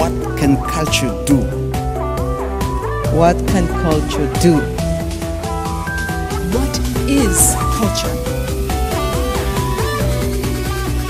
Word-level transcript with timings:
What 0.00 0.38
can 0.38 0.56
culture 0.56 1.12
do? 1.26 1.36
What 3.14 3.36
can 3.48 3.68
culture 3.68 4.32
do? 4.40 4.56
What 6.56 6.74
is 7.06 7.54
culture? 7.76 8.16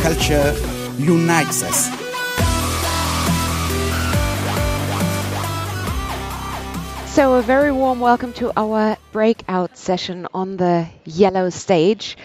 Culture 0.03 0.57
unites 0.99 1.63
us. 1.63 1.87
So, 7.15 7.35
a 7.35 7.43
very 7.43 7.71
warm 7.71 8.01
welcome 8.01 8.33
to 8.43 8.53
our 8.57 8.97
breakout 9.13 9.79
session 9.79 10.27
on 10.35 10.57
the 10.57 10.89
yellow 11.05 11.51
stage. 11.51 12.19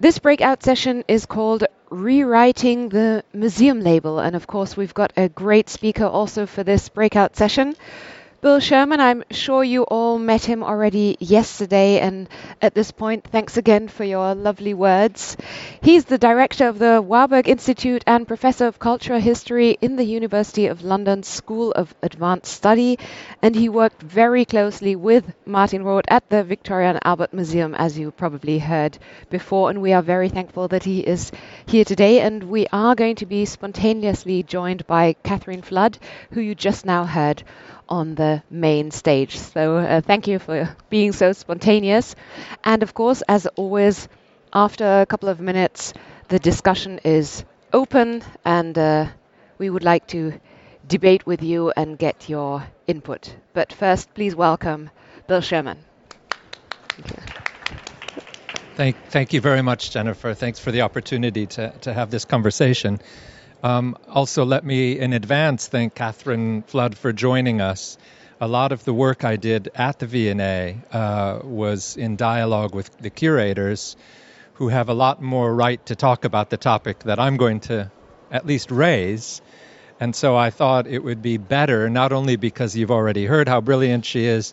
This 0.00 0.18
breakout 0.18 0.64
session 0.64 1.04
is 1.06 1.26
called 1.26 1.62
Rewriting 1.94 2.88
the 2.88 3.22
Museum 3.32 3.80
Label, 3.80 4.18
and 4.18 4.34
of 4.34 4.48
course, 4.48 4.76
we've 4.76 4.92
got 4.92 5.12
a 5.16 5.28
great 5.28 5.70
speaker 5.70 6.04
also 6.04 6.44
for 6.44 6.64
this 6.64 6.88
breakout 6.88 7.36
session. 7.36 7.76
Bill 8.44 8.60
Sherman, 8.60 9.00
I'm 9.00 9.24
sure 9.30 9.64
you 9.64 9.84
all 9.84 10.18
met 10.18 10.44
him 10.44 10.62
already 10.62 11.16
yesterday, 11.18 11.98
and 11.98 12.28
at 12.60 12.74
this 12.74 12.90
point, 12.90 13.26
thanks 13.32 13.56
again 13.56 13.88
for 13.88 14.04
your 14.04 14.34
lovely 14.34 14.74
words. 14.74 15.38
He's 15.80 16.04
the 16.04 16.18
director 16.18 16.68
of 16.68 16.78
the 16.78 17.00
Warburg 17.00 17.48
Institute 17.48 18.04
and 18.06 18.28
professor 18.28 18.66
of 18.66 18.78
cultural 18.78 19.18
history 19.18 19.78
in 19.80 19.96
the 19.96 20.04
University 20.04 20.66
of 20.66 20.84
London 20.84 21.22
School 21.22 21.72
of 21.72 21.94
Advanced 22.02 22.52
Study, 22.52 22.98
and 23.40 23.56
he 23.56 23.70
worked 23.70 24.02
very 24.02 24.44
closely 24.44 24.94
with 24.94 25.24
Martin 25.46 25.82
Roth 25.82 26.04
at 26.08 26.28
the 26.28 26.44
Victoria 26.44 26.90
and 26.90 26.98
Albert 27.02 27.32
Museum, 27.32 27.74
as 27.74 27.98
you 27.98 28.10
probably 28.10 28.58
heard 28.58 28.98
before, 29.30 29.70
and 29.70 29.80
we 29.80 29.94
are 29.94 30.02
very 30.02 30.28
thankful 30.28 30.68
that 30.68 30.84
he 30.84 31.00
is 31.00 31.32
here 31.64 31.86
today, 31.86 32.20
and 32.20 32.44
we 32.44 32.66
are 32.74 32.94
going 32.94 33.16
to 33.16 33.24
be 33.24 33.46
spontaneously 33.46 34.42
joined 34.42 34.86
by 34.86 35.14
Catherine 35.22 35.62
Flood, 35.62 35.96
who 36.32 36.42
you 36.42 36.54
just 36.54 36.84
now 36.84 37.06
heard 37.06 37.42
on 37.88 38.14
the 38.14 38.42
main 38.50 38.90
stage. 38.90 39.38
So 39.38 39.76
uh, 39.76 40.00
thank 40.00 40.26
you 40.26 40.38
for 40.38 40.74
being 40.90 41.12
so 41.12 41.32
spontaneous. 41.32 42.14
And 42.62 42.82
of 42.82 42.94
course, 42.94 43.22
as 43.28 43.46
always, 43.56 44.08
after 44.52 45.00
a 45.00 45.06
couple 45.06 45.28
of 45.28 45.40
minutes, 45.40 45.92
the 46.28 46.38
discussion 46.38 47.00
is 47.04 47.44
open 47.72 48.22
and 48.44 48.76
uh, 48.78 49.06
we 49.58 49.70
would 49.70 49.84
like 49.84 50.06
to 50.08 50.32
debate 50.86 51.26
with 51.26 51.42
you 51.42 51.72
and 51.76 51.98
get 51.98 52.28
your 52.28 52.64
input. 52.86 53.34
But 53.52 53.72
first, 53.72 54.12
please 54.14 54.34
welcome 54.34 54.90
Bill 55.26 55.40
Sherman. 55.40 55.78
Thank 56.88 57.10
you. 57.10 57.44
Thank, 58.76 58.96
thank 59.08 59.32
you 59.32 59.40
very 59.40 59.62
much, 59.62 59.92
Jennifer. 59.92 60.34
Thanks 60.34 60.58
for 60.58 60.72
the 60.72 60.82
opportunity 60.82 61.46
to, 61.46 61.70
to 61.82 61.92
have 61.92 62.10
this 62.10 62.24
conversation. 62.24 63.00
Um, 63.64 63.96
also, 64.10 64.44
let 64.44 64.62
me 64.62 64.98
in 64.98 65.14
advance 65.14 65.68
thank 65.68 65.94
Catherine 65.94 66.60
Flood 66.64 66.98
for 66.98 67.14
joining 67.14 67.62
us. 67.62 67.96
A 68.38 68.46
lot 68.46 68.72
of 68.72 68.84
the 68.84 68.92
work 68.92 69.24
I 69.24 69.36
did 69.36 69.70
at 69.74 69.98
the 69.98 70.06
V&A 70.06 70.82
uh, 70.92 71.38
was 71.42 71.96
in 71.96 72.16
dialogue 72.16 72.74
with 72.74 72.94
the 72.98 73.08
curators, 73.08 73.96
who 74.54 74.68
have 74.68 74.90
a 74.90 74.92
lot 74.92 75.22
more 75.22 75.52
right 75.54 75.84
to 75.86 75.96
talk 75.96 76.26
about 76.26 76.50
the 76.50 76.58
topic 76.58 77.04
that 77.04 77.18
I'm 77.18 77.38
going 77.38 77.60
to 77.60 77.90
at 78.30 78.44
least 78.44 78.70
raise. 78.70 79.40
And 79.98 80.14
so 80.14 80.36
I 80.36 80.50
thought 80.50 80.86
it 80.86 81.02
would 81.02 81.22
be 81.22 81.38
better, 81.38 81.88
not 81.88 82.12
only 82.12 82.36
because 82.36 82.76
you've 82.76 82.90
already 82.90 83.24
heard 83.24 83.48
how 83.48 83.62
brilliant 83.62 84.04
she 84.04 84.26
is, 84.26 84.52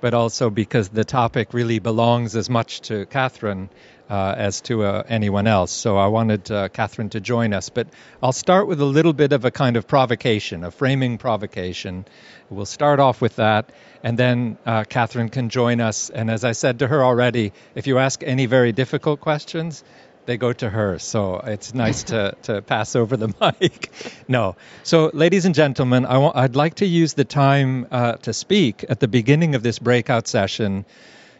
but 0.00 0.14
also 0.14 0.50
because 0.50 0.88
the 0.88 1.04
topic 1.04 1.52
really 1.52 1.80
belongs 1.80 2.36
as 2.36 2.48
much 2.48 2.82
to 2.82 3.06
Catherine 3.06 3.70
uh, 4.12 4.34
as 4.36 4.60
to 4.60 4.84
uh, 4.84 5.02
anyone 5.08 5.46
else. 5.46 5.72
So 5.72 5.96
I 5.96 6.08
wanted 6.08 6.50
uh, 6.50 6.68
Catherine 6.68 7.08
to 7.10 7.20
join 7.20 7.54
us. 7.54 7.70
But 7.70 7.86
I'll 8.22 8.32
start 8.32 8.68
with 8.68 8.78
a 8.82 8.84
little 8.84 9.14
bit 9.14 9.32
of 9.32 9.46
a 9.46 9.50
kind 9.50 9.78
of 9.78 9.86
provocation, 9.86 10.64
a 10.64 10.70
framing 10.70 11.16
provocation. 11.16 12.04
We'll 12.50 12.66
start 12.66 13.00
off 13.00 13.22
with 13.22 13.36
that, 13.36 13.72
and 14.02 14.18
then 14.18 14.58
uh, 14.66 14.84
Catherine 14.84 15.30
can 15.30 15.48
join 15.48 15.80
us. 15.80 16.10
And 16.10 16.30
as 16.30 16.44
I 16.44 16.52
said 16.52 16.80
to 16.80 16.88
her 16.88 17.02
already, 17.02 17.54
if 17.74 17.86
you 17.86 17.96
ask 17.96 18.22
any 18.22 18.44
very 18.44 18.72
difficult 18.72 19.22
questions, 19.22 19.82
they 20.26 20.36
go 20.36 20.52
to 20.52 20.68
her. 20.68 20.98
So 20.98 21.36
it's 21.38 21.72
nice 21.72 22.02
to, 22.04 22.36
to 22.42 22.60
pass 22.60 22.94
over 22.94 23.16
the 23.16 23.28
mic. 23.40 23.90
no. 24.28 24.56
So, 24.82 25.10
ladies 25.14 25.46
and 25.46 25.54
gentlemen, 25.54 26.04
I 26.04 26.44
I'd 26.44 26.54
like 26.54 26.74
to 26.76 26.86
use 26.86 27.14
the 27.14 27.24
time 27.24 27.86
uh, 27.90 28.12
to 28.26 28.34
speak 28.34 28.84
at 28.90 29.00
the 29.00 29.08
beginning 29.08 29.54
of 29.54 29.62
this 29.62 29.78
breakout 29.78 30.28
session 30.28 30.84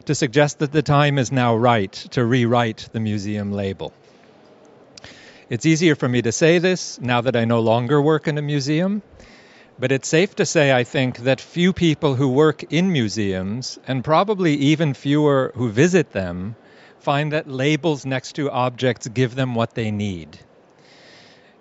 to 0.04 0.14
suggest 0.14 0.58
that 0.58 0.72
the 0.72 0.82
time 0.82 1.18
is 1.18 1.32
now 1.32 1.56
right 1.56 1.92
to 2.12 2.24
rewrite 2.24 2.88
the 2.92 3.00
museum 3.00 3.52
label. 3.52 3.92
It's 5.48 5.66
easier 5.66 5.94
for 5.94 6.08
me 6.08 6.22
to 6.22 6.32
say 6.32 6.58
this 6.58 7.00
now 7.00 7.20
that 7.20 7.36
I 7.36 7.44
no 7.44 7.60
longer 7.60 8.00
work 8.00 8.26
in 8.26 8.38
a 8.38 8.42
museum, 8.42 9.02
but 9.78 9.92
it's 9.92 10.08
safe 10.08 10.36
to 10.36 10.46
say, 10.46 10.72
I 10.72 10.84
think, 10.84 11.18
that 11.18 11.40
few 11.40 11.72
people 11.72 12.14
who 12.14 12.28
work 12.28 12.72
in 12.72 12.92
museums, 12.92 13.78
and 13.86 14.04
probably 14.04 14.54
even 14.54 14.94
fewer 14.94 15.52
who 15.54 15.70
visit 15.70 16.12
them, 16.12 16.56
find 17.00 17.32
that 17.32 17.48
labels 17.48 18.06
next 18.06 18.36
to 18.36 18.50
objects 18.50 19.08
give 19.08 19.34
them 19.34 19.54
what 19.54 19.74
they 19.74 19.90
need. 19.90 20.38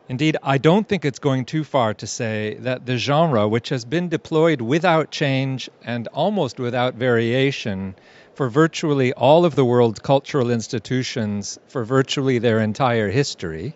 Indeed, 0.08 0.38
I 0.44 0.58
don't 0.58 0.88
think 0.88 1.06
it's 1.06 1.20
going 1.20 1.46
too 1.46 1.64
far 1.64 1.94
to 1.96 2.06
say 2.06 2.58
that 2.60 2.86
the 2.86 2.98
genre, 2.98 3.48
which 3.48 3.70
has 3.70 3.86
been 3.86 4.10
deployed 4.10 4.60
without 4.60 5.10
change 5.10 5.70
and 5.86 6.08
almost 6.10 6.60
without 6.60 6.96
variation, 6.96 7.96
for 8.36 8.50
virtually 8.50 9.14
all 9.14 9.46
of 9.46 9.56
the 9.56 9.66
world's 9.66 10.00
cultural 10.00 10.52
institutions 10.52 11.60
for 11.68 11.84
virtually 11.84 12.40
their 12.40 12.60
entire 12.60 13.10
history. 13.10 13.76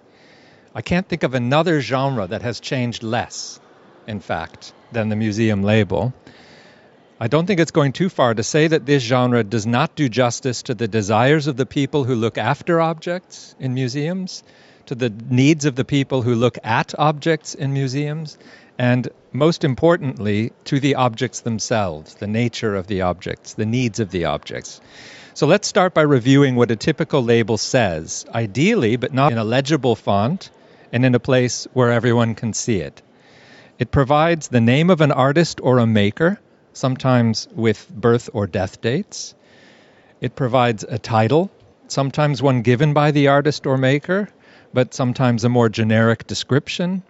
I 0.74 0.82
can't 0.82 1.08
think 1.08 1.24
of 1.24 1.34
another 1.34 1.82
genre 1.82 2.28
that 2.28 2.42
has 2.42 2.60
changed 2.60 3.04
less, 3.04 3.60
in 4.08 4.20
fact, 4.20 4.74
than 4.92 5.10
the 5.10 5.16
museum 5.16 5.64
label. 5.64 6.14
I 7.20 7.28
don't 7.28 7.46
think 7.46 7.62
it's 7.62 7.72
going 7.72 7.94
too 7.94 8.10
far 8.10 8.34
to 8.34 8.44
say 8.44 8.68
that 8.68 8.86
this 8.86 9.02
genre 9.02 9.44
does 9.44 9.66
not 9.66 9.96
do 9.96 10.10
justice 10.10 10.64
to 10.64 10.74
the 10.74 10.88
desires 10.88 11.48
of 11.48 11.56
the 11.56 11.66
people 11.66 12.04
who 12.04 12.16
look 12.16 12.38
after 12.38 12.82
objects 12.82 13.56
in 13.58 13.74
museums, 13.74 14.44
to 14.88 14.96
the 14.96 15.10
needs 15.10 15.66
of 15.66 15.76
the 15.76 15.86
people 15.86 16.22
who 16.22 16.36
look 16.36 16.58
at 16.64 16.94
objects 17.00 17.56
in 17.56 17.72
museums, 17.72 18.38
and 18.78 19.08
most 19.36 19.64
importantly, 19.64 20.52
to 20.66 20.80
the 20.80 20.96
objects 20.96 21.42
themselves, 21.42 22.16
the 22.16 22.28
nature 22.28 22.76
of 22.76 22.88
the 22.88 23.02
objects, 23.02 23.54
the 23.54 23.66
needs 23.66 24.00
of 24.00 24.12
the 24.12 24.26
objects. 24.26 24.82
So 25.34 25.48
let's 25.48 25.68
start 25.68 25.94
by 25.94 26.04
reviewing 26.04 26.56
what 26.56 26.72
a 26.72 26.76
typical 26.76 27.22
label 27.22 27.58
says, 27.58 28.26
ideally, 28.34 28.96
but 28.96 29.14
not 29.14 29.32
in 29.32 29.38
a 29.38 29.44
legible 29.44 29.96
font 29.96 30.50
and 30.92 31.06
in 31.06 31.16
a 31.16 31.20
place 31.20 31.68
where 31.74 31.92
everyone 31.92 32.36
can 32.36 32.54
see 32.54 32.80
it. 32.80 33.02
It 33.78 33.92
provides 33.92 34.48
the 34.48 34.62
name 34.62 34.90
of 34.90 35.02
an 35.02 35.12
artist 35.12 35.60
or 35.62 35.80
a 35.80 35.86
maker, 35.86 36.40
sometimes 36.72 37.48
with 37.54 37.90
birth 37.90 38.30
or 38.32 38.48
death 38.48 38.80
dates. 38.80 39.36
It 40.22 40.36
provides 40.36 40.86
a 40.88 40.98
title, 40.98 41.52
sometimes 41.88 42.42
one 42.42 42.62
given 42.62 42.94
by 42.94 43.12
the 43.12 43.28
artist 43.28 43.66
or 43.68 43.78
maker, 43.78 44.30
but 44.74 44.94
sometimes 44.94 45.44
a 45.44 45.50
more 45.50 45.68
generic 45.68 46.26
description 46.28 47.04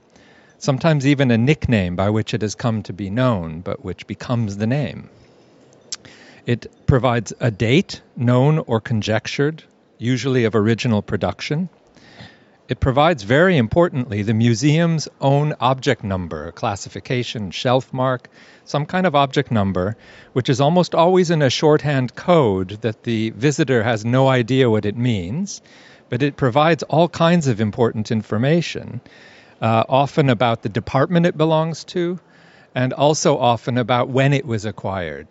sometimes 0.66 1.06
even 1.06 1.30
a 1.30 1.38
nickname 1.38 1.96
by 1.96 2.09
which 2.09 2.34
it 2.34 2.42
has 2.42 2.56
come 2.56 2.81
to 2.81 2.92
be 2.92 3.12
known, 3.12 3.62
but 3.62 3.86
which 3.86 4.08
becomes 4.08 4.58
the 4.58 4.66
name. 4.66 5.09
It 6.48 6.88
provides 6.88 7.34
a 7.40 7.52
date, 7.52 8.02
known 8.18 8.58
or 8.58 8.81
conjectured, 8.81 9.64
usually 10.00 10.46
of 10.46 10.56
original 10.56 11.04
production. 11.04 11.70
It 12.68 12.80
provides, 12.80 13.22
very 13.22 13.58
importantly, 13.58 14.24
the 14.24 14.34
museum's 14.34 15.08
own 15.22 15.54
object 15.59 16.04
number, 16.04 16.52
classification, 16.52 17.52
shelf 17.52 17.94
mark, 17.94 18.28
some 18.66 18.88
kind 18.88 19.06
of 19.06 19.14
object 19.14 19.52
number, 19.52 19.96
which 20.34 20.50
is 20.50 20.62
almost 20.62 20.96
always 20.96 21.30
in 21.30 21.44
a 21.44 21.52
shorthand 21.52 22.16
code 22.16 22.70
that 22.81 23.04
the 23.04 23.30
visitor 23.30 23.84
has 23.84 24.04
no 24.04 24.28
idea 24.28 24.68
what 24.68 24.88
it 24.88 24.98
means, 24.98 25.62
but 26.09 26.24
it 26.24 26.38
provides 26.38 26.81
all 26.81 27.08
kinds 27.08 27.46
of 27.46 27.62
important 27.62 28.09
information 28.09 29.00
uh, 29.62 29.84
often 29.88 30.30
about 30.30 30.62
the 30.62 30.70
department 30.70 31.25
it 31.25 31.38
belongs 31.38 31.84
to, 31.86 32.19
and 32.74 32.94
also 32.94 33.38
often 33.38 33.78
about 33.78 34.10
when 34.10 34.34
it 34.34 34.46
was 34.46 34.66
acquired. 34.66 35.28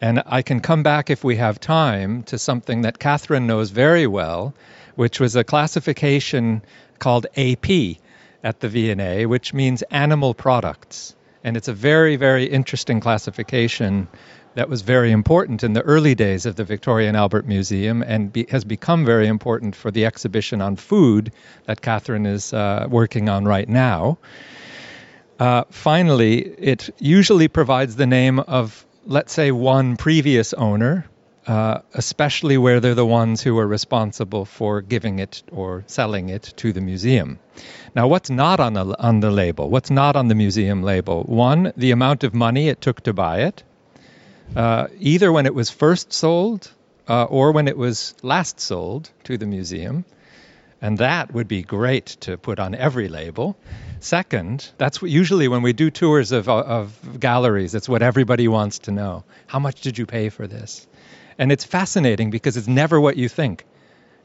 And 0.00 0.22
I 0.26 0.42
can 0.42 0.60
come 0.60 0.82
back 0.82 1.10
if 1.10 1.22
we 1.22 1.36
have 1.36 1.60
time 1.60 2.24
to 2.24 2.38
something 2.38 2.82
that 2.82 2.98
Catherine 2.98 3.46
knows 3.46 3.70
very 3.70 4.06
well, 4.06 4.52
which 4.96 5.20
was 5.20 5.36
a 5.36 5.44
classification 5.44 6.62
called 6.98 7.26
AP 7.36 7.98
at 8.42 8.58
the 8.60 8.68
V&A, 8.68 9.26
which 9.26 9.54
means 9.54 9.82
animal 9.82 10.34
products. 10.34 11.14
And 11.44 11.56
it's 11.56 11.68
a 11.68 11.72
very, 11.72 12.16
very 12.16 12.46
interesting 12.46 13.00
classification 13.00 14.08
that 14.54 14.68
was 14.68 14.82
very 14.82 15.12
important 15.12 15.62
in 15.62 15.72
the 15.72 15.82
early 15.82 16.14
days 16.14 16.46
of 16.46 16.56
the 16.56 16.64
Victoria 16.64 17.08
and 17.08 17.16
Albert 17.16 17.46
Museum 17.46 18.02
and 18.02 18.32
be, 18.32 18.46
has 18.50 18.64
become 18.64 19.04
very 19.04 19.26
important 19.26 19.74
for 19.74 19.90
the 19.90 20.04
exhibition 20.04 20.60
on 20.60 20.76
food 20.76 21.32
that 21.66 21.80
Catherine 21.80 22.26
is 22.26 22.52
uh, 22.52 22.86
working 22.88 23.28
on 23.28 23.44
right 23.44 23.68
now. 23.68 24.18
Uh, 25.38 25.64
finally, 25.70 26.38
it 26.40 26.90
usually 26.98 27.48
provides 27.48 27.96
the 27.96 28.06
name 28.06 28.38
of, 28.38 28.86
let's 29.06 29.32
say, 29.32 29.50
one 29.50 29.96
previous 29.96 30.52
owner, 30.52 31.06
uh, 31.46 31.78
especially 31.94 32.56
where 32.56 32.78
they're 32.78 32.94
the 32.94 33.06
ones 33.06 33.42
who 33.42 33.58
are 33.58 33.66
responsible 33.66 34.44
for 34.44 34.82
giving 34.82 35.18
it 35.18 35.42
or 35.50 35.82
selling 35.86 36.28
it 36.28 36.52
to 36.58 36.72
the 36.72 36.80
museum. 36.80 37.38
Now, 37.96 38.06
what's 38.06 38.30
not 38.30 38.60
on 38.60 38.74
the, 38.74 39.02
on 39.02 39.20
the 39.20 39.30
label? 39.30 39.68
What's 39.68 39.90
not 39.90 40.14
on 40.14 40.28
the 40.28 40.34
museum 40.34 40.82
label? 40.82 41.24
One, 41.24 41.72
the 41.76 41.90
amount 41.90 42.22
of 42.22 42.34
money 42.34 42.68
it 42.68 42.80
took 42.80 43.00
to 43.02 43.12
buy 43.12 43.40
it, 43.40 43.64
uh, 44.56 44.88
either 44.98 45.32
when 45.32 45.46
it 45.46 45.54
was 45.54 45.70
first 45.70 46.12
sold 46.12 46.70
uh, 47.08 47.24
or 47.24 47.52
when 47.52 47.68
it 47.68 47.76
was 47.76 48.14
last 48.22 48.60
sold 48.60 49.10
to 49.24 49.38
the 49.38 49.46
museum. 49.46 50.04
And 50.80 50.98
that 50.98 51.32
would 51.32 51.46
be 51.46 51.62
great 51.62 52.06
to 52.22 52.36
put 52.36 52.58
on 52.58 52.74
every 52.74 53.08
label. 53.08 53.56
Second, 54.00 54.68
that's 54.78 55.00
what, 55.00 55.12
usually 55.12 55.46
when 55.46 55.62
we 55.62 55.72
do 55.72 55.90
tours 55.90 56.32
of, 56.32 56.48
of 56.48 57.20
galleries, 57.20 57.76
it's 57.76 57.88
what 57.88 58.02
everybody 58.02 58.48
wants 58.48 58.80
to 58.80 58.90
know. 58.90 59.24
How 59.46 59.60
much 59.60 59.80
did 59.80 59.96
you 59.96 60.06
pay 60.06 60.28
for 60.28 60.48
this? 60.48 60.86
And 61.38 61.52
it's 61.52 61.64
fascinating 61.64 62.30
because 62.30 62.56
it's 62.56 62.66
never 62.66 63.00
what 63.00 63.16
you 63.16 63.28
think. 63.28 63.64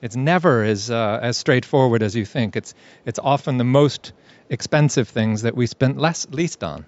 It's 0.01 0.15
never 0.15 0.63
as, 0.63 0.89
uh, 0.89 1.19
as 1.21 1.37
straightforward 1.37 2.01
as 2.01 2.15
you 2.15 2.25
think. 2.25 2.55
It's, 2.55 2.73
it's 3.05 3.19
often 3.19 3.57
the 3.57 3.63
most 3.63 4.13
expensive 4.49 5.07
things 5.09 5.43
that 5.43 5.55
we 5.55 5.67
spent 5.67 5.97
less, 5.97 6.27
least 6.31 6.63
on. 6.63 6.85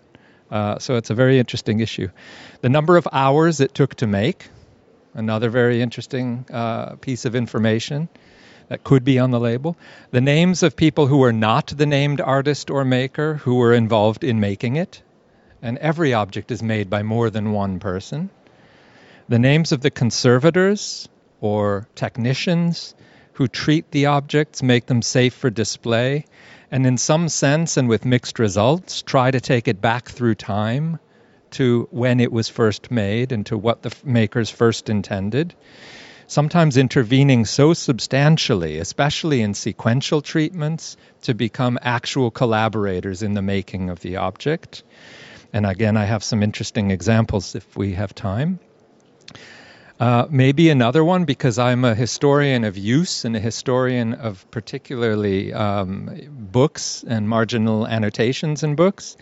Uh, 0.51 0.79
so 0.79 0.95
it's 0.95 1.09
a 1.09 1.15
very 1.15 1.39
interesting 1.39 1.79
issue. 1.79 2.09
The 2.61 2.69
number 2.69 2.97
of 2.97 3.07
hours 3.11 3.59
it 3.59 3.73
took 3.73 3.95
to 3.95 4.07
make, 4.07 4.49
another 5.13 5.49
very 5.49 5.81
interesting 5.81 6.45
uh, 6.51 6.95
piece 6.95 7.25
of 7.25 7.35
information 7.35 8.09
that 8.69 8.83
could 8.83 9.03
be 9.03 9.19
on 9.19 9.31
the 9.31 9.39
label. 9.39 9.75
The 10.11 10.21
names 10.21 10.63
of 10.63 10.75
people 10.75 11.07
who 11.07 11.17
were 11.17 11.33
not 11.33 11.67
the 11.67 11.85
named 11.85 12.21
artist 12.21 12.69
or 12.69 12.85
maker 12.85 13.35
who 13.35 13.55
were 13.55 13.73
involved 13.73 14.23
in 14.23 14.39
making 14.39 14.75
it. 14.75 15.01
And 15.61 15.77
every 15.79 16.13
object 16.13 16.51
is 16.51 16.63
made 16.63 16.89
by 16.89 17.03
more 17.03 17.29
than 17.29 17.51
one 17.51 17.79
person. 17.79 18.29
The 19.27 19.39
names 19.39 19.71
of 19.71 19.81
the 19.81 19.91
conservators 19.91 21.09
or 21.41 21.87
technicians 21.95 22.95
who 23.33 23.47
treat 23.47 23.91
the 23.91 24.07
objects, 24.07 24.61
make 24.63 24.85
them 24.85 25.01
safe 25.01 25.33
for 25.33 25.49
display, 25.49 26.25
and 26.71 26.85
in 26.85 26.97
some 26.97 27.29
sense 27.29 27.77
and 27.77 27.89
with 27.89 28.05
mixed 28.05 28.39
results, 28.39 29.01
try 29.01 29.31
to 29.31 29.41
take 29.41 29.67
it 29.67 29.81
back 29.81 30.09
through 30.09 30.35
time 30.35 30.99
to 31.51 31.87
when 31.91 32.19
it 32.19 32.31
was 32.31 32.47
first 32.47 32.91
made 32.91 33.31
and 33.31 33.45
to 33.47 33.57
what 33.57 33.81
the 33.81 33.95
makers 34.03 34.49
first 34.49 34.89
intended 34.89 35.55
sometimes 36.29 36.77
intervening 36.77 37.43
so 37.43 37.73
substantially, 37.73 38.77
especially 38.77 39.41
in 39.41 39.55
sequential 39.55 40.21
treatments, 40.21 40.95
to 41.23 41.33
become 41.33 41.79
actual 41.81 42.29
collaborators 42.29 43.23
in 43.23 43.33
the 43.33 43.41
making 43.41 43.89
of 43.89 43.99
the 44.01 44.17
object. 44.17 44.83
And 45.51 45.65
again, 45.65 45.97
I 45.97 46.05
have 46.05 46.23
some 46.23 46.43
interesting 46.43 46.91
examples 46.91 47.55
if 47.55 47.75
we 47.75 47.93
have 47.93 48.13
time. 48.13 48.59
Uh, 49.99 50.25
maybe 50.29 50.69
another 50.69 51.03
one 51.03 51.25
because 51.25 51.59
I'm 51.59 51.83
a 51.83 51.93
historian 51.93 52.63
of 52.63 52.77
use 52.77 53.25
and 53.25 53.35
a 53.35 53.39
historian 53.39 54.13
of 54.13 54.49
particularly 54.49 55.51
um, 55.51 56.09
books 56.29 57.03
and 57.05 57.27
marginal 57.27 57.85
annotations 57.85 58.63
in 58.63 58.75
books. 58.75 59.17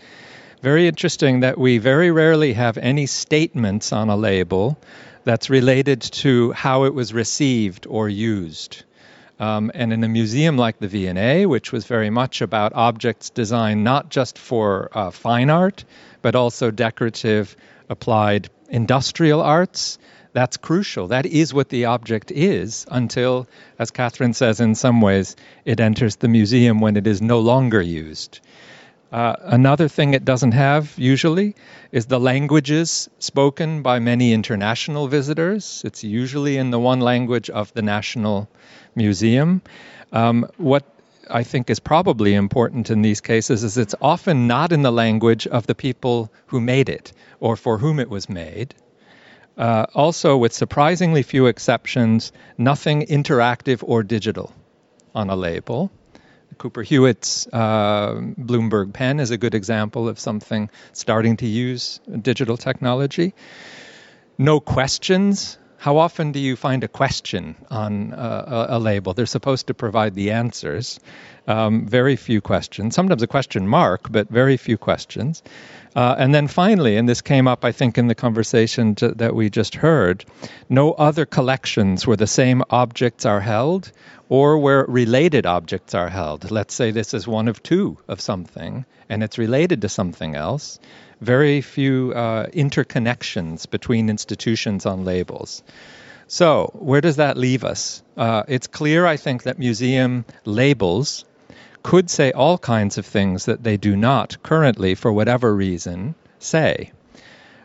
Very 0.62 0.86
interesting 0.86 1.40
that 1.40 1.58
we 1.58 1.78
very 1.78 2.12
rarely 2.12 2.52
have 2.52 2.78
any 2.78 3.06
statements 3.06 3.92
on 3.92 4.08
a 4.08 4.16
label 4.16 4.78
that's 5.24 5.50
related 5.50 6.00
to 6.00 6.52
how 6.52 6.84
it 6.84 6.94
was 6.94 7.12
received 7.12 7.88
or 7.88 8.08
used. 8.08 8.84
Um, 9.40 9.72
and 9.74 9.92
in 9.92 10.04
a 10.04 10.08
museum 10.08 10.56
like 10.56 10.78
the 10.78 10.88
V&A, 10.88 11.46
which 11.46 11.72
was 11.72 11.86
very 11.86 12.10
much 12.10 12.40
about 12.40 12.72
objects 12.74 13.30
designed 13.30 13.82
not 13.82 14.10
just 14.10 14.38
for 14.38 14.90
uh, 14.92 15.10
fine 15.10 15.50
art, 15.50 15.84
but 16.22 16.36
also 16.36 16.70
decorative, 16.70 17.56
applied 17.88 18.48
industrial 18.68 19.40
arts, 19.40 19.98
that's 20.32 20.56
crucial. 20.56 21.08
That 21.08 21.26
is 21.26 21.54
what 21.54 21.68
the 21.68 21.86
object 21.86 22.30
is 22.30 22.86
until, 22.90 23.46
as 23.78 23.90
Catherine 23.90 24.34
says, 24.34 24.60
in 24.60 24.74
some 24.74 25.00
ways, 25.00 25.36
it 25.64 25.80
enters 25.80 26.16
the 26.16 26.28
museum 26.28 26.80
when 26.80 26.96
it 26.96 27.06
is 27.06 27.22
no 27.22 27.40
longer 27.40 27.80
used. 27.80 28.40
Uh, 29.10 29.34
another 29.40 29.88
thing 29.88 30.12
it 30.12 30.24
doesn't 30.24 30.52
have 30.52 30.92
usually 30.98 31.54
is 31.92 32.06
the 32.06 32.20
languages 32.20 33.08
spoken 33.18 33.80
by 33.80 33.98
many 33.98 34.34
international 34.34 35.08
visitors. 35.08 35.82
It's 35.84 36.04
usually 36.04 36.58
in 36.58 36.70
the 36.70 36.78
one 36.78 37.00
language 37.00 37.48
of 37.48 37.72
the 37.72 37.80
National 37.80 38.48
Museum. 38.94 39.62
Um, 40.12 40.46
what 40.58 40.84
I 41.30 41.42
think 41.42 41.70
is 41.70 41.80
probably 41.80 42.34
important 42.34 42.90
in 42.90 43.00
these 43.00 43.22
cases 43.22 43.64
is 43.64 43.78
it's 43.78 43.94
often 44.00 44.46
not 44.46 44.72
in 44.72 44.82
the 44.82 44.92
language 44.92 45.46
of 45.46 45.66
the 45.66 45.74
people 45.74 46.30
who 46.46 46.60
made 46.60 46.90
it 46.90 47.12
or 47.40 47.56
for 47.56 47.78
whom 47.78 48.00
it 48.00 48.10
was 48.10 48.28
made. 48.28 48.74
Uh, 49.58 49.86
also, 49.92 50.36
with 50.36 50.52
surprisingly 50.52 51.24
few 51.24 51.46
exceptions, 51.46 52.32
nothing 52.56 53.02
interactive 53.02 53.82
or 53.82 54.04
digital 54.04 54.54
on 55.14 55.30
a 55.30 55.36
label. 55.36 55.90
Cooper 56.58 56.82
Hewitt's 56.82 57.46
uh, 57.52 58.14
Bloomberg 58.38 58.92
pen 58.92 59.18
is 59.18 59.32
a 59.32 59.36
good 59.36 59.54
example 59.54 60.08
of 60.08 60.18
something 60.18 60.70
starting 60.92 61.36
to 61.38 61.46
use 61.46 62.00
digital 62.22 62.56
technology. 62.56 63.34
No 64.38 64.60
questions. 64.60 65.58
How 65.80 65.98
often 65.98 66.32
do 66.32 66.40
you 66.40 66.56
find 66.56 66.82
a 66.82 66.88
question 66.88 67.54
on 67.70 68.12
a, 68.12 68.66
a, 68.70 68.78
label? 68.80 69.14
They're 69.14 69.26
supposed 69.26 69.68
to 69.68 69.74
provide 69.74 70.14
the 70.16 70.32
answers. 70.32 70.98
Um, 71.46 71.86
very 71.86 72.16
few 72.16 72.40
questions. 72.40 72.96
Sometimes 72.96 73.22
a 73.22 73.28
question 73.28 73.68
mark, 73.68 74.10
but 74.10 74.28
very 74.28 74.56
few 74.56 74.76
questions. 74.76 75.40
Uh, 75.94 76.16
and 76.18 76.34
then 76.34 76.48
finally, 76.48 76.96
and 76.96 77.08
this 77.08 77.22
came 77.22 77.46
up, 77.46 77.64
I 77.64 77.70
think, 77.70 77.96
in 77.96 78.08
the 78.08 78.16
conversation 78.16 78.96
to, 78.96 79.10
that 79.12 79.36
we 79.36 79.50
just 79.50 79.76
heard, 79.76 80.24
no 80.68 80.92
other 80.92 81.24
collections 81.24 82.04
where 82.04 82.16
the 82.16 82.26
same 82.26 82.64
objects 82.70 83.24
are 83.24 83.40
held 83.40 83.92
or 84.28 84.58
where 84.58 84.84
related 84.84 85.46
objects 85.46 85.94
are 85.94 86.08
held. 86.08 86.50
Let's 86.50 86.74
say 86.74 86.90
this 86.90 87.14
is 87.14 87.28
one 87.28 87.46
of 87.46 87.62
two 87.62 87.98
of 88.08 88.20
something 88.20 88.84
and 89.08 89.22
it's 89.22 89.38
related 89.38 89.82
to 89.82 89.88
something 89.88 90.34
else. 90.34 90.80
Very 91.20 91.60
few 91.60 92.12
uh, 92.14 92.46
interconnections 92.46 93.68
between 93.68 94.08
institutions 94.08 94.86
on 94.86 95.04
labels. 95.04 95.62
So, 96.26 96.70
where 96.74 97.00
does 97.00 97.16
that 97.16 97.36
leave 97.36 97.64
us? 97.64 98.02
Uh, 98.16 98.42
it's 98.48 98.66
clear, 98.66 99.06
I 99.06 99.16
think, 99.16 99.44
that 99.44 99.58
museum 99.58 100.24
labels 100.44 101.24
could 101.82 102.10
say 102.10 102.32
all 102.32 102.58
kinds 102.58 102.98
of 102.98 103.06
things 103.06 103.46
that 103.46 103.62
they 103.62 103.76
do 103.76 103.96
not 103.96 104.42
currently, 104.42 104.94
for 104.94 105.12
whatever 105.12 105.54
reason, 105.54 106.14
say. 106.38 106.92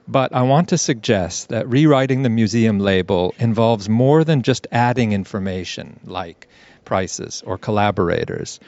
But 0.08 0.34
I 0.34 0.44
want 0.44 0.70
to 0.70 0.78
suggest 0.78 1.50
that 1.50 1.68
rewriting 1.70 2.24
the 2.24 2.30
museum 2.30 2.80
label 2.80 3.34
involves 3.38 3.88
more 3.88 4.24
than 4.24 4.42
just 4.42 4.68
adding 4.72 5.14
information 5.14 6.00
like 6.06 6.48
prices 6.84 7.44
or 7.46 7.58
collaborators, 7.58 8.60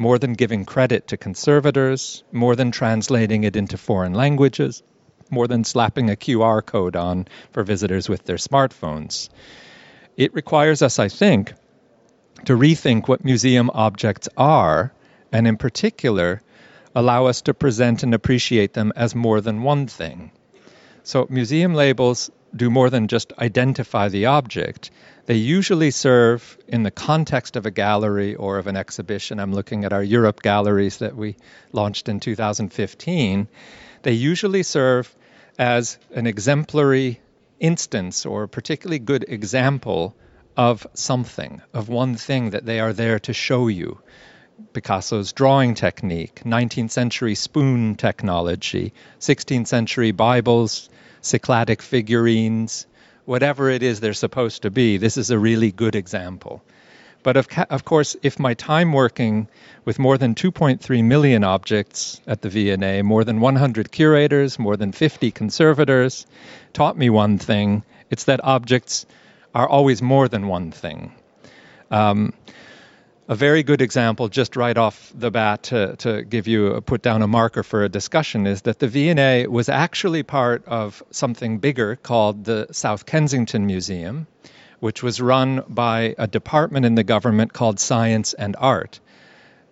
more 0.00 0.18
than 0.18 0.32
giving 0.32 0.64
credit 0.64 1.08
to 1.08 1.16
conservators, 1.18 2.24
more 2.32 2.56
than 2.56 2.70
translating 2.70 3.44
it 3.44 3.54
into 3.54 3.76
foreign 3.76 4.14
languages, 4.14 4.82
more 5.30 5.46
than 5.46 5.62
slapping 5.62 6.08
a 6.08 6.16
QR 6.16 6.64
code 6.64 6.96
on 6.96 7.28
for 7.52 7.62
visitors 7.62 8.08
with 8.08 8.24
their 8.24 8.38
smartphones. 8.38 9.28
It 10.16 10.32
requires 10.32 10.80
us, 10.80 10.98
I 10.98 11.08
think, 11.08 11.52
to 12.46 12.56
rethink 12.56 13.08
what 13.08 13.26
museum 13.26 13.70
objects 13.74 14.26
are, 14.38 14.90
and 15.32 15.46
in 15.46 15.58
particular, 15.58 16.40
allow 16.94 17.26
us 17.26 17.42
to 17.42 17.52
present 17.52 18.02
and 18.02 18.14
appreciate 18.14 18.72
them 18.72 18.94
as 18.96 19.14
more 19.14 19.42
than 19.42 19.62
one 19.62 19.86
thing. 19.86 20.32
So, 21.02 21.26
museum 21.28 21.74
labels 21.74 22.30
do 22.54 22.70
more 22.70 22.90
than 22.90 23.08
just 23.08 23.32
identify 23.38 24.08
the 24.08 24.26
object. 24.26 24.90
They 25.26 25.36
usually 25.36 25.90
serve 25.90 26.58
in 26.66 26.82
the 26.82 26.90
context 26.90 27.56
of 27.56 27.66
a 27.66 27.70
gallery 27.70 28.34
or 28.34 28.58
of 28.58 28.66
an 28.66 28.76
exhibition. 28.76 29.38
I'm 29.38 29.52
looking 29.52 29.84
at 29.84 29.92
our 29.92 30.02
Europe 30.02 30.42
galleries 30.42 30.98
that 30.98 31.16
we 31.16 31.36
launched 31.72 32.08
in 32.08 32.20
2015. 32.20 33.48
They 34.02 34.12
usually 34.12 34.62
serve 34.62 35.14
as 35.58 35.98
an 36.12 36.26
exemplary 36.26 37.20
instance 37.60 38.26
or 38.26 38.44
a 38.44 38.48
particularly 38.48 38.98
good 38.98 39.24
example 39.28 40.16
of 40.56 40.86
something, 40.94 41.62
of 41.72 41.88
one 41.88 42.16
thing 42.16 42.50
that 42.50 42.66
they 42.66 42.80
are 42.80 42.92
there 42.92 43.18
to 43.20 43.32
show 43.32 43.68
you. 43.68 44.00
Picasso's 44.72 45.32
drawing 45.32 45.74
technique, 45.74 46.42
19th 46.44 46.90
century 46.90 47.34
spoon 47.34 47.94
technology, 47.94 48.92
16th 49.20 49.66
century 49.66 50.10
Bibles, 50.10 50.90
Cycladic 51.22 51.82
figurines, 51.82 52.86
whatever 53.24 53.70
it 53.70 53.82
is 53.82 54.00
they're 54.00 54.14
supposed 54.14 54.62
to 54.62 54.70
be, 54.70 54.96
this 54.96 55.16
is 55.16 55.30
a 55.30 55.38
really 55.38 55.72
good 55.72 55.94
example. 55.94 56.62
But 57.22 57.36
of, 57.36 57.48
ca- 57.48 57.66
of 57.68 57.84
course, 57.84 58.16
if 58.22 58.38
my 58.38 58.54
time 58.54 58.92
working 58.92 59.48
with 59.84 59.98
more 59.98 60.16
than 60.16 60.34
2.3 60.34 61.04
million 61.04 61.44
objects 61.44 62.20
at 62.26 62.40
the 62.40 62.48
V&A, 62.48 63.02
more 63.02 63.24
than 63.24 63.40
100 63.40 63.92
curators, 63.92 64.58
more 64.58 64.76
than 64.76 64.92
50 64.92 65.30
conservators, 65.30 66.26
taught 66.72 66.96
me 66.96 67.10
one 67.10 67.38
thing, 67.38 67.82
it's 68.08 68.24
that 68.24 68.42
objects 68.42 69.04
are 69.54 69.68
always 69.68 70.00
more 70.00 70.28
than 70.28 70.48
one 70.48 70.70
thing. 70.70 71.12
Um, 71.90 72.32
a 73.30 73.36
very 73.36 73.62
good 73.62 73.80
example, 73.80 74.28
just 74.28 74.56
right 74.56 74.76
off 74.76 75.12
the 75.14 75.30
bat, 75.30 75.62
to, 75.62 75.94
to 75.98 76.24
give 76.24 76.48
you 76.48 76.72
a, 76.72 76.82
put 76.82 77.00
down 77.00 77.22
a 77.22 77.28
marker 77.28 77.62
for 77.62 77.84
a 77.84 77.88
discussion, 77.88 78.44
is 78.44 78.62
that 78.62 78.80
the 78.80 78.88
V&A 78.88 79.46
was 79.46 79.68
actually 79.68 80.24
part 80.24 80.66
of 80.66 81.00
something 81.12 81.58
bigger 81.58 81.94
called 81.94 82.44
the 82.44 82.66
South 82.72 83.06
Kensington 83.06 83.66
Museum, 83.66 84.26
which 84.80 85.04
was 85.04 85.20
run 85.20 85.62
by 85.68 86.16
a 86.18 86.26
department 86.26 86.84
in 86.84 86.96
the 86.96 87.04
government 87.04 87.52
called 87.52 87.78
Science 87.78 88.34
and 88.34 88.56
Art. 88.58 88.98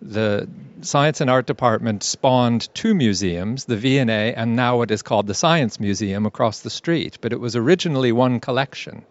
The 0.01 0.47
Science 0.79 1.19
and 1.19 1.29
Art 1.29 1.45
Department 1.45 2.01
spawned 2.01 2.73
two 2.73 2.95
museums, 2.95 3.65
the 3.65 3.75
V&A 3.75 4.33
and 4.33 4.55
now 4.55 4.77
what 4.77 4.89
is 4.89 5.01
called 5.01 5.27
the 5.27 5.33
Science 5.33 5.81
Museum 5.81 6.25
across 6.25 6.61
the 6.61 6.69
street, 6.69 7.17
but 7.19 7.33
it 7.33 7.41
was 7.41 7.57
originally 7.57 8.13
one 8.13 8.39
collection. 8.39 9.03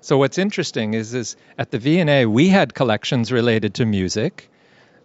So 0.00 0.16
what's 0.16 0.38
interesting 0.38 0.94
is, 0.94 1.12
is 1.12 1.36
at 1.58 1.70
the 1.70 1.78
V&A 1.78 2.24
we 2.26 2.48
had 2.48 2.72
collections 2.72 3.32
related 3.32 3.74
to 3.74 3.84
music. 3.84 4.48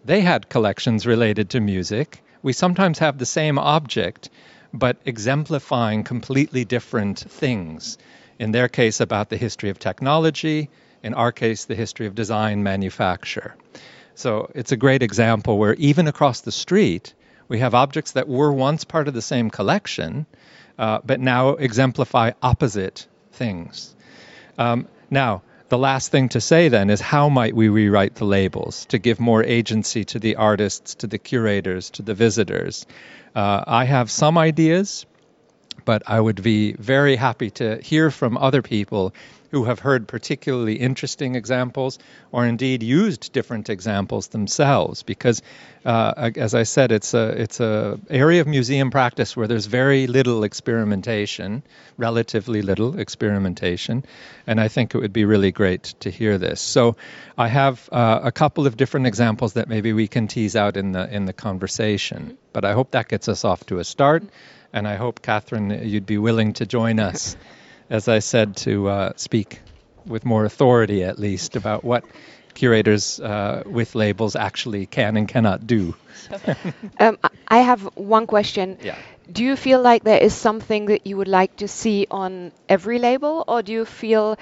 They 0.05 0.21
had 0.21 0.49
collections 0.49 1.07
related 1.07 1.49
to 1.51 1.59
music. 1.59 2.21
We 2.43 2.53
sometimes 2.53 2.99
have 2.99 3.17
the 3.17 3.25
same 3.25 3.57
object, 3.57 4.29
but 4.71 4.97
exemplifying 5.05 6.03
completely 6.03 6.63
different 6.63 7.19
things. 7.19 7.97
In 8.37 8.51
their 8.51 8.67
case, 8.67 8.99
about 8.99 9.29
the 9.29 9.37
history 9.37 9.69
of 9.69 9.79
technology. 9.79 10.69
In 11.01 11.13
our 11.15 11.31
case, 11.31 11.65
the 11.65 11.75
history 11.75 12.05
of 12.05 12.15
design 12.15 12.61
manufacture. 12.63 13.55
So 14.15 14.51
it's 14.53 14.71
a 14.71 14.77
great 14.77 15.01
example 15.01 15.57
where 15.57 15.73
even 15.75 16.07
across 16.07 16.41
the 16.41 16.51
street, 16.51 17.13
we 17.47 17.59
have 17.59 17.73
objects 17.73 18.11
that 18.11 18.27
were 18.27 18.51
once 18.51 18.83
part 18.83 19.07
of 19.07 19.13
the 19.13 19.21
same 19.21 19.49
collection, 19.49 20.27
uh, 20.77 20.99
but 21.03 21.19
now 21.19 21.49
exemplify 21.49 22.31
opposite 22.41 23.07
things. 23.31 23.95
Um, 24.57 24.87
now, 25.09 25.41
the 25.69 25.77
last 25.77 26.11
thing 26.11 26.29
to 26.29 26.41
say 26.41 26.69
then 26.69 26.89
is 26.89 27.01
how 27.01 27.29
might 27.29 27.55
we 27.55 27.69
rewrite 27.69 28.15
the 28.15 28.25
labels 28.25 28.85
to 28.85 28.99
give 28.99 29.19
more 29.19 29.43
agency 29.43 30.03
to 30.05 30.19
the 30.19 30.35
artists, 30.35 30.95
to 30.95 31.07
the 31.07 31.17
curators, 31.17 31.89
to 31.91 32.03
the 32.03 32.13
visitors? 32.13 32.85
Uh, 33.35 33.63
I 33.65 33.85
have 33.85 34.11
some 34.11 34.37
ideas, 34.37 35.05
but 35.85 36.03
I 36.07 36.19
would 36.19 36.41
be 36.41 36.73
very 36.73 37.15
happy 37.15 37.49
to 37.51 37.81
hear 37.81 38.11
from 38.11 38.37
other 38.37 38.61
people 38.61 39.13
who 39.53 39.65
have 39.65 39.77
heard 39.77 40.07
particularly 40.07 40.73
interesting 40.73 41.35
examples 41.35 41.99
or 42.31 42.43
indeed 42.43 42.81
used 42.81 43.31
different 43.33 43.69
examples 43.69 44.29
themselves 44.29 45.03
because 45.03 45.43
uh, 45.85 46.31
as 46.35 46.55
I 46.55 46.63
said 46.63 46.91
it's 46.91 47.13
a 47.13 47.39
it's 47.39 47.59
a 47.59 47.99
area 48.09 48.41
of 48.41 48.47
museum 48.47 48.89
practice 48.89 49.37
where 49.37 49.47
there's 49.47 49.67
very 49.67 50.07
little 50.07 50.43
experimentation 50.43 51.61
relatively 51.97 52.63
little 52.63 52.99
experimentation 52.99 54.03
and 54.47 54.59
I 54.59 54.69
think 54.69 54.95
it 54.95 54.97
would 54.97 55.13
be 55.13 55.23
really 55.23 55.51
great 55.51 55.83
to 55.99 56.09
hear 56.09 56.39
this. 56.39 56.59
So 56.59 56.95
I 57.37 57.47
have 57.47 57.87
uh, 57.91 58.21
a 58.23 58.31
couple 58.31 58.65
of 58.65 58.75
different 58.75 59.05
examples 59.05 59.53
that 59.53 59.69
maybe 59.69 59.93
we 59.93 60.07
can 60.07 60.27
tease 60.27 60.55
out 60.55 60.77
in 60.77 60.93
the 60.93 61.07
in 61.15 61.25
the 61.25 61.33
conversation 61.33 62.39
but 62.53 62.65
I 62.65 62.73
hope 62.73 62.89
that 62.91 63.07
gets 63.07 63.27
us 63.29 63.45
off 63.45 63.63
to 63.67 63.77
a 63.77 63.83
start 63.83 64.23
and 64.73 64.87
I 64.87 64.95
hope 64.95 65.21
Catherine 65.21 65.87
you'd 65.87 66.05
be 66.05 66.17
willing 66.17 66.53
to 66.53 66.65
join 66.65 66.99
us 66.99 67.37
as 67.89 68.07
I 68.07 68.19
said, 68.19 68.57
to 68.57 68.87
uh, 68.89 69.13
speak 69.15 69.61
with 70.05 70.25
more 70.25 70.45
authority 70.45 71.03
at 71.03 71.19
least 71.19 71.55
about 71.55 71.83
what 71.83 72.03
curators 72.53 73.19
uh, 73.19 73.63
with 73.65 73.95
labels 73.95 74.35
actually 74.35 74.85
can 74.85 75.17
and 75.17 75.27
cannot 75.27 75.65
do. 75.65 75.95
um, 76.99 77.17
I 77.47 77.59
have 77.59 77.81
one 77.95 78.27
question. 78.27 78.77
Yeah. 78.81 78.97
Do 79.31 79.43
you 79.43 79.55
feel 79.55 79.81
like 79.81 80.03
there 80.03 80.17
is 80.21 80.33
something 80.33 80.87
that 80.87 81.07
you 81.07 81.17
would 81.17 81.27
like 81.27 81.57
to 81.57 81.67
see 81.67 82.07
on 82.11 82.51
every 82.67 82.99
label, 82.99 83.43
or 83.47 83.61
do 83.61 83.71
you 83.71 83.85
feel 83.85 84.37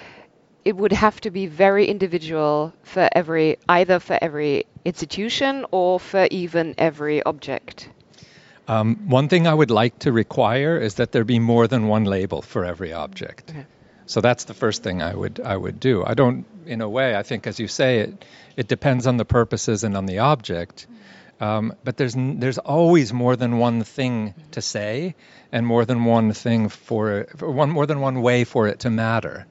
it 0.65 0.75
would 0.75 0.91
have 0.91 1.19
to 1.21 1.31
be 1.31 1.47
very 1.47 1.85
individual 1.88 2.73
for 2.83 3.09
every, 3.11 3.57
either 3.67 4.00
for 4.00 4.17
every 4.21 4.65
institution 4.85 5.65
or 5.71 6.00
for 6.00 6.27
even 6.31 6.75
every 6.77 7.21
object? 7.23 7.89
Um, 8.71 9.09
one 9.09 9.27
thing 9.27 9.47
I 9.47 9.53
would 9.53 9.69
like 9.69 9.99
to 9.99 10.13
require 10.13 10.77
is 10.79 10.95
that 10.95 11.11
there 11.11 11.25
be 11.25 11.39
more 11.39 11.67
than 11.67 11.89
one 11.89 12.05
label 12.05 12.41
for 12.41 12.63
every 12.63 12.93
object. 12.93 13.49
Okay. 13.49 13.65
So 14.05 14.21
that's 14.21 14.45
the 14.45 14.53
first 14.53 14.81
thing 14.81 15.01
I 15.01 15.13
would 15.13 15.41
I 15.43 15.57
would 15.57 15.79
do. 15.79 16.03
I 16.05 16.13
don't, 16.13 16.45
in 16.65 16.81
a 16.81 16.87
way, 16.87 17.15
I 17.15 17.23
think 17.23 17.47
as 17.47 17.59
you 17.59 17.67
say 17.67 17.99
it, 17.99 18.25
it 18.55 18.67
depends 18.69 19.07
on 19.07 19.17
the 19.17 19.25
purposes 19.25 19.83
and 19.83 19.97
on 19.97 20.05
the 20.05 20.19
object. 20.19 20.87
Um, 21.41 21.73
but 21.83 21.97
there's 21.97 22.15
there's 22.15 22.59
always 22.59 23.11
more 23.11 23.35
than 23.35 23.59
one 23.59 23.83
thing 23.83 24.33
to 24.51 24.61
say, 24.61 25.15
and 25.51 25.67
more 25.67 25.85
than 25.85 26.05
one 26.05 26.33
thing 26.33 26.69
for, 26.69 27.27
for 27.35 27.51
one 27.51 27.69
more 27.69 27.85
than 27.85 27.99
one 27.99 28.21
way 28.21 28.45
for 28.45 28.67
it 28.69 28.79
to 28.79 28.89
matter. 28.89 29.47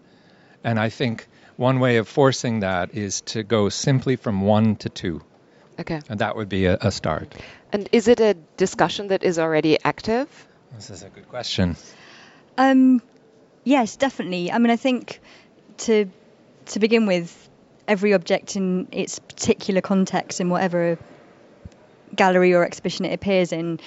And 0.64 0.78
I 0.78 0.88
think 0.88 1.26
one 1.56 1.78
way 1.78 1.98
of 1.98 2.08
forcing 2.08 2.60
that 2.60 2.94
is 2.94 3.20
to 3.32 3.42
go 3.42 3.68
simply 3.68 4.16
from 4.16 4.40
one 4.40 4.76
to 4.76 4.88
two. 4.88 5.20
Okay. 5.78 6.00
And 6.08 6.20
that 6.20 6.36
would 6.36 6.48
be 6.48 6.66
a, 6.66 6.78
a 6.80 6.90
start. 6.90 7.34
And 7.72 7.88
is 7.92 8.08
it 8.08 8.20
a 8.20 8.34
discussion 8.56 9.08
that 9.08 9.22
is 9.22 9.38
already 9.38 9.78
active? 9.82 10.28
This 10.74 10.90
is 10.90 11.02
a 11.02 11.08
good 11.08 11.28
question. 11.28 11.76
Um, 12.58 13.02
yes, 13.64 13.96
definitely. 13.96 14.50
I 14.50 14.58
mean, 14.58 14.70
I 14.70 14.76
think 14.76 15.20
to 15.78 16.06
to 16.66 16.78
begin 16.78 17.06
with, 17.06 17.48
every 17.88 18.12
object 18.12 18.54
in 18.54 18.86
its 18.92 19.18
particular 19.18 19.80
context, 19.80 20.40
in 20.40 20.48
whatever 20.48 20.98
gallery 22.14 22.54
or 22.54 22.64
exhibition 22.64 23.04
it 23.04 23.12
appears 23.12 23.52
in, 23.52 23.80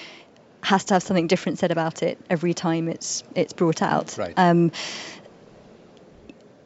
has 0.62 0.84
to 0.86 0.94
have 0.94 1.02
something 1.02 1.26
different 1.26 1.58
said 1.58 1.70
about 1.70 2.02
it 2.02 2.18
every 2.28 2.54
time 2.54 2.88
it's 2.88 3.22
it's 3.34 3.52
brought 3.52 3.82
out. 3.82 4.16
Right. 4.18 4.34
Um, 4.36 4.72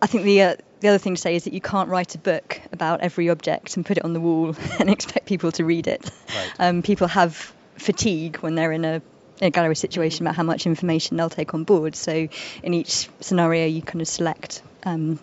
I 0.00 0.06
think 0.06 0.25
the 0.25 0.42
uh, 0.42 0.56
the 0.80 0.88
other 0.88 0.99
thing 0.99 1.14
to 1.14 1.20
say 1.20 1.35
is 1.35 1.44
that 1.44 1.52
you 1.52 1.61
can't 1.61 1.88
write 1.88 2.14
a 2.14 2.18
book 2.18 2.61
about 2.73 3.00
every 3.00 3.28
object 3.28 3.76
and 3.76 3.85
put 3.85 3.97
it 3.97 4.04
on 4.04 4.12
the 4.12 4.20
wall 4.20 4.54
and 4.78 4.90
expect 4.90 5.26
people 5.26 5.52
to 5.52 5.64
read 5.64 5.87
it. 5.87 6.11
Right. 6.28 6.52
Um, 6.58 6.82
people 6.82 7.08
have 7.08 7.52
fatigue 7.76 8.38
when 8.38 8.54
they're 8.54 8.73
in 8.73 8.85
a, 8.85 9.02
a, 9.40 9.50
gallery 9.50 9.76
situation 9.76 10.26
about 10.26 10.37
how 10.37 10.42
much 10.42 10.66
information 10.66 11.16
they'll 11.16 11.30
take 11.30 11.54
on 11.54 11.64
board. 11.64 11.94
So 11.97 12.28
in 12.62 12.75
each 12.75 13.08
scenario, 13.20 13.66
you 13.66 13.82
kind 13.82 14.00
of 14.00 14.08
select. 14.08 14.62
Um, 14.85 15.18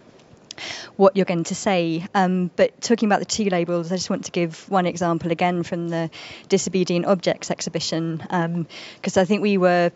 what 0.95 1.17
you're 1.17 1.25
going 1.25 1.43
to 1.43 1.55
say. 1.55 2.07
Um, 2.13 2.50
but 2.55 2.79
talking 2.81 3.09
about 3.09 3.19
the 3.19 3.25
two 3.25 3.45
labels, 3.45 3.91
I 3.91 3.97
just 3.97 4.09
want 4.09 4.25
to 4.25 4.31
give 4.31 4.69
one 4.69 4.85
example 4.85 5.31
again 5.31 5.63
from 5.63 5.89
the 5.89 6.09
Disobedient 6.47 7.05
Objects 7.05 7.51
exhibition, 7.51 8.17
because 8.17 9.17
um, 9.17 9.21
I 9.21 9.25
think 9.25 9.41
we 9.41 9.57
were 9.57 9.91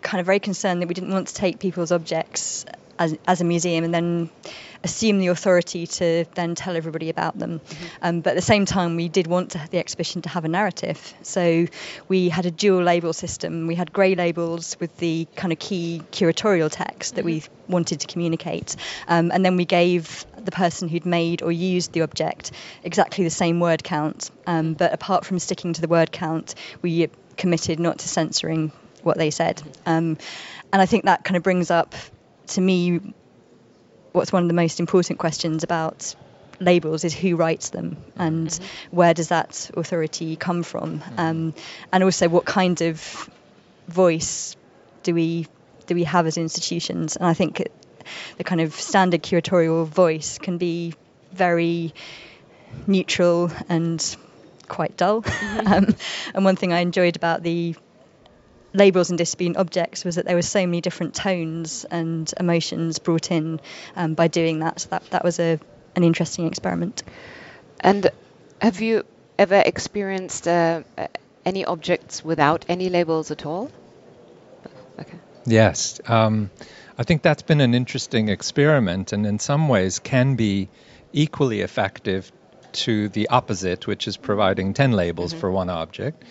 kind 0.00 0.18
of 0.18 0.26
very 0.26 0.40
concerned 0.40 0.82
that 0.82 0.88
we 0.88 0.94
didn't 0.94 1.12
want 1.12 1.28
to 1.28 1.34
take 1.34 1.60
people's 1.60 1.92
objects 1.92 2.66
as, 3.02 3.16
as 3.26 3.40
a 3.40 3.44
museum 3.44 3.84
and 3.84 3.92
then 3.92 4.30
assume 4.84 5.18
the 5.18 5.28
authority 5.28 5.86
to 5.86 6.24
then 6.34 6.54
tell 6.54 6.76
everybody 6.76 7.10
about 7.10 7.38
them. 7.38 7.60
Mm-hmm. 7.60 7.86
Um, 8.02 8.20
but 8.20 8.30
at 8.30 8.36
the 8.36 8.42
same 8.42 8.64
time, 8.64 8.96
we 8.96 9.08
did 9.08 9.26
want 9.26 9.52
to, 9.52 9.68
the 9.70 9.78
exhibition 9.78 10.22
to 10.22 10.28
have 10.28 10.44
a 10.44 10.48
narrative. 10.48 11.14
So 11.22 11.66
we 12.08 12.28
had 12.28 12.46
a 12.46 12.50
dual 12.50 12.82
label 12.82 13.12
system. 13.12 13.66
We 13.66 13.74
had 13.74 13.92
grey 13.92 14.14
labels 14.14 14.76
with 14.80 14.96
the 14.98 15.26
kind 15.36 15.52
of 15.52 15.58
key 15.58 16.02
curatorial 16.12 16.70
text 16.70 17.16
that 17.16 17.24
mm-hmm. 17.24 17.26
we 17.26 17.42
wanted 17.68 18.00
to 18.00 18.06
communicate. 18.06 18.76
Um, 19.08 19.30
and 19.32 19.44
then 19.44 19.56
we 19.56 19.64
gave 19.64 20.24
the 20.36 20.52
person 20.52 20.88
who'd 20.88 21.06
made 21.06 21.42
or 21.42 21.52
used 21.52 21.92
the 21.92 22.02
object 22.02 22.52
exactly 22.84 23.24
the 23.24 23.30
same 23.30 23.60
word 23.60 23.82
count. 23.82 24.30
Um, 24.46 24.74
but 24.74 24.92
apart 24.92 25.24
from 25.24 25.38
sticking 25.38 25.72
to 25.74 25.80
the 25.80 25.88
word 25.88 26.12
count, 26.12 26.54
we 26.82 27.08
committed 27.36 27.80
not 27.80 27.98
to 27.98 28.08
censoring 28.08 28.72
what 29.02 29.18
they 29.18 29.30
said. 29.30 29.62
Um, 29.86 30.18
and 30.72 30.80
I 30.82 30.86
think 30.86 31.04
that 31.04 31.24
kind 31.24 31.36
of 31.36 31.42
brings 31.42 31.70
up 31.70 31.94
to 32.52 32.60
me 32.60 33.00
what's 34.12 34.32
one 34.32 34.42
of 34.42 34.48
the 34.48 34.54
most 34.54 34.80
important 34.80 35.18
questions 35.18 35.64
about 35.64 36.14
labels 36.60 37.04
is 37.04 37.14
who 37.14 37.36
writes 37.36 37.70
them 37.70 37.96
and 38.16 38.48
mm-hmm. 38.48 38.96
where 38.96 39.14
does 39.14 39.28
that 39.28 39.70
authority 39.76 40.36
come 40.36 40.62
from 40.62 41.00
mm-hmm. 41.00 41.20
um, 41.20 41.54
and 41.92 42.04
also 42.04 42.28
what 42.28 42.44
kind 42.44 42.80
of 42.82 43.30
voice 43.88 44.56
do 45.02 45.14
we 45.14 45.46
do 45.86 45.94
we 45.94 46.04
have 46.04 46.26
as 46.26 46.36
institutions 46.36 47.16
and 47.16 47.26
I 47.26 47.34
think 47.34 47.68
the 48.36 48.44
kind 48.44 48.60
of 48.60 48.74
standard 48.74 49.22
curatorial 49.22 49.86
voice 49.86 50.38
can 50.38 50.58
be 50.58 50.94
very 51.32 51.94
neutral 52.86 53.50
and 53.68 54.16
quite 54.68 54.96
dull 54.96 55.22
mm-hmm. 55.22 55.66
um, 55.72 55.96
and 56.34 56.44
one 56.44 56.56
thing 56.56 56.72
I 56.72 56.80
enjoyed 56.80 57.16
about 57.16 57.42
the 57.42 57.74
labels 58.74 59.10
and 59.10 59.18
disobedient 59.18 59.56
objects 59.56 60.04
was 60.04 60.16
that 60.16 60.24
there 60.24 60.36
were 60.36 60.42
so 60.42 60.66
many 60.66 60.80
different 60.80 61.14
tones 61.14 61.84
and 61.84 62.32
emotions 62.38 62.98
brought 62.98 63.30
in 63.30 63.60
um, 63.96 64.14
by 64.14 64.28
doing 64.28 64.60
that. 64.60 64.80
So 64.80 64.88
that 64.90 65.10
that 65.10 65.24
was 65.24 65.38
a 65.38 65.58
an 65.94 66.04
interesting 66.04 66.46
experiment. 66.46 67.02
And 67.80 68.10
have 68.60 68.80
you 68.80 69.04
ever 69.38 69.62
experienced 69.64 70.48
uh, 70.48 70.82
any 71.44 71.64
objects 71.64 72.24
without 72.24 72.64
any 72.68 72.88
labels 72.88 73.30
at 73.30 73.44
all? 73.44 73.70
Okay. 74.98 75.18
Yes, 75.44 76.00
um, 76.06 76.50
I 76.96 77.02
think 77.02 77.22
that's 77.22 77.42
been 77.42 77.60
an 77.60 77.74
interesting 77.74 78.28
experiment, 78.28 79.12
and 79.12 79.26
in 79.26 79.38
some 79.38 79.68
ways 79.68 79.98
can 79.98 80.36
be 80.36 80.68
equally 81.12 81.60
effective 81.60 82.30
to 82.72 83.08
the 83.08 83.28
opposite, 83.28 83.86
which 83.86 84.06
is 84.06 84.16
providing 84.16 84.72
ten 84.72 84.92
labels 84.92 85.32
mm-hmm. 85.32 85.40
for 85.40 85.50
one 85.50 85.68
object. 85.68 86.22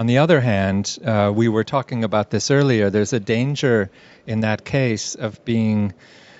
On 0.00 0.06
the 0.06 0.16
other 0.16 0.40
hand, 0.40 0.98
uh, 1.04 1.30
we 1.34 1.48
were 1.48 1.62
talking 1.62 2.04
about 2.04 2.30
this 2.30 2.50
earlier, 2.50 2.88
there's 2.88 3.12
a 3.12 3.20
danger 3.20 3.90
in 4.26 4.40
that 4.40 4.64
case 4.64 5.14
of 5.14 5.44
being 5.44 5.92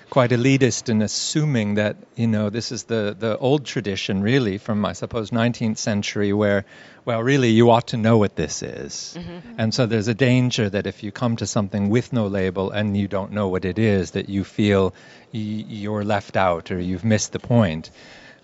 quite 0.09 0.31
elitist 0.31 0.89
in 0.89 1.03
assuming 1.03 1.75
that 1.75 1.95
you 2.15 2.25
know 2.25 2.49
this 2.49 2.71
is 2.71 2.85
the 2.85 3.15
the 3.17 3.37
old 3.37 3.63
tradition 3.63 4.23
really 4.23 4.57
from 4.57 4.83
I 4.83 4.93
suppose 4.93 5.29
19th 5.29 5.77
century 5.77 6.33
where 6.33 6.65
well 7.05 7.21
really 7.21 7.49
you 7.49 7.69
ought 7.69 7.89
to 7.89 7.97
know 7.97 8.17
what 8.17 8.35
this 8.35 8.63
is. 8.63 9.15
And 9.59 9.71
so 9.71 9.85
there's 9.85 10.07
a 10.07 10.15
danger 10.15 10.67
that 10.67 10.87
if 10.87 11.03
you 11.03 11.11
come 11.11 11.35
to 11.35 11.45
something 11.45 11.89
with 11.89 12.11
no 12.11 12.25
label 12.25 12.71
and 12.71 12.97
you 12.97 13.07
don't 13.07 13.31
know 13.31 13.47
what 13.49 13.63
it 13.63 13.77
is 13.77 14.11
that 14.11 14.27
you 14.27 14.43
feel 14.43 14.95
y- 15.35 15.65
you're 15.83 16.03
left 16.03 16.35
out 16.35 16.71
or 16.71 16.79
you've 16.79 17.05
missed 17.05 17.31
the 17.31 17.39
point. 17.39 17.91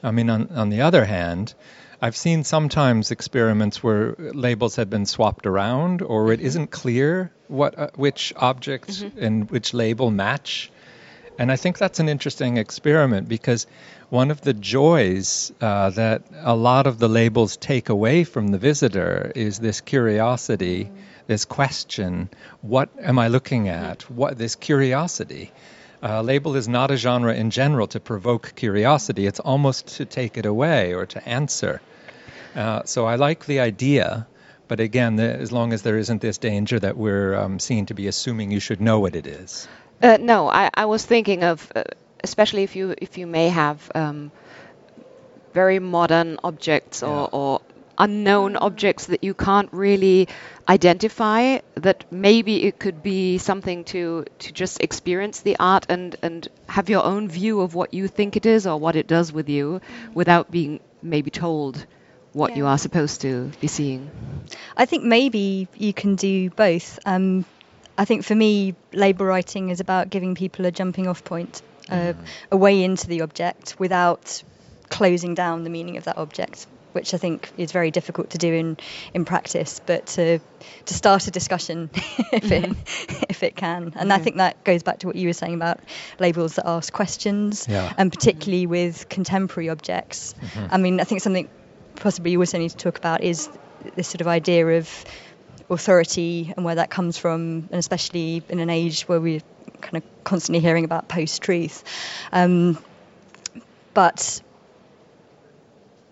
I 0.03 0.11
mean 0.11 0.29
on 0.29 0.49
on 0.53 0.69
the 0.69 0.81
other 0.81 1.05
hand 1.05 1.55
I've 1.99 2.15
seen 2.15 2.43
sometimes 2.43 3.09
experiments 3.09 3.81
where 3.81 4.13
labels 4.19 4.75
have 4.75 4.87
been 4.87 5.07
swapped 5.07 5.47
around, 5.47 6.03
or 6.03 6.31
it 6.31 6.41
isn't 6.41 6.69
clear 6.69 7.31
what 7.47 7.77
uh, 7.77 7.89
which 7.95 8.33
object 8.35 9.03
and 9.17 9.49
which 9.49 9.73
label 9.73 10.11
match. 10.11 10.71
And 11.39 11.51
I 11.51 11.55
think 11.55 11.79
that's 11.79 11.99
an 11.99 12.07
interesting 12.07 12.57
experiment 12.57 13.27
because 13.27 13.65
one 14.09 14.29
of 14.29 14.41
the 14.41 14.53
joys 14.53 15.51
uh, 15.59 15.89
that 15.91 16.23
a 16.39 16.55
lot 16.55 16.85
of 16.85 16.99
the 16.99 17.07
labels 17.07 17.57
take 17.57 17.89
away 17.89 18.23
from 18.23 18.49
the 18.49 18.59
visitor 18.59 19.31
is 19.35 19.57
this 19.57 19.81
curiosity, 19.81 20.91
this 21.25 21.45
question: 21.45 22.29
What 22.61 22.89
am 23.01 23.17
I 23.17 23.29
looking 23.29 23.69
at? 23.69 24.03
What 24.03 24.37
this 24.37 24.55
curiosity. 24.55 25.51
Uh, 26.03 26.21
label 26.21 26.55
is 26.55 26.67
not 26.67 26.91
a 26.91 26.97
genre 26.97 27.33
in 27.33 27.49
general 27.49 27.87
to 27.87 27.99
provoke 27.99 28.53
curiosity. 28.55 29.25
It's 29.25 29.39
almost 29.39 29.97
to 29.97 30.05
take 30.05 30.37
it 30.37 30.45
away 30.45 30.93
or 30.93 31.05
to 31.07 31.27
answer. 31.27 31.81
Uh, 32.55 32.83
so 32.85 33.05
I 33.05 33.15
like 33.15 33.45
the 33.45 33.59
idea, 33.59 34.27
but 34.67 34.79
again, 34.79 35.15
the, 35.15 35.23
as 35.23 35.51
long 35.51 35.73
as 35.73 35.81
there 35.81 35.97
isn't 35.97 36.21
this 36.21 36.37
danger 36.37 36.79
that 36.79 36.97
we're 36.97 37.35
um, 37.35 37.59
seen 37.59 37.85
to 37.87 37.93
be 37.93 38.07
assuming 38.07 38.51
you 38.51 38.59
should 38.59 38.79
know 38.81 38.99
what 38.99 39.15
it 39.15 39.25
is. 39.27 39.67
Uh, 40.01 40.17
no, 40.19 40.47
I, 40.47 40.69
I 40.73 40.85
was 40.85 41.03
thinking 41.05 41.43
of, 41.43 41.71
uh, 41.75 41.83
especially 42.23 42.63
if 42.63 42.75
you 42.75 42.93
if 43.01 43.17
you 43.17 43.25
may 43.25 43.49
have 43.49 43.91
um, 43.95 44.31
very 45.53 45.79
modern 45.79 46.37
objects 46.43 47.01
or, 47.01 47.07
Yeah. 47.31 47.37
or 47.39 47.61
unknown 47.97 48.55
objects 48.55 49.07
that 49.07 49.23
you 49.23 49.33
can't 49.33 49.69
really 49.71 50.27
identify. 50.67 51.59
That 51.75 52.05
maybe 52.11 52.63
it 52.65 52.79
could 52.79 53.03
be 53.03 53.37
something 53.37 53.83
to 53.85 54.25
to 54.39 54.51
just 54.51 54.81
experience 54.81 55.41
the 55.41 55.57
art 55.59 55.85
and 55.89 56.15
and 56.21 56.47
have 56.67 56.89
your 56.89 57.03
own 57.03 57.27
view 57.27 57.61
of 57.61 57.75
what 57.75 57.93
you 57.93 58.07
think 58.07 58.35
it 58.35 58.45
is 58.45 58.67
or 58.67 58.79
what 58.79 58.95
it 58.95 59.07
does 59.07 59.31
with 59.31 59.49
you, 59.49 59.81
without 60.13 60.51
being 60.51 60.79
maybe 61.01 61.31
told 61.31 61.85
what 62.33 62.55
you 62.55 62.67
are 62.67 62.77
supposed 62.77 63.21
to 63.21 63.51
be 63.59 63.67
seeing. 63.67 64.11
I 64.75 64.85
think 64.85 65.03
maybe 65.03 65.67
you 65.75 65.93
can 65.93 66.15
do 66.15 66.49
both. 66.51 66.99
Um, 67.05 67.45
I 67.97 68.05
think 68.05 68.23
for 68.23 68.35
me, 68.35 68.75
label 68.93 69.25
writing 69.25 69.69
is 69.69 69.79
about 69.79 70.09
giving 70.11 70.35
people 70.35 70.65
a 70.67 70.71
jumping 70.71 71.07
off 71.07 71.23
point, 71.23 71.63
uh, 71.89 72.13
a 72.51 72.57
way 72.57 72.83
into 72.83 73.07
the 73.07 73.21
object 73.21 73.75
without 73.79 74.43
closing 74.89 75.33
down 75.33 75.63
the 75.63 75.71
meaning 75.71 75.97
of 75.97 76.03
that 76.03 76.17
object, 76.17 76.67
which 76.97 77.13
I 77.13 77.17
think 77.17 77.51
is 77.57 77.71
very 77.71 77.91
difficult 77.91 78.31
to 78.31 78.39
do 78.39 78.51
in, 78.51 78.77
in 79.13 79.23
practice, 79.23 79.79
but 79.85 80.07
to, 80.07 80.39
to 80.85 80.93
start 80.93 81.27
a 81.27 81.31
discussion 81.31 81.91
if, 81.93 82.51
it, 82.51 82.63
mm-hmm. 82.63 83.23
if 83.29 83.43
it 83.43 83.55
can. 83.55 83.93
And 83.95 84.11
I 84.11 84.15
mm-hmm. 84.15 84.23
think 84.23 84.37
that 84.37 84.63
goes 84.63 84.81
back 84.81 84.99
to 84.99 85.07
what 85.07 85.15
you 85.15 85.27
were 85.27 85.33
saying 85.33 85.53
about 85.53 85.79
labels 86.17 86.55
that 86.55 86.67
ask 86.67 86.91
questions, 86.91 87.67
Yeah. 87.69 87.93
and 87.97 88.11
particularly 88.11 88.65
with 88.65 89.07
contemporary 89.09 89.69
objects. 89.69 90.33
Mm-hmm. 90.33 90.73
I 90.73 90.77
mean, 90.77 90.99
I 90.99 91.03
think 91.03 91.21
something 91.21 91.47
possibly 91.95 92.31
you 92.31 92.39
also 92.39 92.57
need 92.57 92.71
to 92.71 92.77
talk 92.77 92.97
about 92.97 93.23
is 93.23 93.47
this 93.95 94.07
sort 94.07 94.21
of 94.21 94.27
idea 94.27 94.65
of 94.79 95.05
authority 95.69 96.51
and 96.55 96.65
where 96.65 96.75
that 96.75 96.89
comes 96.89 97.17
from, 97.19 97.69
and 97.71 97.75
especially 97.75 98.41
in 98.49 98.59
an 98.59 98.71
age 98.71 99.03
where 99.03 99.21
we're 99.21 99.41
kind 99.81 99.97
of 99.97 100.23
constantly 100.23 100.61
hearing 100.61 100.83
about 100.83 101.07
post-truth. 101.07 101.83
Um, 102.31 102.79
but 103.93 104.41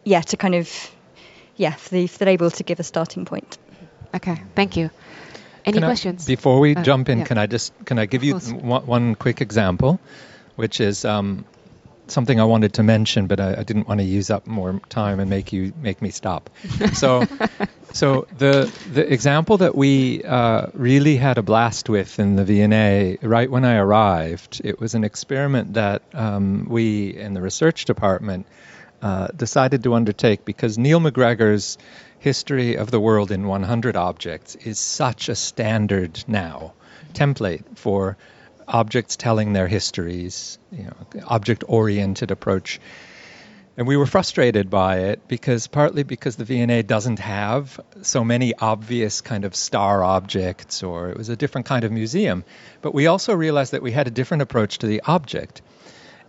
yeah, 0.05 0.21
to 0.21 0.37
kind 0.37 0.55
of 0.55 0.69
yeah, 1.57 1.71
for 1.75 1.89
the, 1.95 2.07
for 2.07 2.19
the 2.19 2.25
label 2.25 2.49
to 2.51 2.63
give 2.63 2.79
a 2.79 2.83
starting 2.83 3.25
point. 3.25 3.57
Okay, 4.13 4.41
thank 4.55 4.77
you. 4.77 4.89
Any 5.65 5.75
Can 5.75 5.83
I- 5.83 5.87
questions? 5.87 6.25
before 6.25 6.59
we 6.59 6.75
Uh, 6.75 6.83
jump 6.83 7.09
in, 7.09 7.19
yeah. 7.19 7.25
can 7.25 7.37
I 7.37 7.47
just 7.47 7.73
can 7.85 7.99
I 7.99 8.05
give 8.05 8.23
you 8.23 8.37
one, 8.39 8.85
one 8.85 9.15
quick 9.15 9.41
example, 9.41 9.99
which 10.55 10.79
is 10.79 11.03
um, 11.05 11.43
something 12.07 12.39
I 12.39 12.43
wanted 12.45 12.73
to 12.73 12.83
mention, 12.83 13.27
but 13.27 13.39
I, 13.39 13.55
I 13.59 13.63
didn't 13.63 13.87
want 13.87 13.99
to 13.99 14.05
use 14.05 14.29
up 14.29 14.45
more 14.47 14.79
time 14.89 15.19
and 15.19 15.29
make 15.29 15.51
you 15.53 15.73
make 15.81 16.01
me 16.01 16.11
stop. 16.11 16.49
So, 16.93 17.25
so 17.93 18.27
the 18.37 18.71
the 18.93 19.11
example 19.11 19.57
that 19.57 19.73
we 19.75 20.23
uh, 20.23 20.67
really 20.73 21.17
had 21.17 21.37
a 21.37 21.41
blast 21.41 21.89
with 21.89 22.19
in 22.19 22.35
the 22.35 22.43
V&A 22.45 23.17
right 23.23 23.49
when 23.49 23.65
I 23.65 23.77
arrived, 23.77 24.61
it 24.63 24.79
was 24.79 24.93
an 24.95 25.03
experiment 25.03 25.73
that 25.73 26.01
um, 26.13 26.67
we 26.69 27.15
in 27.17 27.33
the 27.33 27.41
research 27.41 27.85
department 27.85 28.45
uh, 29.05 29.27
decided 29.27 29.83
to 29.83 29.93
undertake 29.93 30.45
because 30.45 30.79
Neil 30.79 30.99
MacGregor's 30.99 31.77
History 32.17 32.75
of 32.75 32.89
the 32.89 32.99
World 32.99 33.29
in 33.29 33.45
100 33.45 33.95
Objects 33.95 34.55
is 34.55 34.79
such 34.79 35.29
a 35.29 35.35
standard 35.35 36.23
now 36.27 36.73
template 37.13 37.77
for 37.77 38.17
objects 38.67 39.15
telling 39.15 39.53
their 39.53 39.67
histories, 39.67 40.57
you 40.71 40.85
know, 40.85 41.21
object-oriented 41.27 42.31
approach. 42.31 42.81
And 43.77 43.85
we 43.87 43.95
were 43.95 44.07
frustrated 44.07 44.71
by 44.71 45.01
it 45.11 45.27
because 45.27 45.67
partly 45.67 46.01
because 46.01 46.35
the 46.37 46.45
V&A 46.45 46.81
doesn't 46.81 47.19
have 47.19 47.79
so 48.01 48.23
many 48.23 48.55
obvious 48.55 49.21
kind 49.21 49.45
of 49.45 49.55
star 49.55 50.03
objects 50.03 50.81
or 50.81 51.09
it 51.09 51.17
was 51.17 51.29
a 51.29 51.35
different 51.35 51.67
kind 51.67 51.83
of 51.83 51.91
museum. 51.91 52.43
But 52.81 52.95
we 52.95 53.05
also 53.05 53.35
realized 53.35 53.73
that 53.73 53.83
we 53.83 53.91
had 53.91 54.07
a 54.07 54.17
different 54.19 54.41
approach 54.41 54.79
to 54.79 54.87
the 54.87 55.03
object. 55.05 55.61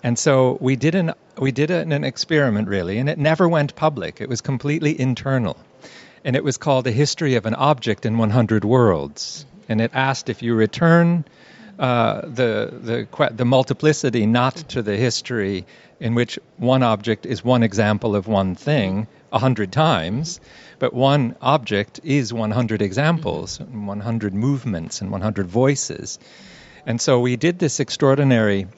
And 0.06 0.16
so 0.16 0.56
we 0.60 0.76
did 0.76 0.94
an 0.94 1.14
we 1.36 1.50
did 1.50 1.72
an, 1.72 1.90
an 1.90 2.04
experiment 2.04 2.68
really, 2.68 2.98
and 2.98 3.08
it 3.08 3.18
never 3.18 3.48
went 3.48 3.74
public. 3.74 4.20
It 4.20 4.28
was 4.28 4.40
completely 4.40 5.00
internal, 5.00 5.56
and 6.24 6.36
it 6.36 6.44
was 6.44 6.58
called 6.58 6.86
a 6.86 6.92
history 6.92 7.34
of 7.34 7.44
an 7.44 7.56
object 7.56 8.06
in 8.06 8.16
100 8.16 8.64
worlds. 8.64 9.44
And 9.68 9.80
it 9.80 9.90
asked 9.94 10.28
if 10.28 10.44
you 10.44 10.54
return 10.54 11.24
uh, 11.80 12.20
the 12.20 13.08
the 13.16 13.30
the 13.32 13.44
multiplicity 13.44 14.26
not 14.26 14.54
to 14.74 14.80
the 14.80 14.96
history 14.96 15.66
in 15.98 16.14
which 16.14 16.38
one 16.56 16.84
object 16.84 17.26
is 17.26 17.44
one 17.44 17.64
example 17.64 18.14
of 18.14 18.28
one 18.28 18.54
thing 18.54 19.08
a 19.32 19.40
hundred 19.40 19.72
times, 19.72 20.38
but 20.78 20.94
one 20.94 21.34
object 21.42 21.98
is 22.04 22.32
100 22.32 22.80
examples, 22.80 23.58
and 23.58 23.88
100 23.88 24.34
movements, 24.34 25.00
and 25.00 25.10
100 25.10 25.48
voices. 25.48 26.20
And 26.86 27.00
so 27.00 27.18
we 27.18 27.34
did 27.34 27.58
this 27.58 27.80
extraordinary 27.80 28.68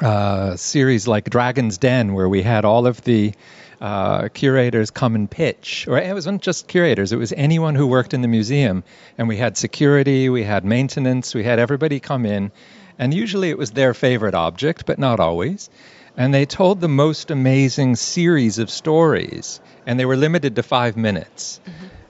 uh, 0.00 0.56
series 0.56 1.08
like 1.08 1.28
Dragon's 1.30 1.78
Den, 1.78 2.14
where 2.14 2.28
we 2.28 2.42
had 2.42 2.64
all 2.64 2.86
of 2.86 3.02
the 3.02 3.32
uh, 3.80 4.28
curators 4.28 4.90
come 4.90 5.14
and 5.14 5.30
pitch. 5.30 5.86
Or 5.88 5.98
it 5.98 6.12
wasn't 6.12 6.42
just 6.42 6.68
curators, 6.68 7.12
it 7.12 7.16
was 7.16 7.32
anyone 7.32 7.74
who 7.74 7.86
worked 7.86 8.14
in 8.14 8.22
the 8.22 8.28
museum. 8.28 8.84
And 9.16 9.28
we 9.28 9.36
had 9.36 9.56
security, 9.56 10.28
we 10.28 10.42
had 10.42 10.64
maintenance, 10.64 11.34
we 11.34 11.44
had 11.44 11.58
everybody 11.58 12.00
come 12.00 12.26
in. 12.26 12.50
And 12.98 13.14
usually 13.14 13.50
it 13.50 13.58
was 13.58 13.70
their 13.70 13.94
favorite 13.94 14.34
object, 14.34 14.86
but 14.86 14.98
not 14.98 15.20
always. 15.20 15.70
And 16.16 16.34
they 16.34 16.46
told 16.46 16.80
the 16.80 16.88
most 16.88 17.30
amazing 17.30 17.94
series 17.94 18.58
of 18.58 18.70
stories. 18.70 19.60
And 19.86 19.98
they 19.98 20.04
were 20.04 20.16
limited 20.16 20.56
to 20.56 20.62
five 20.62 20.96
minutes. 20.96 21.60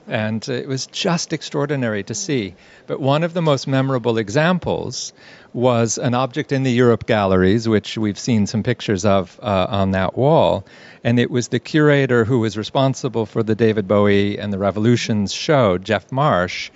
And 0.09 0.47
it 0.49 0.67
was 0.67 0.87
just 0.87 1.33
extraordinary 1.33 2.03
to 2.05 2.15
see. 2.15 2.55
But 2.87 3.01
one 3.01 3.23
of 3.23 3.35
the 3.35 3.43
most 3.43 3.69
memorable 3.69 4.19
examples 4.19 5.13
was 5.53 5.99
an 5.99 6.15
object 6.15 6.53
in 6.53 6.63
the 6.63 6.73
Europe 6.73 7.07
galleries, 7.07 7.69
which 7.69 7.99
we've 7.99 8.19
seen 8.19 8.47
some 8.47 8.63
pictures 8.63 9.05
of 9.05 9.39
uh, 9.43 9.67
on 9.69 9.93
that 9.93 10.17
wall. 10.17 10.65
And 11.05 11.19
it 11.19 11.31
was 11.31 11.49
the 11.49 11.59
curator 11.59 12.25
who 12.25 12.41
was 12.41 12.57
responsible 12.57 13.27
for 13.27 13.43
the 13.43 13.55
David 13.55 13.87
Bowie 13.87 14.39
and 14.39 14.53
the 14.53 14.59
Revolutions 14.59 15.33
show, 15.33 15.79
Jeff 15.79 16.11
Marsh. 16.11 16.71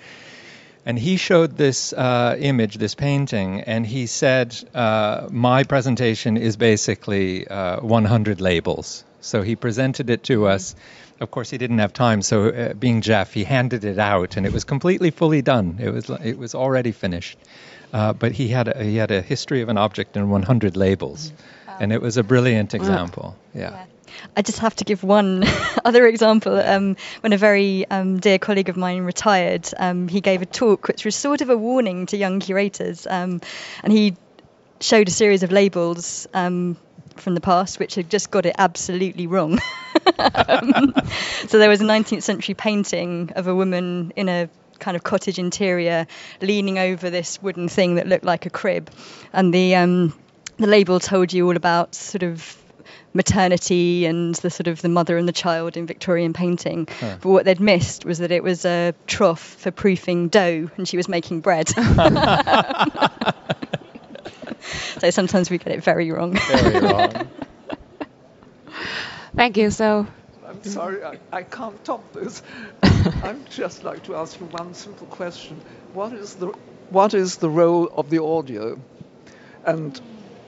And 0.85 0.99
he 0.99 1.15
showed 1.15 1.55
this 1.55 1.93
uh, 1.93 2.35
image, 2.37 2.75
this 2.75 2.93
painting, 2.93 3.61
and 3.61 3.85
he 3.85 4.05
said, 4.05 4.55
uh, 4.73 5.27
My 5.31 5.63
presentation 5.63 6.35
is 6.35 6.57
basically 6.57 7.47
uh, 7.47 7.79
100 7.79 8.41
labels. 8.41 9.05
So 9.21 9.41
he 9.41 9.55
presented 9.55 10.09
it 10.09 10.23
to 10.23 10.47
us. 10.47 10.75
Of 11.23 11.31
course, 11.31 11.49
he 11.49 11.57
didn't 11.57 11.79
have 11.79 11.93
time, 11.93 12.21
so 12.21 12.49
uh, 12.49 12.73
being 12.73 12.99
Jeff, 12.99 13.33
he 13.33 13.45
handed 13.45 13.85
it 13.85 13.97
out, 13.97 14.35
and 14.35 14.45
it 14.45 14.51
was 14.51 14.65
completely 14.65 15.09
fully 15.09 15.41
done. 15.41 15.77
It 15.79 15.89
was, 15.89 16.09
it 16.09 16.37
was 16.37 16.53
already 16.53 16.91
finished. 16.91 17.37
Uh, 17.93 18.11
but 18.11 18.33
he 18.33 18.49
had, 18.49 18.67
a, 18.67 18.83
he 18.83 18.97
had 18.97 19.11
a 19.11 19.21
history 19.21 19.61
of 19.61 19.69
an 19.69 19.77
object 19.77 20.17
and 20.17 20.29
100 20.29 20.75
labels. 20.75 21.31
And 21.79 21.93
it 21.93 22.01
was 22.01 22.17
a 22.17 22.23
brilliant 22.23 22.73
example. 22.73 23.35
Yeah. 23.53 23.85
I 24.35 24.41
just 24.41 24.59
have 24.59 24.75
to 24.77 24.83
give 24.83 25.03
one 25.03 25.43
other 25.85 26.07
example. 26.07 26.59
Um, 26.59 26.97
when 27.21 27.33
a 27.33 27.37
very 27.37 27.89
um, 27.89 28.19
dear 28.19 28.37
colleague 28.37 28.69
of 28.69 28.77
mine 28.77 29.03
retired, 29.03 29.69
um, 29.77 30.07
he 30.07 30.21
gave 30.21 30.41
a 30.41 30.45
talk 30.45 30.87
which 30.87 31.05
was 31.05 31.15
sort 31.15 31.41
of 31.41 31.49
a 31.49 31.57
warning 31.57 32.05
to 32.07 32.17
young 32.17 32.39
curators. 32.39 33.07
Um, 33.07 33.41
and 33.83 33.93
he 33.93 34.15
showed 34.81 35.07
a 35.07 35.11
series 35.11 35.43
of 35.43 35.51
labels 35.51 36.27
um, 36.33 36.77
from 37.15 37.33
the 37.35 37.41
past 37.41 37.79
which 37.79 37.95
had 37.95 38.09
just 38.09 38.29
got 38.29 38.45
it 38.45 38.55
absolutely 38.57 39.27
wrong. 39.27 39.59
Um, 40.17 40.93
so 41.47 41.59
there 41.59 41.69
was 41.69 41.81
a 41.81 41.85
19th 41.85 42.23
century 42.23 42.55
painting 42.55 43.31
of 43.35 43.47
a 43.47 43.55
woman 43.55 44.13
in 44.15 44.29
a 44.29 44.49
kind 44.79 44.97
of 44.97 45.03
cottage 45.03 45.39
interior 45.39 46.07
leaning 46.41 46.77
over 46.77 47.09
this 47.09 47.41
wooden 47.41 47.69
thing 47.69 47.95
that 47.95 48.07
looked 48.07 48.25
like 48.25 48.45
a 48.45 48.49
crib. 48.49 48.89
And 49.31 49.53
the. 49.53 49.75
Um, 49.75 50.13
the 50.57 50.67
label 50.67 50.99
told 50.99 51.33
you 51.33 51.47
all 51.47 51.55
about 51.55 51.95
sort 51.95 52.21
of 52.23 52.57
maternity 53.13 54.05
and 54.05 54.35
the 54.35 54.49
sort 54.49 54.67
of 54.67 54.81
the 54.81 54.89
mother 54.89 55.17
and 55.17 55.27
the 55.27 55.33
child 55.33 55.77
in 55.77 55.85
Victorian 55.85 56.33
painting. 56.33 56.87
Huh. 56.99 57.17
But 57.21 57.29
what 57.29 57.45
they'd 57.45 57.59
missed 57.59 58.05
was 58.05 58.19
that 58.19 58.31
it 58.31 58.43
was 58.43 58.65
a 58.65 58.93
trough 59.07 59.41
for 59.41 59.71
proofing 59.71 60.29
dough 60.29 60.69
and 60.77 60.87
she 60.87 60.97
was 60.97 61.07
making 61.07 61.41
bread. 61.41 61.67
so 64.99 65.09
sometimes 65.09 65.49
we 65.49 65.57
get 65.57 65.73
it 65.73 65.83
very 65.83 66.11
wrong. 66.11 66.37
Very 66.37 66.79
wrong. 66.79 67.27
Thank 69.35 69.57
you. 69.57 69.71
So 69.71 70.07
I'm 70.45 70.63
sorry, 70.63 71.03
I, 71.03 71.17
I 71.31 71.43
can't 71.43 71.83
top 71.83 72.13
this. 72.13 72.43
I'd 72.83 73.49
just 73.49 73.83
like 73.83 74.03
to 74.03 74.15
ask 74.15 74.39
you 74.39 74.45
one 74.47 74.73
simple 74.73 75.07
question. 75.07 75.59
What 75.93 76.13
is 76.13 76.35
the 76.35 76.47
what 76.89 77.13
is 77.13 77.37
the 77.37 77.49
role 77.49 77.89
of 77.95 78.09
the 78.09 78.21
audio? 78.23 78.79
And 79.65 79.99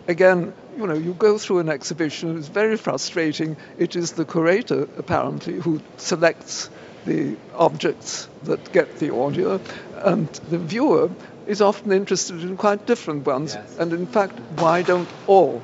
again, 0.07 0.53
you 0.77 0.85
know, 0.85 0.93
you 0.93 1.13
go 1.13 1.37
through 1.37 1.59
an 1.59 1.69
exhibition, 1.69 2.37
it's 2.37 2.47
very 2.47 2.77
frustrating. 2.77 3.57
It 3.77 3.95
is 3.95 4.11
the 4.11 4.25
curator, 4.25 4.87
apparently, 4.97 5.53
who 5.53 5.81
selects 5.97 6.69
the 7.05 7.37
objects 7.53 8.27
that 8.43 8.71
get 8.73 8.99
the 8.99 9.13
audio, 9.13 9.59
and 9.95 10.27
the 10.49 10.57
viewer 10.57 11.09
is 11.47 11.61
often 11.61 11.91
interested 11.91 12.41
in 12.41 12.57
quite 12.57 12.85
different 12.85 13.25
ones. 13.25 13.55
Yes. 13.55 13.77
And 13.77 13.93
in 13.93 14.07
fact, 14.07 14.37
why 14.57 14.81
don't 14.81 15.09
all 15.27 15.61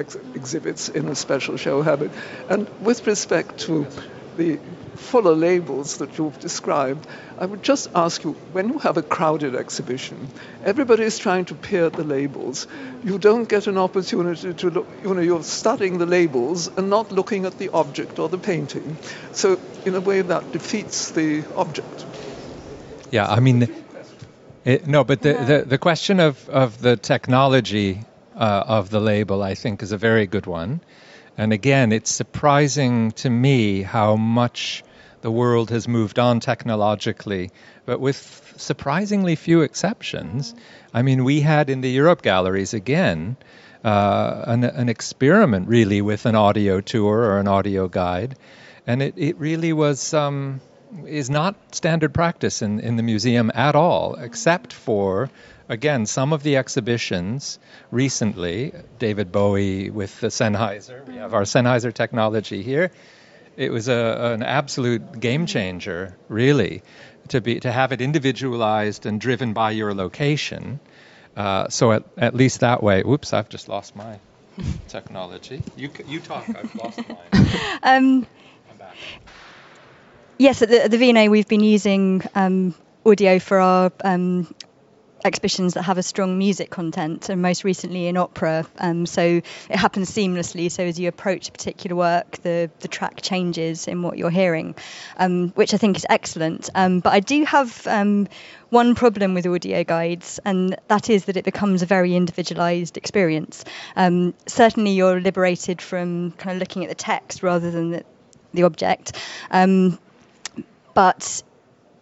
ex- 0.00 0.16
exhibits 0.34 0.88
in 0.88 1.08
a 1.08 1.14
special 1.14 1.56
show 1.56 1.82
have 1.82 2.02
it? 2.02 2.10
And 2.48 2.68
with 2.80 3.06
respect 3.06 3.58
to 3.60 3.86
the 4.36 4.58
fuller 4.96 5.34
labels 5.34 5.98
that 5.98 6.18
you've 6.18 6.38
described, 6.40 7.06
I 7.38 7.46
would 7.46 7.62
just 7.62 7.90
ask 7.94 8.22
you 8.24 8.32
when 8.52 8.68
you 8.68 8.78
have 8.78 8.96
a 8.96 9.02
crowded 9.02 9.54
exhibition, 9.54 10.28
everybody 10.64 11.04
is 11.04 11.18
trying 11.18 11.46
to 11.46 11.54
peer 11.54 11.86
at 11.86 11.94
the 11.94 12.04
labels. 12.04 12.66
You 13.02 13.18
don't 13.18 13.48
get 13.48 13.66
an 13.66 13.78
opportunity 13.78 14.52
to 14.54 14.70
look, 14.70 14.86
you 15.02 15.14
know, 15.14 15.20
you're 15.20 15.42
studying 15.42 15.98
the 15.98 16.06
labels 16.06 16.68
and 16.68 16.90
not 16.90 17.12
looking 17.12 17.46
at 17.46 17.58
the 17.58 17.70
object 17.70 18.18
or 18.18 18.28
the 18.28 18.38
painting. 18.38 18.96
So, 19.32 19.58
in 19.84 19.94
a 19.94 20.00
way, 20.00 20.20
that 20.22 20.52
defeats 20.52 21.10
the 21.12 21.44
object. 21.56 22.04
Yeah, 23.10 23.26
I 23.26 23.40
mean, 23.40 23.68
it, 24.64 24.86
no, 24.86 25.04
but 25.04 25.22
the, 25.22 25.32
the, 25.32 25.64
the, 25.66 25.78
question 25.78 26.20
of, 26.20 26.48
of 26.48 26.80
the 26.80 26.96
technology 26.96 28.04
uh, 28.40 28.64
of 28.66 28.90
the 28.90 29.00
label, 29.00 29.42
I 29.42 29.54
think, 29.54 29.82
is 29.82 29.92
a 29.92 29.98
very 29.98 30.26
good 30.26 30.46
one. 30.46 30.80
And 31.36 31.52
again, 31.52 31.92
it's 31.92 32.10
surprising 32.10 33.12
to 33.12 33.30
me 33.30 33.82
how 33.82 34.16
much 34.16 34.82
the 35.20 35.30
world 35.30 35.70
has 35.70 35.86
moved 35.86 36.18
on 36.18 36.40
technologically, 36.40 37.50
but 37.84 38.00
with 38.00 38.54
surprisingly 38.56 39.36
few 39.36 39.60
exceptions. 39.60 40.54
I 40.94 41.02
mean, 41.02 41.24
we 41.24 41.40
had 41.40 41.68
in 41.68 41.82
the 41.82 41.90
Europe 41.90 42.22
galleries 42.22 42.72
again 42.72 43.36
uh, 43.84 44.44
an, 44.46 44.64
an, 44.64 44.88
experiment 44.88 45.68
really 45.68 46.00
with 46.00 46.26
an 46.26 46.34
audio 46.34 46.80
tour 46.80 47.18
or 47.18 47.38
an 47.38 47.48
audio 47.48 47.88
guide, 47.88 48.36
and 48.86 49.02
it, 49.02 49.14
it 49.16 49.36
really 49.38 49.72
was. 49.72 50.14
Um, 50.14 50.60
is 51.06 51.30
not 51.30 51.54
standard 51.72 52.12
practice 52.12 52.62
in, 52.62 52.80
in 52.80 52.96
the 52.96 53.02
museum 53.04 53.50
at 53.54 53.76
all, 53.76 54.16
except 54.16 54.72
for 54.72 55.30
again, 55.70 56.04
some 56.04 56.32
of 56.32 56.42
the 56.42 56.56
exhibitions 56.56 57.58
recently, 57.90 58.72
David 58.98 59.30
Bowie 59.32 59.88
with 59.88 60.20
the 60.20 60.26
Sennheiser, 60.26 61.06
we 61.06 61.16
have 61.16 61.32
our 61.32 61.42
Sennheiser 61.42 61.94
technology 61.94 62.62
here, 62.62 62.90
it 63.56 63.70
was 63.70 63.88
a, 63.88 64.32
an 64.34 64.42
absolute 64.42 65.20
game 65.20 65.46
changer, 65.46 66.16
really, 66.28 66.82
to 67.28 67.40
be 67.40 67.60
to 67.60 67.70
have 67.70 67.92
it 67.92 68.00
individualized 68.00 69.06
and 69.06 69.20
driven 69.20 69.52
by 69.52 69.70
your 69.70 69.94
location. 69.94 70.80
Uh, 71.36 71.68
so 71.68 71.92
at, 71.92 72.04
at 72.16 72.34
least 72.34 72.60
that 72.60 72.82
way. 72.82 73.02
Whoops, 73.02 73.32
I've 73.32 73.48
just 73.48 73.68
lost 73.68 73.94
my 73.94 74.18
technology. 74.88 75.62
You 75.76 75.90
you 76.06 76.20
talk. 76.20 76.48
I've 76.48 76.74
lost 76.74 77.00
mine. 77.08 77.46
Um, 77.82 78.26
yes, 80.38 80.62
at 80.62 80.68
the, 80.68 80.84
at 80.84 80.90
the 80.90 80.98
V&A 80.98 81.28
we've 81.28 81.48
been 81.48 81.62
using 81.62 82.22
um, 82.34 82.74
audio 83.06 83.38
for 83.38 83.58
our 83.58 83.92
um, 84.04 84.52
exhibitions 85.24 85.74
that 85.74 85.82
have 85.82 85.98
a 85.98 86.02
strong 86.02 86.38
music 86.38 86.70
content, 86.70 87.28
and 87.28 87.42
most 87.42 87.64
recently 87.64 88.06
in 88.06 88.16
opera. 88.16 88.66
Um, 88.78 89.06
so 89.06 89.22
it 89.22 89.76
happens 89.76 90.10
seamlessly. 90.10 90.70
So 90.70 90.84
as 90.84 90.98
you 90.98 91.08
approach 91.08 91.48
a 91.48 91.52
particular 91.52 91.96
work, 91.96 92.38
the 92.42 92.70
the 92.80 92.88
track 92.88 93.20
changes 93.22 93.88
in 93.88 94.02
what 94.02 94.18
you're 94.18 94.30
hearing, 94.30 94.74
um, 95.16 95.50
which 95.50 95.74
I 95.74 95.76
think 95.76 95.96
is 95.96 96.06
excellent. 96.08 96.70
Um, 96.74 97.00
but 97.00 97.12
I 97.12 97.20
do 97.20 97.44
have 97.44 97.86
um, 97.86 98.28
one 98.70 98.94
problem 98.94 99.34
with 99.34 99.46
audio 99.46 99.84
guides, 99.84 100.40
and 100.44 100.76
that 100.88 101.10
is 101.10 101.26
that 101.26 101.36
it 101.36 101.44
becomes 101.44 101.82
a 101.82 101.86
very 101.86 102.14
individualized 102.14 102.96
experience. 102.96 103.64
Um, 103.96 104.34
certainly, 104.46 104.92
you're 104.92 105.20
liberated 105.20 105.82
from 105.82 106.32
kind 106.32 106.56
of 106.56 106.60
looking 106.60 106.84
at 106.84 106.88
the 106.88 106.94
text 106.94 107.42
rather 107.42 107.70
than 107.70 107.90
the, 107.90 108.04
the 108.54 108.62
object. 108.62 109.12
Um, 109.50 109.98
but 110.94 111.42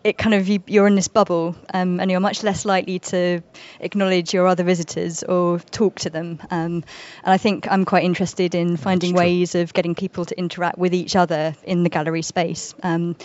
it 0.04 0.16
kind 0.16 0.34
of 0.34 0.48
you, 0.48 0.82
are 0.82 0.86
in 0.86 0.94
this 0.94 1.08
bubble 1.08 1.56
um, 1.74 2.00
and 2.00 2.10
you're 2.10 2.20
much 2.20 2.42
less 2.42 2.64
likely 2.64 2.98
to 2.98 3.42
acknowledge 3.80 4.32
your 4.32 4.46
other 4.46 4.64
visitors 4.64 5.22
or 5.22 5.58
talk 5.58 5.96
to 6.00 6.10
them. 6.10 6.40
Um, 6.50 6.84
and 7.24 7.32
i 7.34 7.36
think 7.36 7.70
i'm 7.70 7.84
quite 7.84 8.04
interested 8.04 8.54
in 8.54 8.76
finding 8.76 9.14
ways 9.14 9.54
of 9.54 9.72
getting 9.72 9.94
people 9.94 10.24
to 10.24 10.38
interact 10.38 10.78
with 10.78 10.94
each 10.94 11.16
other 11.16 11.54
in 11.64 11.82
the 11.82 11.88
gallery 11.90 12.22
space. 12.22 12.74
Um, 12.82 13.16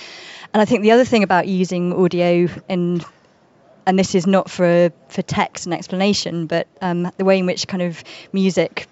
and 0.54 0.62
i 0.62 0.66
think 0.66 0.82
the 0.82 0.92
other 0.92 1.06
thing 1.06 1.24
about 1.24 1.48
using 1.48 1.94
audio 1.94 2.48
in 2.68 3.04
and 3.86 4.00
this 4.00 4.16
is 4.16 4.26
not 4.26 4.50
for 4.50 4.92
for 5.10 5.22
text 5.22 5.66
and 5.66 5.74
explanation 5.74 6.48
but 6.48 6.68
um, 6.82 7.12
the 7.18 7.26
way 7.26 7.40
in 7.40 7.46
which 7.46 7.68
kind 7.68 7.84
of 7.84 8.04
music 8.32 8.88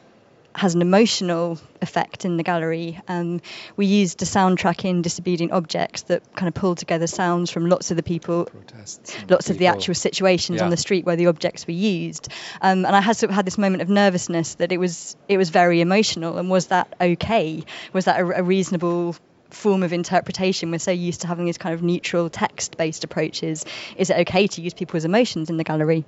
has 0.53 0.75
an 0.75 0.81
emotional 0.81 1.57
effect 1.81 2.25
in 2.25 2.37
the 2.37 2.43
gallery. 2.43 2.99
Um, 3.07 3.41
we 3.77 3.85
used 3.85 4.21
a 4.21 4.25
soundtrack 4.25 4.85
in 4.85 5.01
Disobedient 5.01 5.51
Objects 5.51 6.03
that 6.03 6.35
kind 6.35 6.47
of 6.47 6.53
pulled 6.53 6.77
together 6.77 7.07
sounds 7.07 7.49
from 7.49 7.67
lots 7.67 7.91
of 7.91 7.97
the 7.97 8.03
people, 8.03 8.49
lots 9.29 9.49
of 9.49 9.57
the 9.57 9.67
actual 9.67 9.95
situations 9.95 10.57
yeah. 10.57 10.65
on 10.65 10.69
the 10.69 10.77
street 10.77 11.05
where 11.05 11.15
the 11.15 11.27
objects 11.27 11.67
were 11.67 11.73
used. 11.73 12.27
Um, 12.61 12.85
and 12.85 12.95
I 12.95 13.01
had 13.01 13.17
sort 13.17 13.29
of 13.29 13.35
had 13.35 13.45
this 13.45 13.57
moment 13.57 13.81
of 13.81 13.89
nervousness 13.89 14.55
that 14.55 14.71
it 14.71 14.77
was 14.77 15.15
it 15.27 15.37
was 15.37 15.49
very 15.49 15.81
emotional. 15.81 16.37
And 16.37 16.49
was 16.49 16.67
that 16.67 16.93
okay? 16.99 17.63
Was 17.93 18.05
that 18.05 18.19
a, 18.19 18.39
a 18.39 18.43
reasonable 18.43 19.15
form 19.49 19.83
of 19.83 19.93
interpretation. 19.93 20.71
We're 20.71 20.79
so 20.79 20.91
used 20.91 21.21
to 21.21 21.27
having 21.27 21.45
these 21.45 21.57
kind 21.57 21.73
of 21.73 21.83
neutral 21.83 22.29
text 22.29 22.77
based 22.77 23.03
approaches. 23.03 23.65
Is 23.97 24.09
it 24.09 24.17
okay 24.19 24.47
to 24.47 24.61
use 24.61 24.73
people's 24.73 25.05
emotions 25.05 25.49
in 25.49 25.57
the 25.57 25.63
gallery? 25.63 26.05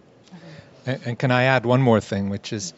And, 0.86 1.01
and 1.06 1.19
can 1.19 1.32
I 1.32 1.43
add 1.43 1.65
one 1.65 1.82
more 1.82 1.99
thing, 2.01 2.29
which 2.29 2.53
is 2.53 2.73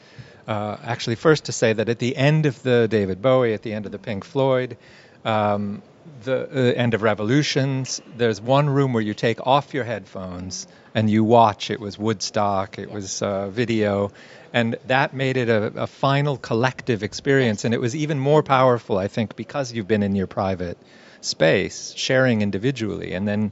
uh, 0.47 0.77
actually, 0.83 1.15
first 1.15 1.45
to 1.45 1.51
say 1.51 1.73
that 1.73 1.89
at 1.89 1.99
the 1.99 2.15
end 2.15 2.45
of 2.45 2.61
the 2.61 2.87
David 2.87 3.21
Bowie, 3.21 3.53
at 3.53 3.61
the 3.63 3.73
end 3.73 3.85
of 3.85 3.91
the 3.91 3.97
Pink 3.99 4.23
Floyd, 4.23 4.77
um, 5.23 5.81
the 6.23 6.43
uh, 6.43 6.73
end 6.75 6.93
of 6.93 7.01
Revolutions, 7.01 8.01
there's 8.15 8.39
one 8.39 8.69
room 8.69 8.93
where 8.93 9.01
you 9.01 9.13
take 9.13 9.45
off 9.45 9.73
your 9.73 9.83
headphones 9.83 10.67
and 10.93 11.09
you 11.09 11.23
watch. 11.23 11.71
It 11.71 11.79
was 11.79 11.97
Woodstock, 11.97 12.77
it 12.77 12.91
was 12.91 13.21
uh, 13.21 13.49
video, 13.49 14.11
and 14.53 14.77
that 14.87 15.13
made 15.13 15.37
it 15.37 15.49
a, 15.49 15.83
a, 15.83 15.87
final 15.87 16.37
collective 16.37 17.03
experience. 17.03 17.65
And 17.65 17.73
it 17.73 17.81
was 17.81 17.95
even 17.95 18.19
more 18.19 18.43
powerful, 18.43 18.97
I 18.97 19.07
think, 19.07 19.35
because 19.35 19.73
you've 19.73 19.87
been 19.87 20.03
in 20.03 20.15
your 20.15 20.27
private 20.27 20.77
space, 21.25 21.93
sharing 21.95 22.41
individually, 22.41 23.13
and 23.13 23.27
then 23.27 23.51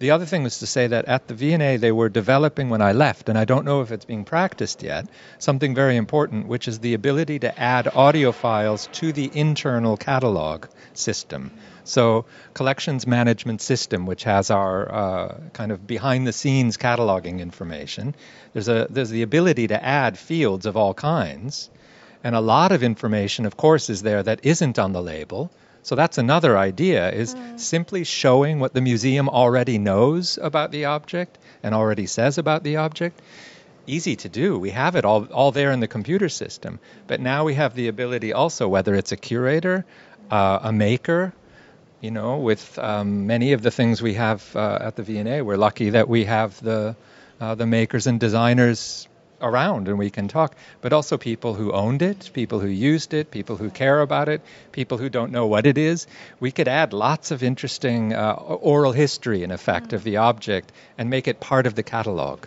the 0.00 0.10
other 0.10 0.26
thing 0.26 0.42
was 0.42 0.58
to 0.58 0.66
say 0.66 0.88
that 0.88 1.04
at 1.04 1.28
the 1.28 1.34
V&A 1.34 1.76
they 1.76 1.92
were 1.92 2.08
developing 2.08 2.68
when 2.68 2.82
I 2.82 2.92
left, 2.92 3.28
and 3.28 3.38
I 3.38 3.44
don't 3.44 3.64
know 3.64 3.80
if 3.80 3.92
it's 3.92 4.04
being 4.04 4.24
practiced 4.24 4.82
yet, 4.82 5.06
something 5.38 5.74
very 5.74 5.96
important, 5.96 6.48
which 6.48 6.66
is 6.66 6.80
the 6.80 6.94
ability 6.94 7.38
to 7.40 7.58
add 7.58 7.86
audio 7.94 8.32
files 8.32 8.88
to 8.94 9.12
the 9.12 9.30
internal 9.32 9.96
catalog 9.96 10.66
system. 10.94 11.52
So, 11.84 12.24
collections 12.54 13.06
management 13.06 13.62
system, 13.62 14.04
which 14.04 14.24
has 14.24 14.50
our 14.50 14.92
uh, 14.92 15.40
kind 15.52 15.70
of 15.70 15.86
behind 15.86 16.26
the 16.26 16.32
scenes 16.32 16.76
cataloging 16.76 17.38
information, 17.38 18.14
there's 18.52 18.68
a 18.68 18.86
there's 18.90 19.10
the 19.10 19.22
ability 19.22 19.68
to 19.68 19.84
add 19.84 20.18
fields 20.18 20.66
of 20.66 20.76
all 20.76 20.94
kinds, 20.94 21.70
and 22.24 22.34
a 22.34 22.40
lot 22.40 22.72
of 22.72 22.82
information, 22.82 23.46
of 23.46 23.56
course, 23.56 23.90
is 23.90 24.02
there 24.02 24.22
that 24.22 24.40
isn't 24.44 24.78
on 24.78 24.92
the 24.92 25.02
label 25.02 25.52
so 25.84 25.96
that's 25.96 26.16
another 26.16 26.56
idea 26.56 27.12
is 27.12 27.34
mm. 27.34 27.60
simply 27.60 28.04
showing 28.04 28.58
what 28.58 28.72
the 28.72 28.80
museum 28.80 29.28
already 29.28 29.76
knows 29.76 30.38
about 30.40 30.72
the 30.72 30.86
object 30.86 31.36
and 31.62 31.74
already 31.74 32.06
says 32.06 32.38
about 32.38 32.62
the 32.62 32.76
object. 32.76 33.20
Easy 33.86 34.16
to 34.16 34.30
do. 34.30 34.58
We 34.58 34.70
have 34.70 34.96
it 34.96 35.04
all, 35.04 35.26
all 35.26 35.52
there 35.52 35.72
in 35.72 35.80
the 35.80 35.86
computer 35.86 36.30
system. 36.30 36.80
But 37.06 37.20
now 37.20 37.44
we 37.44 37.52
have 37.52 37.74
the 37.74 37.88
ability 37.88 38.32
also, 38.32 38.66
whether 38.66 38.94
it's 38.94 39.12
a 39.12 39.18
curator, 39.18 39.84
uh, 40.30 40.60
a 40.62 40.72
maker, 40.72 41.34
you 42.00 42.10
know, 42.10 42.38
with 42.38 42.78
um, 42.78 43.26
many 43.26 43.52
of 43.52 43.60
the 43.60 43.70
things 43.70 44.00
we 44.00 44.14
have 44.14 44.56
uh, 44.56 44.78
at 44.80 44.96
the 44.96 45.02
V&A, 45.02 45.42
we're 45.42 45.58
lucky 45.58 45.90
that 45.90 46.08
we 46.08 46.24
have 46.24 46.58
the 46.62 46.96
uh, 47.40 47.54
the 47.56 47.66
makers 47.66 48.06
and 48.06 48.18
designers 48.20 49.06
around 49.44 49.88
and 49.88 49.98
we 49.98 50.10
can 50.10 50.26
talk, 50.28 50.56
but 50.80 50.92
also 50.92 51.18
people 51.18 51.54
who 51.54 51.72
owned 51.72 52.02
it, 52.02 52.30
people 52.32 52.58
who 52.58 52.68
used 52.68 53.14
it, 53.14 53.30
people 53.30 53.56
who 53.56 53.70
care 53.70 54.00
about 54.00 54.28
it, 54.28 54.40
people 54.72 54.98
who 54.98 55.08
don't 55.08 55.30
know 55.30 55.46
what 55.46 55.66
it 55.66 55.78
is. 55.78 56.06
We 56.40 56.50
could 56.50 56.68
add 56.68 56.92
lots 56.92 57.30
of 57.30 57.42
interesting 57.42 58.12
uh, 58.12 58.32
oral 58.32 58.92
history, 58.92 59.42
in 59.42 59.50
effect, 59.50 59.92
of 59.92 60.02
the 60.02 60.16
object 60.16 60.72
and 60.98 61.10
make 61.10 61.28
it 61.28 61.40
part 61.40 61.66
of 61.66 61.74
the 61.74 61.82
catalog. 61.82 62.46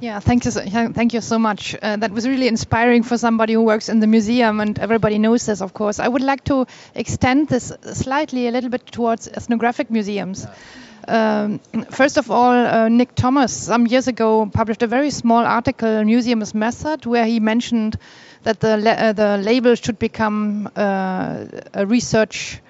Yeah, 0.00 0.20
thank 0.20 0.44
you, 0.44 0.52
so, 0.52 0.60
thank 0.64 1.12
you 1.12 1.20
so 1.20 1.40
much. 1.40 1.74
Uh, 1.74 1.96
that 1.96 2.12
was 2.12 2.26
really 2.26 2.46
inspiring 2.46 3.02
for 3.02 3.18
somebody 3.18 3.54
who 3.54 3.62
works 3.62 3.88
in 3.88 3.98
the 3.98 4.06
museum, 4.06 4.60
and 4.60 4.78
everybody 4.78 5.18
knows 5.18 5.46
this, 5.46 5.60
of 5.60 5.74
course. 5.74 5.98
I 5.98 6.06
would 6.06 6.22
like 6.22 6.44
to 6.44 6.66
extend 6.94 7.48
this 7.48 7.72
slightly 7.94 8.46
a 8.46 8.52
little 8.52 8.70
bit 8.70 8.86
towards 8.86 9.26
ethnographic 9.26 9.90
museums. 9.90 10.46
Um, 11.08 11.60
first 11.90 12.18
of 12.18 12.30
all, 12.30 12.52
uh, 12.52 12.88
Nick 12.88 13.14
Thomas, 13.14 13.52
some 13.52 13.86
years 13.86 14.08
ago, 14.08 14.46
published 14.52 14.82
a 14.82 14.86
very 14.86 15.10
small 15.10 15.44
article, 15.44 16.04
"Museum 16.04 16.38
Museum's 16.38 16.54
Method, 16.54 17.06
where 17.06 17.24
he 17.24 17.40
mentioned 17.40 17.96
that 18.42 18.60
the, 18.60 18.76
la 18.76 18.90
uh, 18.90 19.12
the 19.12 19.38
label 19.38 19.74
should 19.74 19.98
become 19.98 20.68
uh, 20.76 21.44
a 21.72 21.86
research 21.86 22.60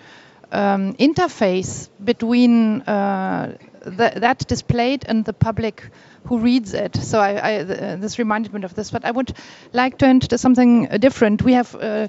um, 0.53 0.95
interface 0.95 1.89
between 2.03 2.83
uh, 2.83 3.57
th 3.85 4.15
that 4.15 4.47
displayed 4.49 5.05
and 5.09 5.25
the 5.25 5.33
public 5.33 5.91
who 6.29 6.39
reads 6.39 6.75
it. 6.75 6.97
So 6.97 7.19
I, 7.21 7.31
I, 7.51 7.53
uh, 7.61 7.97
this 7.97 8.19
reminded 8.19 8.53
me 8.53 8.65
of 8.65 8.75
this. 8.75 8.91
But 8.91 9.05
I 9.05 9.11
would 9.11 9.33
like 9.73 9.99
to 9.99 10.07
enter 10.07 10.39
something 10.39 10.87
different. 11.01 11.43
We 11.43 11.55
have 11.55 11.75
uh, 11.75 12.09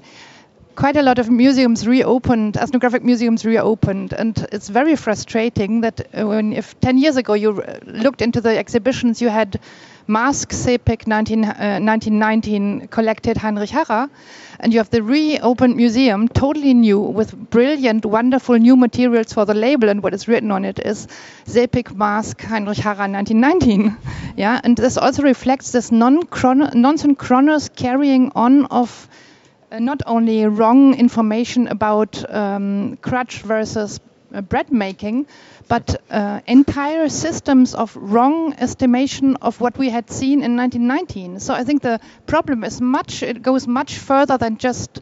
quite 0.74 0.96
a 0.96 1.02
lot 1.02 1.18
of 1.18 1.30
museums 1.30 1.86
reopened, 1.86 2.56
ethnographic 2.56 3.04
museums 3.04 3.44
reopened, 3.44 4.12
and 4.12 4.46
it's 4.52 4.68
very 4.68 4.96
frustrating 4.96 5.82
that 5.82 6.00
uh, 6.14 6.26
when, 6.26 6.52
if 6.52 6.78
10 6.80 6.98
years 6.98 7.16
ago 7.16 7.34
you 7.34 7.62
looked 7.84 8.22
into 8.22 8.40
the 8.40 8.56
exhibitions, 8.56 9.20
you 9.20 9.28
had 9.28 9.60
Mask 10.06 10.50
Sepik 10.50 11.06
19, 11.06 11.44
uh, 11.44 11.78
1919 11.78 12.88
collected 12.88 13.36
Heinrich 13.36 13.70
Harrer, 13.70 14.10
and 14.58 14.72
you 14.72 14.80
have 14.80 14.90
the 14.90 15.02
reopened 15.02 15.76
museum, 15.76 16.28
totally 16.28 16.74
new, 16.74 16.98
with 16.98 17.34
brilliant, 17.50 18.04
wonderful 18.04 18.56
new 18.56 18.76
materials 18.76 19.32
for 19.32 19.44
the 19.44 19.54
label, 19.54 19.88
and 19.88 20.02
what 20.02 20.14
is 20.14 20.26
written 20.26 20.50
on 20.50 20.64
it 20.64 20.78
is 20.78 21.06
Sepik 21.46 21.94
Mask 21.94 22.40
Heinrich 22.40 22.78
Harrer 22.78 23.08
1919. 23.10 23.96
yeah, 24.36 24.60
and 24.64 24.76
this 24.76 24.96
also 24.96 25.22
reflects 25.22 25.72
this 25.72 25.92
non-synchronous 25.92 27.68
carrying 27.68 28.32
on 28.34 28.66
of 28.66 29.08
uh, 29.10 29.29
not 29.78 30.02
only 30.06 30.46
wrong 30.46 30.94
information 30.98 31.68
about 31.68 32.22
um, 32.32 32.96
crutch 33.02 33.42
versus 33.42 34.00
uh, 34.32 34.40
bread 34.40 34.72
making, 34.72 35.26
but 35.68 36.02
uh, 36.10 36.40
entire 36.46 37.08
systems 37.08 37.74
of 37.74 37.94
wrong 37.96 38.54
estimation 38.54 39.36
of 39.36 39.60
what 39.60 39.78
we 39.78 39.88
had 39.88 40.10
seen 40.10 40.42
in 40.42 40.56
1919. 40.56 41.40
So 41.40 41.54
I 41.54 41.64
think 41.64 41.82
the 41.82 42.00
problem 42.26 42.64
is 42.64 42.80
much, 42.80 43.22
it 43.22 43.42
goes 43.42 43.68
much 43.68 43.98
further 43.98 44.36
than 44.36 44.58
just 44.58 45.00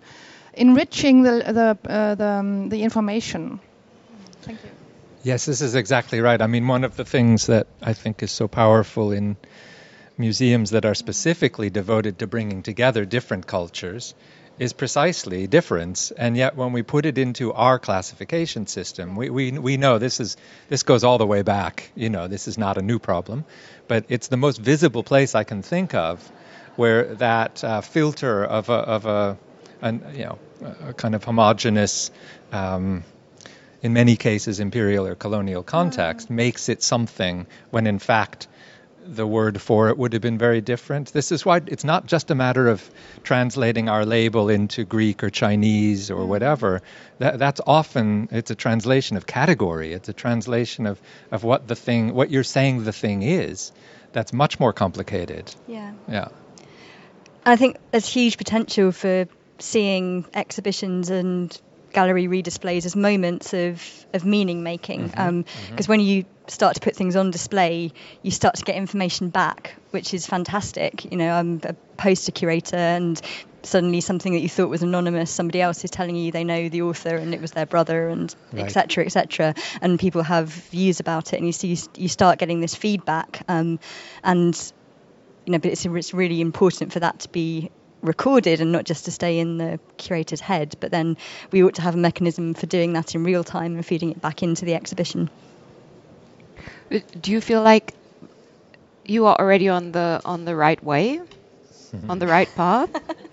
enriching 0.53 1.23
the, 1.23 1.79
the, 1.85 1.91
uh, 1.91 2.15
the, 2.15 2.27
um, 2.27 2.69
the 2.69 2.83
information. 2.83 3.61
Thank 4.43 4.63
you. 4.65 4.71
Yes, 5.23 5.47
this 5.47 5.61
is 5.61 5.75
exactly 5.75 6.21
right. 6.21 6.41
I 6.41 6.47
mean, 6.47 6.69
one 6.69 6.85
of 6.85 6.97
the 6.97 7.05
things 7.05 7.47
that 7.47 7.67
I 7.83 7.93
think 7.93 8.23
is 8.23 8.31
so 8.31 8.49
powerful 8.49 9.13
in 9.13 9.37
museums 10.17 10.71
that 10.71 10.85
are 10.85 10.95
specifically 10.95 11.71
devoted 11.71 12.19
to 12.19 12.27
bringing 12.27 12.63
together 12.63 13.05
different 13.05 13.47
cultures 13.47 14.15
is 14.59 14.73
precisely 14.73 15.47
difference, 15.47 16.11
and 16.11 16.37
yet 16.37 16.57
when 16.57 16.73
we 16.73 16.83
put 16.83 17.07
it 17.07 17.19
into 17.19 17.53
our 17.53 17.79
classification 17.79 18.67
system, 18.67 19.17
we, 19.17 19.31
we, 19.31 19.53
we 19.53 19.77
know 19.77 19.99
this 19.99 20.21
is 20.21 20.37
this 20.69 20.83
goes 20.83 21.05
all 21.05 21.19
the 21.19 21.27
way 21.27 21.43
back. 21.43 21.91
You 21.95 22.11
know, 22.11 22.29
this 22.29 22.49
is 22.49 22.59
not 22.59 22.77
a 22.77 22.83
new 22.83 22.99
problem, 22.99 23.45
but 23.87 24.05
it's 24.09 24.29
the 24.29 24.37
most 24.37 24.59
visible 24.59 25.03
place 25.03 25.35
I 25.35 25.45
can 25.45 25.63
think 25.63 25.95
of 25.95 26.21
where 26.77 27.15
that 27.17 27.63
uh, 27.65 27.81
filter 27.81 28.45
of 28.45 28.69
a, 28.69 28.73
of 28.73 29.07
a 29.07 29.39
an, 29.81 30.03
you 30.15 30.25
know 30.25 30.39
a 30.87 30.93
kind 30.95 31.15
of 31.15 31.25
homogenous. 31.25 32.11
Um, 32.53 33.05
in 33.81 33.93
many 33.93 34.17
cases, 34.17 34.59
imperial 34.59 35.07
or 35.07 35.15
colonial 35.15 35.63
context 35.63 36.29
mm. 36.29 36.35
makes 36.35 36.69
it 36.69 36.83
something 36.83 37.47
when 37.71 37.87
in 37.87 38.01
fact 38.01 38.49
the 39.15 39.27
word 39.27 39.61
for 39.61 39.89
it 39.89 39.97
would 39.97 40.13
have 40.13 40.23
been 40.23 40.39
very 40.39 40.61
different. 40.61 41.13
This 41.13 41.33
is 41.33 41.45
why 41.45 41.61
it's 41.67 41.85
not 41.85 42.07
just 42.07 42.31
a 42.31 42.35
matter 42.35 42.69
of 42.69 42.89
translating 43.23 43.89
our 43.89 44.05
label 44.05 44.49
into 44.49 44.85
Greek 44.85 45.25
or 45.25 45.31
Chinese 45.31 46.11
or 46.11 46.21
mm. 46.21 46.29
whatever. 46.29 46.83
That, 47.19 47.39
that's 47.39 47.61
often 47.67 48.29
it's 48.31 48.51
a 48.51 48.55
translation 48.55 49.17
of 49.17 49.27
category. 49.27 49.93
It's 49.93 50.09
a 50.09 50.13
translation 50.13 50.87
of, 50.87 51.01
of 51.31 51.43
what 51.43 51.67
the 51.67 51.75
thing, 51.75 52.15
what 52.15 52.31
you're 52.31 52.45
saying 52.45 52.85
the 52.85 52.93
thing 52.93 53.23
is. 53.23 53.73
That's 54.13 54.33
much 54.33 54.61
more 54.61 54.73
complicated. 54.73 55.55
Yeah. 55.67 55.93
Yeah. 56.09 56.29
I 57.45 57.57
think 57.57 57.77
there's 57.91 58.07
huge 58.07 58.37
potential 58.37 58.93
for 58.93 59.27
seeing 59.59 60.27
exhibitions 60.35 61.11
and 61.11 61.59
gallery 61.93 62.27
redisplays 62.27 62.87
as 62.87 62.95
moments 62.95 63.53
of, 63.55 63.83
of 64.13 64.25
meaning 64.25 64.63
making. 64.63 65.09
Because 65.09 65.19
mm-hmm. 65.19 65.29
um, 65.29 65.45
mm-hmm. 65.45 65.91
when 65.91 66.01
you 66.01 66.25
start 66.49 66.75
to 66.75 66.81
put 66.81 66.97
things 66.97 67.17
on 67.17 67.31
display, 67.31 67.93
you 68.23 68.31
start 68.31 68.57
to 68.57 68.65
get 68.65 68.77
information 68.77 69.29
back, 69.31 69.75
which 69.91 70.15
is 70.15 70.27
fantastic. 70.27 71.11
You 71.11 71.19
know, 71.19 71.33
I'm 71.33 71.61
a 71.65 71.75
poster 71.97 72.33
curator, 72.33 72.77
and 72.77 73.21
suddenly 73.63 74.01
something 74.01 74.33
that 74.33 74.41
you 74.41 74.49
thought 74.49 74.69
was 74.69 74.83
anonymous, 74.83 75.31
somebody 75.31 75.61
else 75.61 75.85
is 75.85 75.91
telling 75.91 76.17
you 76.17 76.33
they 76.33 76.45
know 76.45 76.69
the 76.69 76.83
author 76.83 77.17
and 77.17 77.35
it 77.35 77.41
was 77.41 77.53
their 77.53 77.67
brother, 77.67 78.09
and 78.09 78.35
etc. 78.55 79.03
Right. 79.03 79.07
etc. 79.07 79.49
Et 79.49 79.79
and 79.83 79.99
people 79.99 80.23
have 80.23 80.49
views 80.49 81.01
about 81.01 81.33
it, 81.33 81.37
and 81.37 81.47
you 81.47 81.53
see 81.53 81.77
you 81.97 82.09
start 82.09 82.39
getting 82.39 82.61
this 82.61 82.75
feedback, 82.75 83.43
um, 83.49 83.79
and 84.23 84.73
you 85.45 85.53
know, 85.53 85.59
but 85.59 85.71
it's, 85.71 85.87
it's 85.87 86.15
really 86.15 86.41
important 86.41 86.93
for 86.93 87.01
that 87.01 87.21
to 87.21 87.29
be 87.31 87.71
recorded 88.03 88.61
and 88.61 88.73
not 88.73 88.85
just 88.85 89.07
to 89.07 89.11
stay 89.11 89.39
in 89.39 89.59
the 89.59 89.81
curator's 89.97 90.41
head. 90.41 90.77
But 90.81 90.91
then 90.91 91.17
we 91.51 91.63
ought 91.65 91.75
to 91.75 91.83
have 91.83 91.95
a 91.95 91.99
mechanism 91.99 92.55
for 92.55 92.67
doing 92.67 92.93
that 92.95 93.15
in 93.15 93.25
real 93.25 93.45
time 93.45 93.75
and 93.75 93.85
feeding 93.85 94.13
it 94.13 94.21
back 94.21 94.43
into 94.43 94.65
the 94.65 94.75
exhibition. 94.75 95.31
Do 97.21 97.33
you 97.33 97.41
feel 97.41 97.63
like 97.63 97.95
you 99.05 99.27
are 99.27 99.39
already 99.39 99.69
on 99.69 99.93
the 99.93 100.21
on 100.25 100.45
the 100.45 100.57
right 100.57 100.83
way, 100.83 101.21
mm-hmm. 101.21 102.11
on 102.11 102.19
the 102.19 102.27
right 102.27 102.49
path? 102.55 102.91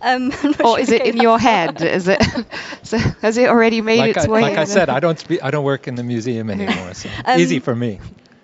Um, 0.00 0.32
or 0.64 0.78
is 0.78 0.90
it 0.90 1.06
in 1.06 1.16
your 1.16 1.38
head? 1.48 1.80
Is 1.82 2.08
it? 2.08 2.22
so 2.82 2.98
has 2.98 3.36
it 3.36 3.48
already 3.48 3.80
made 3.80 3.98
like 3.98 4.16
its 4.16 4.26
I, 4.26 4.30
way? 4.30 4.42
Like 4.42 4.58
I 4.58 4.64
said, 4.64 4.88
I 4.88 5.00
don't 5.00 5.18
spe- 5.18 5.42
I 5.42 5.50
don't 5.50 5.64
work 5.64 5.88
in 5.88 5.94
the 5.94 6.02
museum 6.02 6.50
anymore, 6.50 6.94
so 6.94 7.08
um, 7.24 7.40
easy 7.40 7.60
for 7.60 7.74
me. 7.74 8.00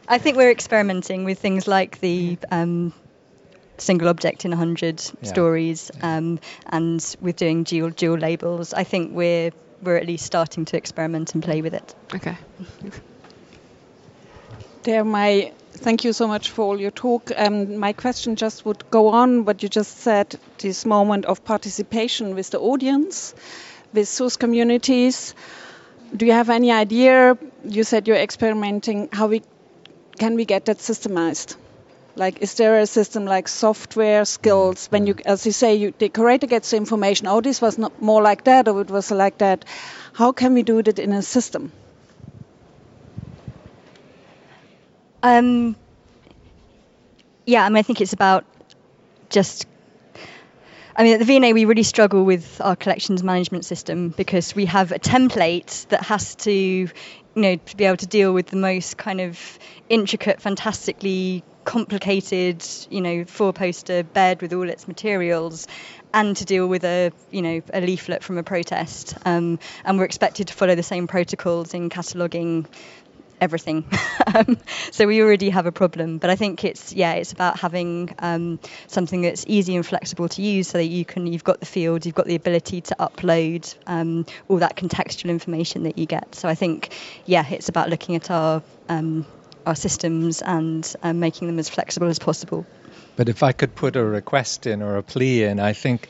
I 0.08 0.18
think 0.18 0.36
we're 0.36 0.50
experimenting 0.50 1.24
with 1.24 1.38
things 1.38 1.66
like 1.66 2.00
the 2.00 2.38
um, 2.50 2.92
single 3.82 4.08
object 4.08 4.44
in 4.44 4.50
100 4.50 5.02
yeah. 5.20 5.28
stories 5.28 5.90
um, 6.02 6.38
and 6.66 7.16
with 7.20 7.36
doing 7.36 7.64
dual 7.64 7.90
dual 7.90 8.18
labels. 8.18 8.72
I 8.74 8.84
think 8.84 9.12
we're 9.14 9.50
we're 9.82 9.96
at 9.96 10.06
least 10.06 10.24
starting 10.24 10.64
to 10.66 10.76
experiment 10.76 11.34
and 11.34 11.42
play 11.42 11.62
with 11.62 11.74
it. 11.74 11.94
Okay. 12.14 12.36
There, 14.84 15.04
my 15.04 15.52
thank 15.70 16.02
you 16.04 16.12
so 16.12 16.26
much 16.26 16.50
for 16.50 16.62
all 16.62 16.80
your 16.80 16.90
talk. 16.90 17.30
Um, 17.36 17.76
my 17.76 17.92
question 17.92 18.34
just 18.34 18.64
would 18.66 18.90
go 18.90 19.08
on 19.08 19.44
what 19.44 19.62
you 19.62 19.68
just 19.68 19.98
said. 19.98 20.34
This 20.58 20.84
moment 20.84 21.24
of 21.24 21.44
participation 21.44 22.34
with 22.34 22.50
the 22.50 22.58
audience, 22.58 23.32
with 23.92 24.08
source 24.08 24.36
communities. 24.36 25.36
Do 26.16 26.26
you 26.26 26.32
have 26.32 26.50
any 26.50 26.72
idea? 26.72 27.38
You 27.64 27.84
said 27.84 28.08
you're 28.08 28.16
experimenting. 28.16 29.08
How 29.12 29.28
we 29.28 29.42
can 30.18 30.34
we 30.34 30.44
get 30.44 30.64
that 30.64 30.78
systemized? 30.78 31.56
Like, 32.14 32.42
is 32.42 32.54
there 32.54 32.78
a 32.78 32.86
system 32.86 33.24
like 33.24 33.48
software 33.48 34.24
skills 34.26 34.86
when 34.88 35.06
you, 35.06 35.14
as 35.24 35.46
you 35.46 35.52
say, 35.52 35.74
you, 35.76 35.94
the 35.98 36.08
curator 36.10 36.46
gets 36.46 36.70
the 36.70 36.76
information, 36.76 37.26
oh, 37.26 37.40
this 37.40 37.62
was 37.62 37.78
not 37.78 38.02
more 38.02 38.22
like 38.22 38.44
that 38.44 38.68
or 38.68 38.80
it 38.82 38.90
was 38.90 39.10
like 39.10 39.38
that. 39.38 39.64
How 40.12 40.32
can 40.32 40.52
we 40.52 40.62
do 40.62 40.82
that 40.82 40.98
in 40.98 41.12
a 41.12 41.22
system? 41.22 41.72
Um, 45.22 45.76
yeah, 47.46 47.64
I 47.64 47.68
mean, 47.68 47.76
I 47.78 47.82
think 47.82 48.00
it's 48.00 48.12
about 48.12 48.44
just. 49.30 49.66
I 50.94 51.04
mean, 51.04 51.14
at 51.14 51.20
the 51.20 51.24
V&A, 51.24 51.54
we 51.54 51.64
really 51.64 51.84
struggle 51.84 52.24
with 52.24 52.60
our 52.60 52.76
collections 52.76 53.22
management 53.22 53.64
system 53.64 54.10
because 54.10 54.54
we 54.54 54.66
have 54.66 54.92
a 54.92 54.98
template 54.98 55.88
that 55.88 56.02
has 56.02 56.34
to, 56.36 56.88
you 57.34 57.42
know, 57.42 57.56
to 57.56 57.76
be 57.76 57.84
able 57.84 57.96
to 57.96 58.06
deal 58.06 58.32
with 58.32 58.46
the 58.46 58.56
most 58.56 58.96
kind 58.96 59.20
of 59.20 59.58
intricate, 59.88 60.40
fantastically 60.40 61.42
complicated, 61.64 62.64
you 62.90 63.00
know, 63.00 63.24
four 63.24 63.52
poster 63.52 64.02
bed 64.02 64.42
with 64.42 64.52
all 64.52 64.68
its 64.68 64.88
materials 64.88 65.66
and 66.12 66.36
to 66.36 66.44
deal 66.44 66.66
with 66.66 66.84
a, 66.84 67.10
you 67.30 67.40
know, 67.40 67.62
a 67.72 67.80
leaflet 67.80 68.22
from 68.22 68.38
a 68.38 68.42
protest. 68.42 69.14
Um, 69.24 69.58
and 69.84 69.98
we're 69.98 70.04
expected 70.04 70.48
to 70.48 70.54
follow 70.54 70.74
the 70.74 70.82
same 70.82 71.06
protocols 71.06 71.72
in 71.74 71.88
cataloguing 71.88 72.66
everything. 73.42 73.84
um, 74.34 74.56
so 74.90 75.06
we 75.06 75.20
already 75.20 75.50
have 75.50 75.66
a 75.66 75.72
problem. 75.72 76.18
But 76.18 76.30
I 76.30 76.36
think 76.36 76.64
it's 76.64 76.92
yeah, 76.92 77.12
it's 77.14 77.32
about 77.32 77.58
having 77.58 78.14
um, 78.20 78.58
something 78.86 79.22
that's 79.22 79.44
easy 79.46 79.76
and 79.76 79.84
flexible 79.84 80.28
to 80.28 80.40
use, 80.40 80.68
so 80.68 80.78
that 80.78 80.86
you 80.86 81.04
can 81.04 81.26
you've 81.26 81.44
got 81.44 81.60
the 81.60 81.66
field, 81.66 82.06
you've 82.06 82.14
got 82.14 82.26
the 82.26 82.36
ability 82.36 82.80
to 82.82 82.96
upload 82.98 83.74
um, 83.86 84.24
all 84.48 84.58
that 84.58 84.76
contextual 84.76 85.28
information 85.28 85.82
that 85.82 85.98
you 85.98 86.06
get. 86.06 86.34
So 86.34 86.48
I 86.48 86.54
think 86.54 86.94
yeah, 87.26 87.44
it's 87.50 87.68
about 87.68 87.90
looking 87.90 88.16
at 88.16 88.30
our 88.30 88.62
um, 88.88 89.26
our 89.66 89.76
systems 89.76 90.42
and 90.42 90.94
um, 91.02 91.20
making 91.20 91.48
them 91.48 91.58
as 91.58 91.68
flexible 91.68 92.08
as 92.08 92.18
possible. 92.18 92.64
But 93.16 93.28
if 93.28 93.42
I 93.42 93.52
could 93.52 93.74
put 93.74 93.96
a 93.96 94.04
request 94.04 94.66
in 94.66 94.82
or 94.82 94.96
a 94.96 95.02
plea 95.02 95.44
in, 95.44 95.60
I 95.60 95.74
think, 95.74 96.08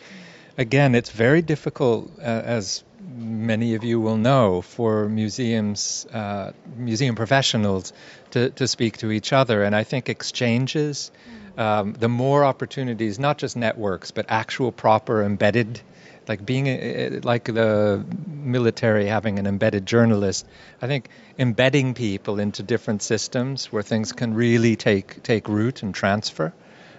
again, 0.56 0.94
it's 0.94 1.10
very 1.10 1.42
difficult 1.42 2.10
uh, 2.18 2.22
as 2.22 2.84
many 3.08 3.74
of 3.74 3.84
you 3.84 4.00
will 4.00 4.16
know, 4.16 4.62
for 4.62 5.08
museums, 5.08 6.06
uh, 6.12 6.52
museum 6.76 7.14
professionals 7.14 7.92
to, 8.30 8.50
to 8.50 8.68
speak 8.68 8.98
to 8.98 9.10
each 9.10 9.32
other. 9.32 9.62
And 9.62 9.74
I 9.74 9.84
think 9.84 10.08
exchanges, 10.08 11.10
um, 11.56 11.94
the 11.94 12.08
more 12.08 12.44
opportunities, 12.44 13.18
not 13.18 13.38
just 13.38 13.56
networks, 13.56 14.10
but 14.10 14.26
actual 14.28 14.72
proper 14.72 15.22
embedded, 15.22 15.80
like 16.28 16.44
being 16.44 16.66
a, 16.66 17.20
like 17.22 17.44
the 17.44 18.04
military 18.26 19.06
having 19.06 19.38
an 19.38 19.46
embedded 19.46 19.86
journalist. 19.86 20.46
I 20.80 20.86
think 20.86 21.08
embedding 21.38 21.94
people 21.94 22.38
into 22.38 22.62
different 22.62 23.02
systems 23.02 23.72
where 23.72 23.82
things 23.82 24.12
can 24.12 24.34
really 24.34 24.76
take 24.76 25.22
take 25.22 25.48
root 25.48 25.82
and 25.82 25.94
transfer. 25.94 26.52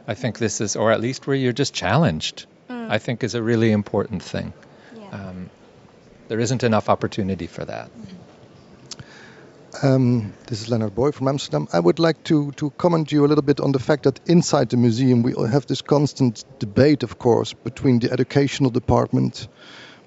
I 0.07 0.15
think 0.15 0.37
this 0.37 0.59
is, 0.59 0.75
or 0.75 0.91
at 0.91 0.99
least 0.99 1.27
where 1.27 1.35
you're 1.35 1.53
just 1.53 1.73
challenged. 1.73 2.45
I 2.89 2.97
think 2.97 3.23
is 3.23 3.35
a 3.35 3.41
really 3.41 3.71
important 3.71 4.21
thing. 4.21 4.53
Um, 5.11 5.49
there 6.33 6.39
isn't 6.39 6.63
enough 6.63 6.89
opportunity 6.89 7.45
for 7.45 7.63
that. 7.63 7.91
Um, 9.83 10.33
this 10.47 10.63
is 10.63 10.67
Leonard 10.67 10.95
Boy 10.95 11.11
from 11.11 11.27
Amsterdam. 11.27 11.67
I 11.71 11.79
would 11.79 11.99
like 11.99 12.23
to, 12.23 12.51
to 12.53 12.71
comment 12.71 13.11
you 13.11 13.23
a 13.23 13.27
little 13.27 13.43
bit 13.43 13.59
on 13.59 13.71
the 13.71 13.77
fact 13.77 14.01
that 14.05 14.19
inside 14.25 14.69
the 14.69 14.77
museum 14.77 15.21
we 15.21 15.33
have 15.47 15.67
this 15.67 15.83
constant 15.83 16.43
debate, 16.57 17.03
of 17.03 17.19
course, 17.19 17.53
between 17.53 17.99
the 17.99 18.11
educational 18.11 18.71
department, 18.71 19.47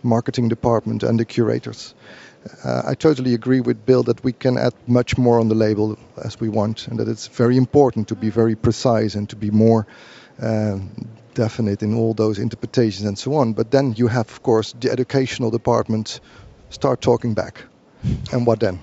marketing 0.02 0.48
department, 0.48 1.04
and 1.04 1.20
the 1.20 1.24
curators. 1.24 1.94
Uh, 2.64 2.82
I 2.84 2.94
totally 2.96 3.34
agree 3.34 3.60
with 3.60 3.86
Bill 3.86 4.02
that 4.02 4.24
we 4.24 4.32
can 4.32 4.58
add 4.58 4.74
much 4.88 5.16
more 5.16 5.38
on 5.38 5.48
the 5.48 5.54
label 5.54 5.96
as 6.24 6.40
we 6.40 6.48
want, 6.48 6.88
and 6.88 6.98
that 6.98 7.06
it's 7.06 7.28
very 7.28 7.56
important 7.56 8.08
to 8.08 8.16
be 8.16 8.30
very 8.30 8.56
precise 8.56 9.14
and 9.14 9.30
to 9.30 9.36
be 9.36 9.52
more 9.52 9.86
uh, 10.42 10.78
definite 11.36 11.82
in 11.82 11.94
all 11.94 12.14
those 12.14 12.40
interpretations 12.40 13.06
and 13.06 13.16
so 13.16 13.34
on. 13.34 13.52
But 13.52 13.70
then 13.70 13.94
you 13.96 14.08
have, 14.08 14.28
of 14.28 14.42
course, 14.42 14.72
the 14.72 14.90
educational 14.90 15.52
department 15.52 16.20
start 16.70 17.00
talking 17.00 17.34
back. 17.34 17.62
And 18.32 18.44
what 18.46 18.58
then? 18.58 18.80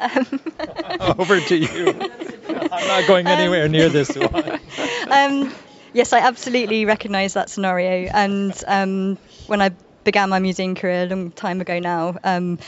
Over 1.18 1.40
to 1.40 1.56
you. 1.56 1.88
I'm 2.48 2.86
not 2.86 3.06
going 3.06 3.26
anywhere 3.26 3.68
near 3.68 3.88
this 3.88 4.16
one. 4.16 4.60
um, 5.10 5.52
yes, 5.92 6.12
I 6.12 6.20
absolutely 6.20 6.84
recognise 6.86 7.34
that 7.34 7.50
scenario. 7.50 8.10
And 8.12 8.52
um, 8.66 9.18
when 9.46 9.60
I 9.62 9.70
began 10.04 10.28
my 10.28 10.38
museum 10.38 10.74
career 10.74 11.04
a 11.04 11.06
long 11.06 11.30
time 11.30 11.60
ago 11.60 11.78
now, 11.78 12.16
um, 12.24 12.58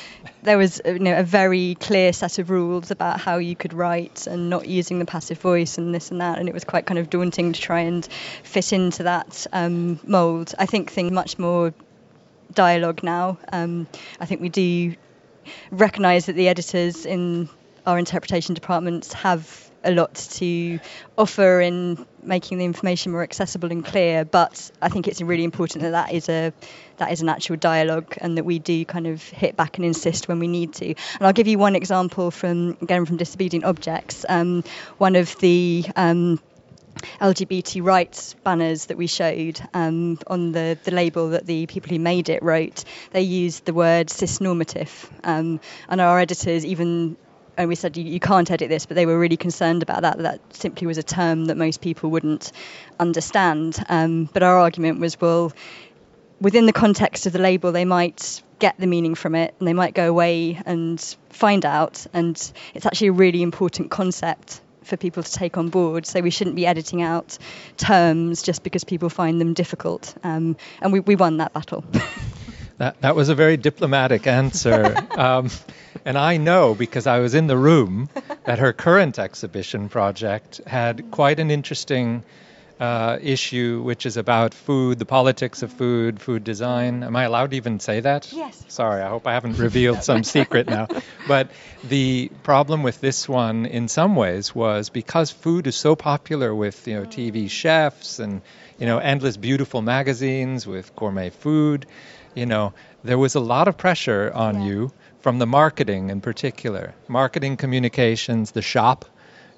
there 0.42 0.58
was 0.58 0.80
you 0.84 0.98
know, 0.98 1.18
a 1.18 1.22
very 1.22 1.74
clear 1.76 2.12
set 2.12 2.38
of 2.38 2.50
rules 2.50 2.90
about 2.90 3.20
how 3.20 3.38
you 3.38 3.56
could 3.56 3.72
write 3.72 4.26
and 4.26 4.50
not 4.50 4.66
using 4.68 4.98
the 4.98 5.04
passive 5.04 5.38
voice 5.38 5.78
and 5.78 5.94
this 5.94 6.10
and 6.10 6.20
that, 6.20 6.38
and 6.38 6.48
it 6.48 6.54
was 6.54 6.64
quite 6.64 6.86
kind 6.86 6.98
of 6.98 7.10
daunting 7.10 7.52
to 7.52 7.60
try 7.60 7.80
and 7.80 8.06
fit 8.42 8.72
into 8.72 9.04
that 9.04 9.46
um, 9.52 9.98
mould. 10.06 10.54
I 10.58 10.66
think 10.66 10.92
things 10.92 11.12
much 11.12 11.38
more 11.38 11.74
dialogue 12.52 13.02
now. 13.02 13.38
Um, 13.52 13.86
I 14.20 14.26
think 14.26 14.40
we 14.40 14.48
do 14.48 14.94
recognise 15.70 16.26
that 16.26 16.34
the 16.34 16.48
editors 16.48 17.04
in 17.06 17.48
our 17.86 17.98
interpretation 17.98 18.54
departments 18.54 19.12
have 19.12 19.63
a 19.84 19.92
lot 19.92 20.14
to 20.14 20.80
offer 21.16 21.60
in 21.60 22.04
making 22.22 22.58
the 22.58 22.64
information 22.64 23.12
more 23.12 23.22
accessible 23.22 23.70
and 23.70 23.84
clear. 23.84 24.24
But 24.24 24.70
I 24.80 24.88
think 24.88 25.08
it's 25.08 25.20
really 25.20 25.44
important 25.44 25.82
that 25.82 25.90
that 25.90 26.12
is 26.12 26.28
a 26.28 26.52
that 26.96 27.12
is 27.12 27.22
an 27.22 27.28
actual 27.28 27.56
dialogue 27.56 28.14
and 28.18 28.38
that 28.38 28.44
we 28.44 28.58
do 28.58 28.84
kind 28.84 29.06
of 29.06 29.22
hit 29.22 29.56
back 29.56 29.78
and 29.78 29.84
insist 29.84 30.28
when 30.28 30.38
we 30.38 30.48
need 30.48 30.74
to. 30.74 30.86
And 30.86 31.22
I'll 31.22 31.32
give 31.32 31.48
you 31.48 31.58
one 31.58 31.76
example 31.76 32.30
from 32.30 32.76
again 32.80 33.04
from 33.04 33.16
Disobedient 33.16 33.64
Objects. 33.64 34.24
Um, 34.28 34.64
one 34.98 35.16
of 35.16 35.36
the 35.38 35.84
um, 35.96 36.40
LGBT 37.20 37.84
rights 37.84 38.34
banners 38.44 38.86
that 38.86 38.96
we 38.96 39.06
showed 39.06 39.60
um, 39.74 40.18
on 40.26 40.52
the, 40.52 40.78
the 40.84 40.90
label 40.90 41.30
that 41.30 41.46
the 41.46 41.66
people 41.66 41.90
who 41.90 41.98
made 41.98 42.28
it 42.28 42.42
wrote, 42.42 42.84
they 43.10 43.22
used 43.22 43.64
the 43.64 43.74
word 43.74 44.08
cisnormative. 44.08 44.90
Um, 45.22 45.60
and 45.88 46.00
our 46.00 46.18
editors, 46.18 46.64
even 46.64 47.16
and 47.56 47.68
we 47.68 47.74
said 47.74 47.96
you, 47.96 48.04
you, 48.04 48.20
can't 48.20 48.50
edit 48.50 48.68
this, 48.68 48.86
but 48.86 48.94
they 48.94 49.06
were 49.06 49.18
really 49.18 49.36
concerned 49.36 49.82
about 49.82 50.02
that. 50.02 50.18
That 50.18 50.40
simply 50.54 50.86
was 50.86 50.98
a 50.98 51.02
term 51.02 51.46
that 51.46 51.56
most 51.56 51.80
people 51.80 52.10
wouldn't 52.10 52.52
understand. 52.98 53.82
Um, 53.88 54.28
but 54.32 54.42
our 54.42 54.58
argument 54.58 55.00
was, 55.00 55.20
well, 55.20 55.52
within 56.40 56.66
the 56.66 56.72
context 56.72 57.26
of 57.26 57.32
the 57.32 57.38
label, 57.38 57.72
they 57.72 57.84
might 57.84 58.42
get 58.58 58.78
the 58.78 58.86
meaning 58.86 59.14
from 59.14 59.34
it, 59.34 59.54
and 59.58 59.68
they 59.68 59.72
might 59.72 59.94
go 59.94 60.08
away 60.08 60.60
and 60.66 61.00
find 61.30 61.64
out. 61.64 62.06
And 62.12 62.36
it's 62.74 62.86
actually 62.86 63.08
a 63.08 63.12
really 63.12 63.42
important 63.42 63.90
concept 63.90 64.60
for 64.82 64.96
people 64.96 65.22
to 65.22 65.32
take 65.32 65.56
on 65.56 65.68
board. 65.68 66.06
So 66.06 66.20
we 66.20 66.30
shouldn't 66.30 66.56
be 66.56 66.66
editing 66.66 67.02
out 67.02 67.38
terms 67.76 68.42
just 68.42 68.62
because 68.62 68.84
people 68.84 69.08
find 69.08 69.40
them 69.40 69.54
difficult. 69.54 70.14
Um, 70.22 70.56
and 70.80 70.92
we, 70.92 71.00
we 71.00 71.16
won 71.16 71.38
that 71.38 71.52
battle. 71.52 71.84
that, 72.78 73.00
that 73.00 73.16
was 73.16 73.28
a 73.28 73.34
very 73.34 73.56
diplomatic 73.56 74.26
answer. 74.26 74.94
um, 75.16 75.50
and 76.04 76.18
I 76.18 76.36
know 76.36 76.74
because 76.74 77.06
I 77.06 77.20
was 77.20 77.34
in 77.34 77.46
the 77.46 77.56
room 77.56 78.08
that 78.44 78.58
her 78.58 78.72
current 78.72 79.18
exhibition 79.18 79.88
project 79.88 80.60
had 80.66 81.10
quite 81.10 81.40
an 81.40 81.50
interesting 81.50 82.22
uh, 82.80 83.18
issue, 83.22 83.80
which 83.82 84.04
is 84.04 84.16
about 84.16 84.52
food, 84.52 84.98
the 84.98 85.06
politics 85.06 85.62
of 85.62 85.72
food, 85.72 86.20
food 86.20 86.42
design. 86.42 87.02
Am 87.02 87.14
I 87.14 87.24
allowed 87.24 87.50
to 87.50 87.56
even 87.56 87.78
say 87.78 88.00
that? 88.00 88.32
Yes. 88.32 88.64
Sorry, 88.68 89.00
I 89.00 89.08
hope 89.08 89.26
I 89.26 89.32
haven't 89.32 89.58
revealed 89.58 90.02
some 90.02 90.24
secret 90.36 90.68
now. 90.68 90.88
But 91.28 91.50
the 91.84 92.30
problem 92.42 92.82
with 92.82 93.00
this 93.00 93.28
one, 93.28 93.66
in 93.66 93.88
some 93.88 94.16
ways, 94.16 94.54
was 94.54 94.90
because 94.90 95.30
food 95.30 95.66
is 95.66 95.76
so 95.76 95.94
popular 95.94 96.54
with 96.54 96.86
you 96.88 96.94
know 96.94 97.06
TV 97.06 97.48
chefs 97.48 98.18
and 98.18 98.42
you 98.78 98.86
know 98.86 98.98
endless 98.98 99.36
beautiful 99.36 99.80
magazines 99.80 100.66
with 100.66 100.94
gourmet 100.96 101.30
food. 101.30 101.86
You 102.34 102.46
know, 102.46 102.74
there 103.04 103.18
was 103.18 103.36
a 103.36 103.40
lot 103.40 103.68
of 103.68 103.78
pressure 103.78 104.32
on 104.34 104.60
yeah. 104.60 104.66
you 104.66 104.92
from 105.24 105.40
the 105.40 105.46
marketing 105.46 106.10
in 106.10 106.20
particular, 106.20 106.94
marketing 107.08 107.56
communications, 107.56 108.52
the 108.52 108.62
shop. 108.62 109.04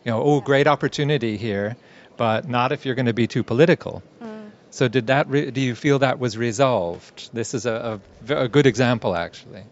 You 0.05 0.13
know, 0.13 0.23
oh, 0.23 0.41
great 0.41 0.69
opportunity 0.69 1.37
here 1.37 1.77
but 2.17 2.49
not 2.49 2.73
if 2.73 2.87
you're 2.87 2.95
going 2.95 3.07
to 3.07 3.13
be 3.13 3.27
too 3.27 3.43
political. 3.43 4.03
Mm. 4.23 4.51
So 4.71 4.89
did 4.89 5.09
that? 5.09 5.29
Re- 5.29 5.51
do 5.51 5.61
you 5.61 5.75
feel 5.75 5.99
that 6.01 6.19
was 6.19 6.37
resolved? 6.37 7.31
This 7.33 7.55
is 7.55 7.67
a, 7.67 8.01
a, 8.29 8.37
a 8.45 8.49
good 8.49 8.67
example, 8.67 9.15
actually. 9.17 9.65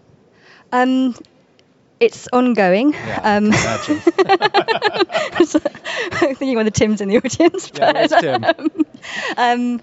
Um, 0.72 1.14
it's 2.00 2.28
ongoing. 2.32 2.92
Yeah, 2.92 3.20
um. 3.24 3.52
I'm 3.52 5.46
thinking 6.34 6.58
of 6.58 6.64
the 6.64 6.70
Tim's 6.72 7.00
in 7.00 7.08
the 7.08 7.16
audience. 7.18 7.70
But, 7.70 8.10
yeah, 8.10 8.20
Tim? 8.20 8.44
Um, 9.36 9.80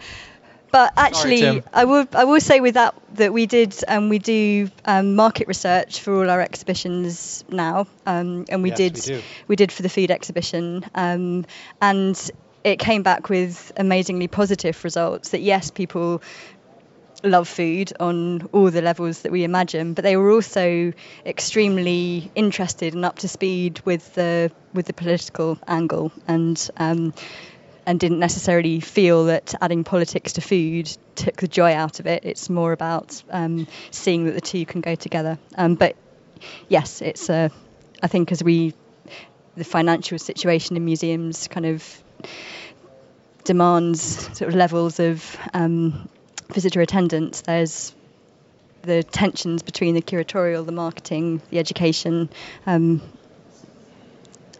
but 0.71 0.93
actually, 0.97 1.41
Sorry, 1.41 1.63
I 1.73 1.85
will 1.85 2.07
I 2.13 2.23
will 2.23 2.39
say 2.39 2.59
with 2.59 2.75
that 2.75 2.95
that 3.15 3.33
we 3.33 3.45
did 3.45 3.75
um, 3.87 4.09
we 4.09 4.19
do 4.19 4.69
um, 4.85 5.15
market 5.15 5.47
research 5.47 5.99
for 5.99 6.15
all 6.15 6.29
our 6.29 6.41
exhibitions 6.41 7.43
now, 7.49 7.87
um, 8.05 8.45
and 8.49 8.63
we 8.63 8.69
yes, 8.69 8.77
did 8.77 9.09
we, 9.09 9.23
we, 9.49 9.55
did 9.55 9.71
for 9.71 9.81
the 9.81 9.89
food 9.89 10.11
exhibition, 10.11 10.85
um, 10.95 11.45
and 11.81 12.31
it 12.63 12.79
came 12.79 13.03
back 13.03 13.29
with 13.29 13.71
amazingly 13.75 14.27
positive 14.27 14.81
results. 14.83 15.29
That 15.29 15.41
yes, 15.41 15.71
people 15.71 16.21
love 17.23 17.47
food 17.47 17.93
on 17.99 18.49
all 18.51 18.71
the 18.71 18.81
levels 18.81 19.21
that 19.21 19.31
we 19.31 19.43
imagine, 19.43 19.93
but 19.93 20.03
they 20.03 20.17
were 20.17 20.31
also 20.31 20.91
extremely 21.25 22.31
interested 22.35 22.93
and 22.93 23.05
up 23.05 23.19
to 23.19 23.27
speed 23.27 23.81
with 23.85 24.13
the 24.15 24.51
with 24.73 24.85
the 24.85 24.93
political 24.93 25.59
angle. 25.67 26.11
And 26.27 26.69
um, 26.77 27.13
and 27.85 27.99
didn't 27.99 28.19
necessarily 28.19 28.79
feel 28.79 29.25
that 29.25 29.55
adding 29.61 29.83
politics 29.83 30.33
to 30.33 30.41
food 30.41 30.95
took 31.15 31.37
the 31.37 31.47
joy 31.47 31.73
out 31.73 31.99
of 31.99 32.07
it. 32.07 32.23
It's 32.25 32.49
more 32.49 32.71
about 32.71 33.21
um, 33.29 33.67
seeing 33.89 34.25
that 34.25 34.33
the 34.33 34.41
two 34.41 34.65
can 34.65 34.81
go 34.81 34.95
together. 34.95 35.39
Um, 35.55 35.75
but 35.75 35.95
yes, 36.69 37.01
it's 37.01 37.29
I 37.29 38.07
think 38.07 38.31
as 38.31 38.43
we 38.43 38.73
the 39.55 39.63
financial 39.63 40.17
situation 40.17 40.77
in 40.77 40.85
museums 40.85 41.47
kind 41.47 41.65
of 41.65 42.03
demands 43.43 44.01
sort 44.37 44.49
of 44.49 44.55
levels 44.55 44.99
of 44.99 45.37
um, 45.53 46.07
visitor 46.53 46.81
attendance. 46.81 47.41
There's 47.41 47.93
the 48.83 49.03
tensions 49.03 49.61
between 49.61 49.93
the 49.93 50.01
curatorial, 50.01 50.65
the 50.65 50.71
marketing, 50.71 51.41
the 51.49 51.59
education 51.59 52.29
um, 52.65 53.01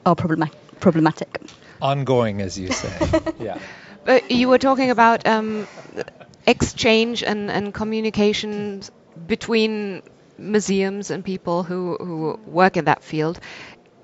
are 0.06 0.16
problematic. 0.16 1.42
Problematic 1.82 2.10
ongoing, 2.10 2.42
as 2.42 2.58
you 2.58 2.72
say. 2.72 3.24
yeah. 3.40 3.60
But 4.06 4.32
you 4.32 4.50
were 4.50 4.58
talking 4.58 4.90
about 4.92 5.28
um, 5.28 5.68
exchange 6.46 7.24
and, 7.24 7.52
and 7.52 7.74
communication 7.74 8.82
between 9.28 10.02
museums 10.38 11.12
and 11.12 11.24
people 11.24 11.64
who, 11.64 11.98
who 11.98 12.40
work 12.46 12.78
in 12.78 12.86
that 12.86 13.04
field. 13.04 13.40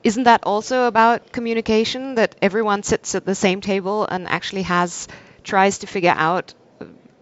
Isn't 0.04 0.24
that 0.24 0.44
also 0.44 0.86
about 0.86 1.32
communication 1.32 2.16
that 2.16 2.36
everyone 2.42 2.84
sits 2.84 3.16
at 3.16 3.26
the 3.26 3.36
same 3.36 3.62
table 3.62 4.06
and 4.06 4.28
actually 4.28 4.64
has 4.64 5.08
tries 5.44 5.80
to 5.80 5.88
figure 5.88 6.16
out 6.16 6.54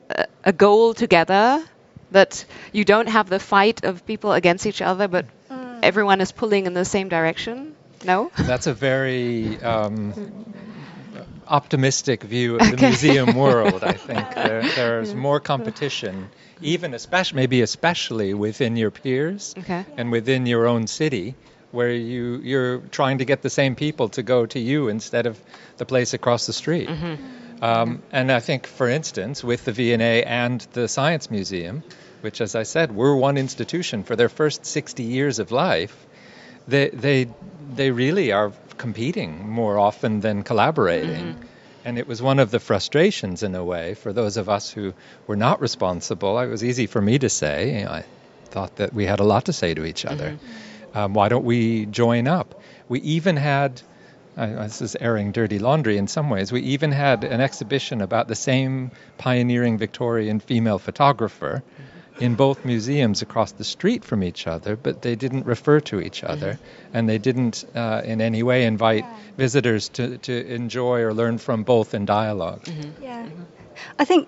a, 0.10 0.26
a 0.44 0.54
goal 0.54 0.94
together? 0.94 1.64
That 2.12 2.46
you 2.72 2.86
don't 2.86 3.10
have 3.10 3.30
the 3.30 3.40
fight 3.40 3.84
of 3.84 4.06
people 4.06 4.34
against 4.34 4.66
each 4.66 4.82
other, 4.82 5.08
but 5.08 5.26
mm. 5.50 5.80
everyone 5.84 6.22
is 6.22 6.32
pulling 6.32 6.66
in 6.66 6.74
the 6.74 6.86
same 6.86 7.10
direction. 7.10 7.75
No? 8.06 8.32
That's 8.38 8.68
a 8.68 8.74
very 8.74 9.60
um, 9.62 10.14
optimistic 11.48 12.24
view 12.24 12.56
of 12.56 12.62
the 12.62 12.74
Okay. 12.74 12.88
museum 12.88 13.36
world. 13.36 13.84
I 13.84 13.94
think 13.94 14.34
there, 14.36 14.62
there's 14.76 15.14
more 15.14 15.40
competition, 15.40 16.30
even 16.62 16.94
especially 16.94 17.36
maybe 17.38 17.62
especially 17.62 18.34
within 18.34 18.76
your 18.78 18.92
peers 18.92 19.56
Okay. 19.58 19.86
and 19.98 20.12
within 20.12 20.46
your 20.46 20.68
own 20.68 20.88
city, 20.88 21.36
where 21.72 21.92
you 21.92 22.40
you're 22.44 22.78
trying 22.92 23.20
to 23.20 23.26
get 23.26 23.42
the 23.42 23.50
same 23.50 23.76
people 23.76 24.10
to 24.10 24.24
go 24.24 24.46
to 24.46 24.60
you 24.60 24.88
instead 24.90 25.26
of 25.26 25.40
the 25.78 25.86
place 25.86 26.14
across 26.14 26.46
the 26.46 26.54
street. 26.54 26.90
Um, 27.62 28.02
and 28.12 28.32
I 28.32 28.42
think, 28.42 28.68
for 28.68 28.90
instance, 28.90 29.44
with 29.44 29.64
the 29.66 29.72
V&A 29.72 30.24
and 30.24 30.60
the 30.74 30.88
Science 30.88 31.32
Museum, 31.32 31.84
which, 32.22 32.42
as 32.42 32.54
I 32.54 32.64
said, 32.64 32.94
were 32.94 33.16
one 33.16 33.38
institution 33.38 34.04
for 34.04 34.16
their 34.18 34.28
first 34.30 34.66
60 34.66 35.04
years 35.04 35.40
of 35.40 35.52
life, 35.52 35.96
they 36.68 36.90
they 36.90 37.28
they 37.76 37.92
really 37.92 38.32
are 38.32 38.52
competing 38.78 39.48
more 39.48 39.78
often 39.78 40.20
than 40.22 40.44
collaborating. 40.44 41.36
And 41.84 42.00
it 42.00 42.08
was 42.08 42.20
one 42.20 42.40
of 42.40 42.50
the 42.50 42.60
frustrations, 42.60 43.44
in 43.44 43.54
a 43.54 43.64
way, 43.64 43.94
for 43.94 44.12
those 44.12 44.38
of 44.38 44.50
us 44.50 44.72
who 44.72 44.94
were 45.28 45.36
not 45.36 45.62
responsible. 45.62 46.40
It 46.40 46.48
was 46.48 46.64
easy 46.64 46.88
for 46.88 47.00
me 47.00 47.20
to 47.20 47.30
say. 47.30 47.80
You 47.80 47.86
know, 47.86 47.92
I 47.92 48.06
thought 48.46 48.78
that 48.78 48.94
we 48.94 49.06
had 49.06 49.20
a 49.20 49.24
lot 49.24 49.46
to 49.46 49.54
say 49.54 49.74
to 49.74 49.86
each 49.86 50.04
other. 50.04 50.38
Um, 50.96 51.14
why 51.14 51.30
don't 51.30 51.46
we 51.46 51.86
join 51.86 52.28
up? 52.28 52.60
We 52.88 53.02
even 53.02 53.38
had, 53.38 53.82
uh, 54.38 54.64
this 54.64 54.82
is 54.82 54.96
airing 54.96 55.32
dirty 55.32 55.60
laundry 55.60 55.98
in 55.98 56.08
some 56.08 56.30
ways, 56.30 56.52
we 56.52 56.62
even 56.62 56.92
had 56.92 57.24
an 57.24 57.42
exhibition 57.42 58.02
about 58.02 58.28
the 58.28 58.36
same 58.36 58.92
pioneering 59.18 59.78
Victorian 59.78 60.40
female 60.40 60.80
photographer 60.80 61.64
in 62.20 62.36
both 62.36 62.64
museums 62.66 63.22
across 63.22 63.52
the 63.52 63.64
street 63.64 64.04
from 64.04 64.24
each 64.24 64.48
other, 64.48 64.76
but 64.76 65.02
they 65.02 65.16
didn't 65.16 65.46
refer 65.46 65.80
to 65.82 66.00
each 66.00 66.24
other, 66.24 66.58
and 66.94 67.10
they 67.10 67.18
didn't 67.18 67.64
uh, 67.76 68.02
in 68.06 68.22
any 68.22 68.44
way 68.44 68.66
invite 68.66 69.06
visitors 69.38 69.90
to, 69.90 70.18
to 70.20 70.46
enjoy 70.48 71.02
or 71.02 71.14
learn 71.14 71.38
from 71.38 71.64
both 71.64 71.94
in 71.94 72.06
dialog 72.06 72.62
Yeah. 73.02 73.28
I 74.00 74.06
think 74.06 74.28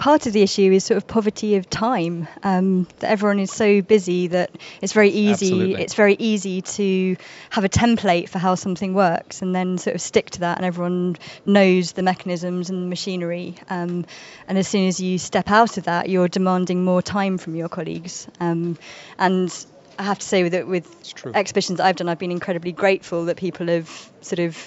part 0.00 0.26
of 0.26 0.32
the 0.32 0.40
issue 0.40 0.72
is 0.72 0.82
sort 0.82 0.96
of 0.96 1.06
poverty 1.06 1.56
of 1.56 1.68
time. 1.68 2.26
Um, 2.42 2.88
that 3.00 3.10
everyone 3.10 3.38
is 3.38 3.52
so 3.52 3.82
busy 3.82 4.28
that 4.28 4.50
it's 4.80 4.94
very 4.94 5.10
easy. 5.10 5.52
Absolutely. 5.52 5.82
It's 5.82 5.94
very 5.94 6.16
easy 6.18 6.62
to 6.62 7.16
have 7.50 7.64
a 7.64 7.68
template 7.68 8.30
for 8.30 8.38
how 8.38 8.54
something 8.54 8.94
works 8.94 9.42
and 9.42 9.54
then 9.54 9.76
sort 9.76 9.94
of 9.94 10.00
stick 10.00 10.30
to 10.30 10.40
that, 10.40 10.56
and 10.56 10.64
everyone 10.64 11.16
knows 11.44 11.92
the 11.92 12.02
mechanisms 12.02 12.70
and 12.70 12.88
machinery. 12.88 13.56
Um, 13.68 14.06
and 14.48 14.56
as 14.56 14.66
soon 14.66 14.88
as 14.88 15.00
you 15.00 15.18
step 15.18 15.50
out 15.50 15.76
of 15.76 15.84
that, 15.84 16.08
you're 16.08 16.28
demanding 16.28 16.82
more 16.82 17.02
time 17.02 17.36
from 17.36 17.54
your 17.54 17.68
colleagues. 17.68 18.26
Um, 18.40 18.78
and 19.18 19.54
I 19.98 20.04
have 20.04 20.18
to 20.18 20.26
say 20.26 20.48
that 20.48 20.66
with 20.66 20.86
exhibitions 21.34 21.78
I've 21.78 21.96
done, 21.96 22.08
I've 22.08 22.18
been 22.18 22.32
incredibly 22.32 22.72
grateful 22.72 23.26
that 23.26 23.36
people 23.36 23.66
have 23.66 24.10
sort 24.22 24.38
of 24.38 24.66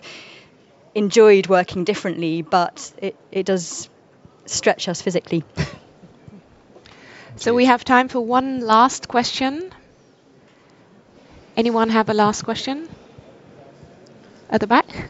enjoyed 0.94 1.48
working 1.48 1.86
differently, 1.86 2.44
but 2.44 2.94
it, 3.00 3.16
it 3.32 3.48
does 3.48 3.90
stretch 4.46 4.88
us 4.88 5.02
physically. 5.02 5.44
So 7.36 7.54
we 7.54 7.66
have 7.66 7.84
time 7.86 8.08
for 8.08 8.22
one 8.22 8.62
last 8.62 9.08
question. 9.08 9.72
Anyone 11.58 11.89
have 11.89 12.10
a 12.10 12.14
last 12.14 12.44
question? 12.44 12.88
At 14.50 14.62
the 14.62 14.68
back? 14.68 15.10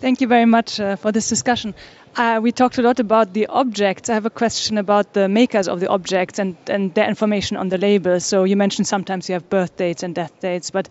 Thank 0.00 0.22
you 0.22 0.28
very 0.28 0.46
much 0.46 0.80
uh, 0.80 0.96
for 0.96 1.12
this 1.12 1.28
discussion. 1.28 1.74
Uh, 2.16 2.40
we 2.42 2.52
talked 2.52 2.78
a 2.78 2.82
lot 2.82 3.00
about 3.00 3.34
the 3.34 3.48
objects. 3.48 4.08
I 4.08 4.14
have 4.14 4.24
a 4.24 4.30
question 4.30 4.78
about 4.78 5.12
the 5.12 5.28
makers 5.28 5.68
of 5.68 5.78
the 5.78 5.88
objects 5.88 6.38
and, 6.38 6.56
and 6.68 6.94
their 6.94 7.06
information 7.06 7.58
on 7.58 7.68
the 7.68 7.76
label. 7.76 8.18
So 8.18 8.44
you 8.44 8.56
mentioned 8.56 8.86
sometimes 8.86 9.28
you 9.28 9.34
have 9.34 9.50
birth 9.50 9.76
dates 9.76 10.02
and 10.02 10.14
death 10.14 10.32
dates, 10.40 10.70
but 10.70 10.88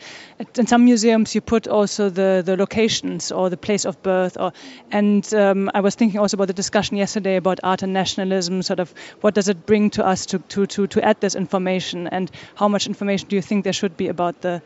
in 0.55 0.67
some 0.67 0.85
museums 0.85 1.33
you 1.33 1.41
put 1.41 1.67
also 1.67 2.09
the, 2.09 2.43
the 2.45 2.55
locations 2.55 3.31
or 3.31 3.49
the 3.49 3.57
place 3.57 3.85
of 3.85 4.03
birth. 4.03 4.37
Or, 4.39 4.53
and 4.91 5.33
um, 5.33 5.71
I 5.73 5.81
was 5.81 5.95
thinking 5.95 6.19
also 6.19 6.37
about 6.37 6.47
the 6.47 6.53
discussion 6.53 6.95
yesterday 6.95 7.37
about 7.37 7.59
art 7.63 7.81
and 7.81 7.93
nationalism. 7.93 8.61
Sort 8.61 8.79
of 8.79 8.93
what 9.21 9.33
does 9.33 9.47
it 9.49 9.65
bring 9.65 9.89
to 9.91 10.05
us 10.05 10.27
to, 10.27 10.37
to, 10.39 10.67
to, 10.67 10.85
to 10.85 11.03
add 11.03 11.19
this 11.19 11.33
information, 11.33 12.05
and 12.07 12.29
how 12.53 12.67
much 12.67 12.85
information 12.85 13.27
do 13.27 13.35
you 13.35 13.41
think 13.41 13.63
there 13.63 13.73
should 13.73 13.97
be 13.97 14.07
about 14.07 14.41
the 14.41 14.61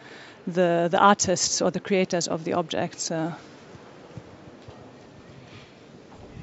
the, 0.46 0.89
the 0.91 1.00
artists 1.00 1.62
or 1.62 1.72
the 1.72 1.80
creators 1.80 2.28
of 2.28 2.44
the 2.44 2.54
objects? 2.54 3.10
Uh, 3.10 3.34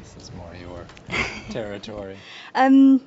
This 0.03 0.29
is 0.29 0.35
more 0.35 0.55
your 0.61 0.87
territory. 1.51 2.17
Um, 2.53 3.01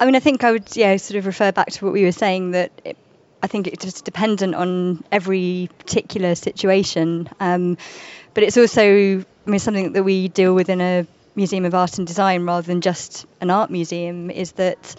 I 0.00 0.04
mean, 0.04 0.16
I 0.16 0.20
think 0.20 0.42
I 0.42 0.50
would, 0.50 0.74
yeah, 0.74 0.96
sort 0.96 1.18
of 1.18 1.26
refer 1.26 1.52
back 1.52 1.68
to 1.68 1.84
what 1.84 1.92
we 1.92 2.02
were 2.02 2.10
saying 2.10 2.50
that 2.50 2.72
it, 2.84 2.96
I 3.40 3.46
think 3.46 3.68
it's 3.68 3.84
just 3.84 4.04
dependent 4.04 4.56
on 4.56 5.04
every 5.12 5.70
particular 5.78 6.34
situation. 6.34 7.28
Um, 7.38 7.78
but 8.34 8.42
it's 8.42 8.56
also, 8.56 8.82
I 8.82 9.50
mean, 9.50 9.60
something 9.60 9.92
that 9.92 10.02
we 10.02 10.26
deal 10.26 10.56
with 10.56 10.68
in 10.68 10.80
a 10.80 11.06
museum 11.36 11.64
of 11.64 11.74
art 11.74 11.98
and 11.98 12.06
design 12.06 12.44
rather 12.44 12.66
than 12.66 12.80
just 12.80 13.26
an 13.40 13.50
art 13.50 13.70
museum 13.70 14.28
is 14.30 14.52
that 14.52 14.96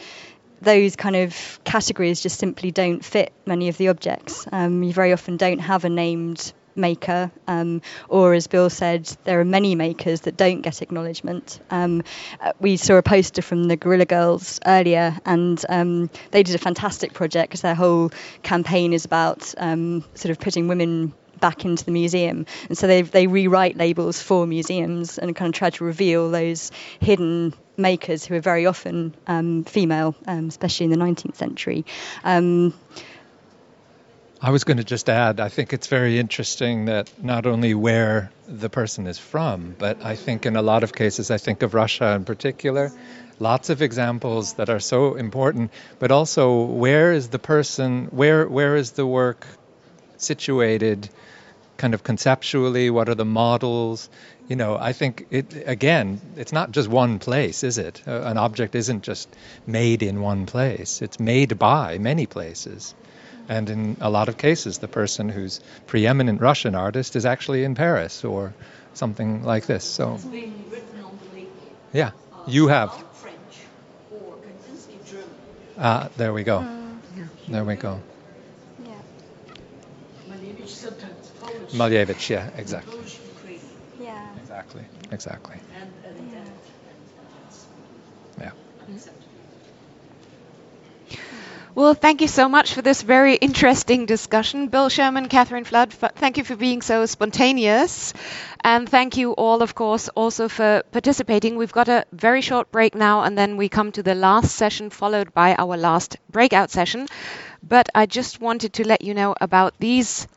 those 0.61 0.95
kind 0.95 1.16
of 1.16 1.59
categories 1.66 2.22
just 2.22 2.39
simply 2.39 2.72
don't 2.72 3.03
fit 3.03 3.34
many 3.45 3.68
of 3.68 3.78
the 3.78 3.89
objects. 3.89 4.47
Um, 4.51 4.84
you 4.84 4.93
very 4.93 5.11
often 5.11 5.38
don't 5.38 5.59
have 5.59 5.84
a 5.84 5.89
named 5.89 6.53
maker, 6.76 7.32
um, 7.47 7.82
or 8.09 8.34
as 8.34 8.47
Bill 8.47 8.69
said, 8.69 9.05
there 9.24 9.39
are 9.39 9.45
many 9.45 9.76
makers 9.76 10.21
that 10.21 10.38
don't 10.38 10.61
get 10.61 10.82
acknowledgement. 10.82 11.59
Um, 11.69 12.03
uh, 12.39 12.53
we 12.59 12.78
saw 12.78 12.95
a 12.95 13.03
poster 13.03 13.41
from 13.41 13.65
the 13.65 13.76
Guerrilla 13.76 14.05
Girls 14.05 14.59
earlier, 14.65 15.17
and 15.26 15.63
um, 15.69 16.09
they 16.32 16.43
did 16.43 16.55
a 16.55 16.59
fantastic 16.59 17.13
project 17.13 17.49
because 17.49 17.61
their 17.61 17.76
whole 17.76 18.11
campaign 18.41 18.93
is 18.93 19.05
about 19.05 19.53
um, 19.57 20.03
sort 20.15 20.32
of 20.32 20.39
putting 20.39 20.67
women 20.67 21.13
back 21.39 21.65
into 21.65 21.84
the 21.84 21.91
museum. 21.91 22.45
And 22.69 22.78
so 22.78 22.88
they 22.88 23.01
they 23.01 23.28
rewrite 23.28 23.76
labels 23.76 24.21
for 24.21 24.47
museums 24.47 25.17
and 25.17 25.36
kind 25.36 25.53
of 25.53 25.57
try 25.57 25.69
to 25.71 25.84
reveal 25.84 26.32
those 26.32 26.71
hidden 26.99 27.53
makers 27.76 28.24
who 28.26 28.36
are 28.36 28.39
very 28.39 28.65
often 28.65 29.13
um, 29.28 29.63
female, 29.65 30.15
um, 30.28 30.47
especially 30.47 30.86
in 30.86 30.91
the 30.91 30.97
19th 30.97 31.36
century. 31.36 31.86
Um, 32.24 32.74
I 34.45 34.49
was 34.49 34.65
going 34.65 34.75
to 34.75 34.83
just 34.83 35.09
add, 35.09 35.39
I 35.39 35.47
think 35.47 35.71
it's 35.71 35.87
very 35.87 36.19
interesting 36.19 36.85
that 36.85 37.09
not 37.23 37.45
only 37.45 37.73
where 37.73 38.29
the 38.45 38.69
person 38.69 39.07
is 39.07 39.17
from, 39.17 39.73
but 39.79 40.03
I 40.03 40.17
think 40.17 40.45
in 40.45 40.57
a 40.57 40.61
lot 40.61 40.83
of 40.83 40.91
cases, 40.93 41.31
I 41.31 41.37
think 41.37 41.61
of 41.61 41.73
Russia 41.73 42.11
in 42.11 42.25
particular, 42.25 42.91
lots 43.39 43.69
of 43.69 43.81
examples 43.81 44.55
that 44.55 44.69
are 44.69 44.81
so 44.81 45.15
important, 45.15 45.71
but 45.97 46.11
also 46.11 46.63
where 46.65 47.13
is 47.13 47.29
the 47.29 47.39
person, 47.39 48.07
where 48.07 48.45
where 48.45 48.75
is 48.75 48.91
the 48.91 49.07
work 49.07 49.47
situated 50.17 51.09
kind 51.77 51.93
of 51.93 52.03
conceptually, 52.03 52.89
what 52.89 53.07
are 53.07 53.15
the 53.15 53.23
models? 53.23 54.09
You 54.49 54.57
know, 54.57 54.75
I 54.77 54.91
think 54.91 55.25
it 55.31 55.63
again, 55.65 56.19
it's 56.35 56.51
not 56.51 56.71
just 56.71 56.89
one 56.89 57.19
place, 57.19 57.63
is 57.63 57.77
it? 57.77 58.03
An 58.05 58.37
object 58.37 58.75
isn't 58.75 59.03
just 59.03 59.33
made 59.65 60.03
in 60.03 60.19
one 60.19 60.47
place. 60.47 61.01
It's 61.01 61.17
made 61.17 61.57
by 61.57 61.97
many 61.97 62.25
places. 62.25 62.93
And 63.49 63.69
in 63.69 63.97
a 63.99 64.09
lot 64.09 64.30
of 64.30 64.38
cases, 64.38 64.78
the 64.78 64.88
person 64.88 65.30
who's 65.30 65.59
preeminent 65.88 66.41
Russian 66.41 66.76
artist 66.76 67.15
is 67.15 67.26
actually 67.26 67.63
in 67.63 67.76
Paris 67.76 68.24
or 68.24 68.53
something 68.93 69.43
like 69.43 69.65
this. 69.65 69.84
So, 69.84 70.19
being 70.32 70.53
written 70.71 71.01
on 71.03 71.17
the 71.17 71.39
lake. 71.39 71.49
yeah, 71.91 72.11
you 72.47 72.67
have. 72.67 72.91
French 73.13 73.38
or 74.11 74.36
Kandinsky 74.45 74.97
German. 75.09 75.28
Ah, 75.78 76.09
there 76.17 76.34
we 76.34 76.43
go. 76.43 76.65
There 77.47 77.63
we 77.63 77.76
go. 77.76 78.01
Malevich. 80.28 81.74
Malevich, 81.74 82.30
yeah, 82.30 82.49
exactly. 82.57 82.99
Yeah. 83.99 84.19
Exactly, 84.39 84.84
exactly. 85.11 85.55
And, 85.82 85.91
and 86.19 86.34
that. 86.34 86.49
Yeah. 88.39 88.51
Well, 91.76 91.95
thank 91.95 92.21
you 92.21 92.28
so 92.28 92.47
much 92.49 92.74
for 92.74 92.82
this 92.84 93.01
very 93.01 93.34
interesting 93.36 94.05
discussion. 94.05 94.67
Bill 94.67 94.89
Sherman, 94.89 95.28
Catherine 95.28 95.63
Flood, 95.63 95.91
thank 95.91 96.38
you 96.38 96.43
for 96.43 96.55
being 96.55 96.82
so 96.84 97.05
spontaneous. 97.07 98.13
And 98.63 98.88
thank 98.88 99.17
you 99.17 99.32
all, 99.32 99.61
of 99.63 99.74
course, 99.74 100.07
also 100.09 100.47
for 100.47 100.84
participating. 100.91 101.55
We've 101.55 101.71
got 101.71 101.89
a 101.89 102.05
very 102.11 102.41
short 102.41 102.71
break 102.71 102.93
now, 102.93 103.24
and 103.24 103.36
then 103.38 103.57
we 103.57 103.69
come 103.69 103.91
to 103.93 104.03
the 104.03 104.13
last 104.13 104.55
session, 104.55 104.91
followed 104.91 105.34
by 105.34 105.55
our 105.55 105.76
last 105.76 106.17
breakout 106.30 106.69
session. 106.69 107.07
But 107.63 107.89
I 107.95 108.05
just 108.05 108.39
wanted 108.39 108.74
to 108.74 108.88
let 108.88 109.01
you 109.01 109.15
know 109.15 109.34
about 109.41 109.74
these 109.80 110.28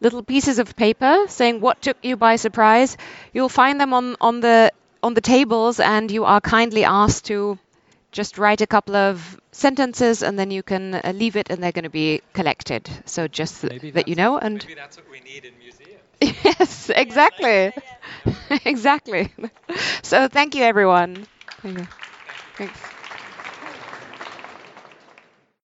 little 0.00 0.22
pieces 0.22 0.58
of 0.58 0.76
paper 0.76 1.24
saying 1.28 1.60
what 1.60 1.82
took 1.82 1.98
you 2.02 2.16
by 2.16 2.36
surprise. 2.36 2.96
You'll 3.34 3.50
find 3.50 3.78
them 3.80 3.92
on, 3.92 4.16
on 4.20 4.40
the 4.40 4.72
on 5.02 5.14
the 5.14 5.20
tables, 5.20 5.80
and 5.80 6.10
you 6.10 6.24
are 6.24 6.40
kindly 6.40 6.84
asked 6.84 7.26
to 7.26 7.58
just 8.12 8.38
write 8.38 8.60
a 8.60 8.66
couple 8.66 8.96
of 8.96 9.40
sentences 9.60 10.22
and 10.22 10.38
then 10.38 10.50
you 10.50 10.62
can 10.62 10.94
uh, 10.94 11.12
leave 11.14 11.36
it 11.36 11.50
and 11.50 11.62
they're 11.62 11.72
going 11.72 11.84
to 11.84 11.90
be 11.90 12.20
collected. 12.32 12.88
So 13.06 13.28
just 13.28 13.60
th- 13.62 13.92
that 13.94 14.08
you 14.08 14.14
know 14.16 14.38
and 14.38 14.62
Maybe 14.64 14.74
that's 14.74 14.96
what 14.96 15.10
we 15.10 15.20
need 15.20 15.44
in 15.44 15.54
museums. 15.58 16.02
yes, 16.44 16.90
exactly. 16.90 17.72
exactly. 18.64 19.32
so 20.02 20.28
thank 20.28 20.54
you 20.54 20.64
everyone. 20.64 21.26
Thank 21.62 21.78
you. 21.78 21.86
Thanks. 22.56 22.80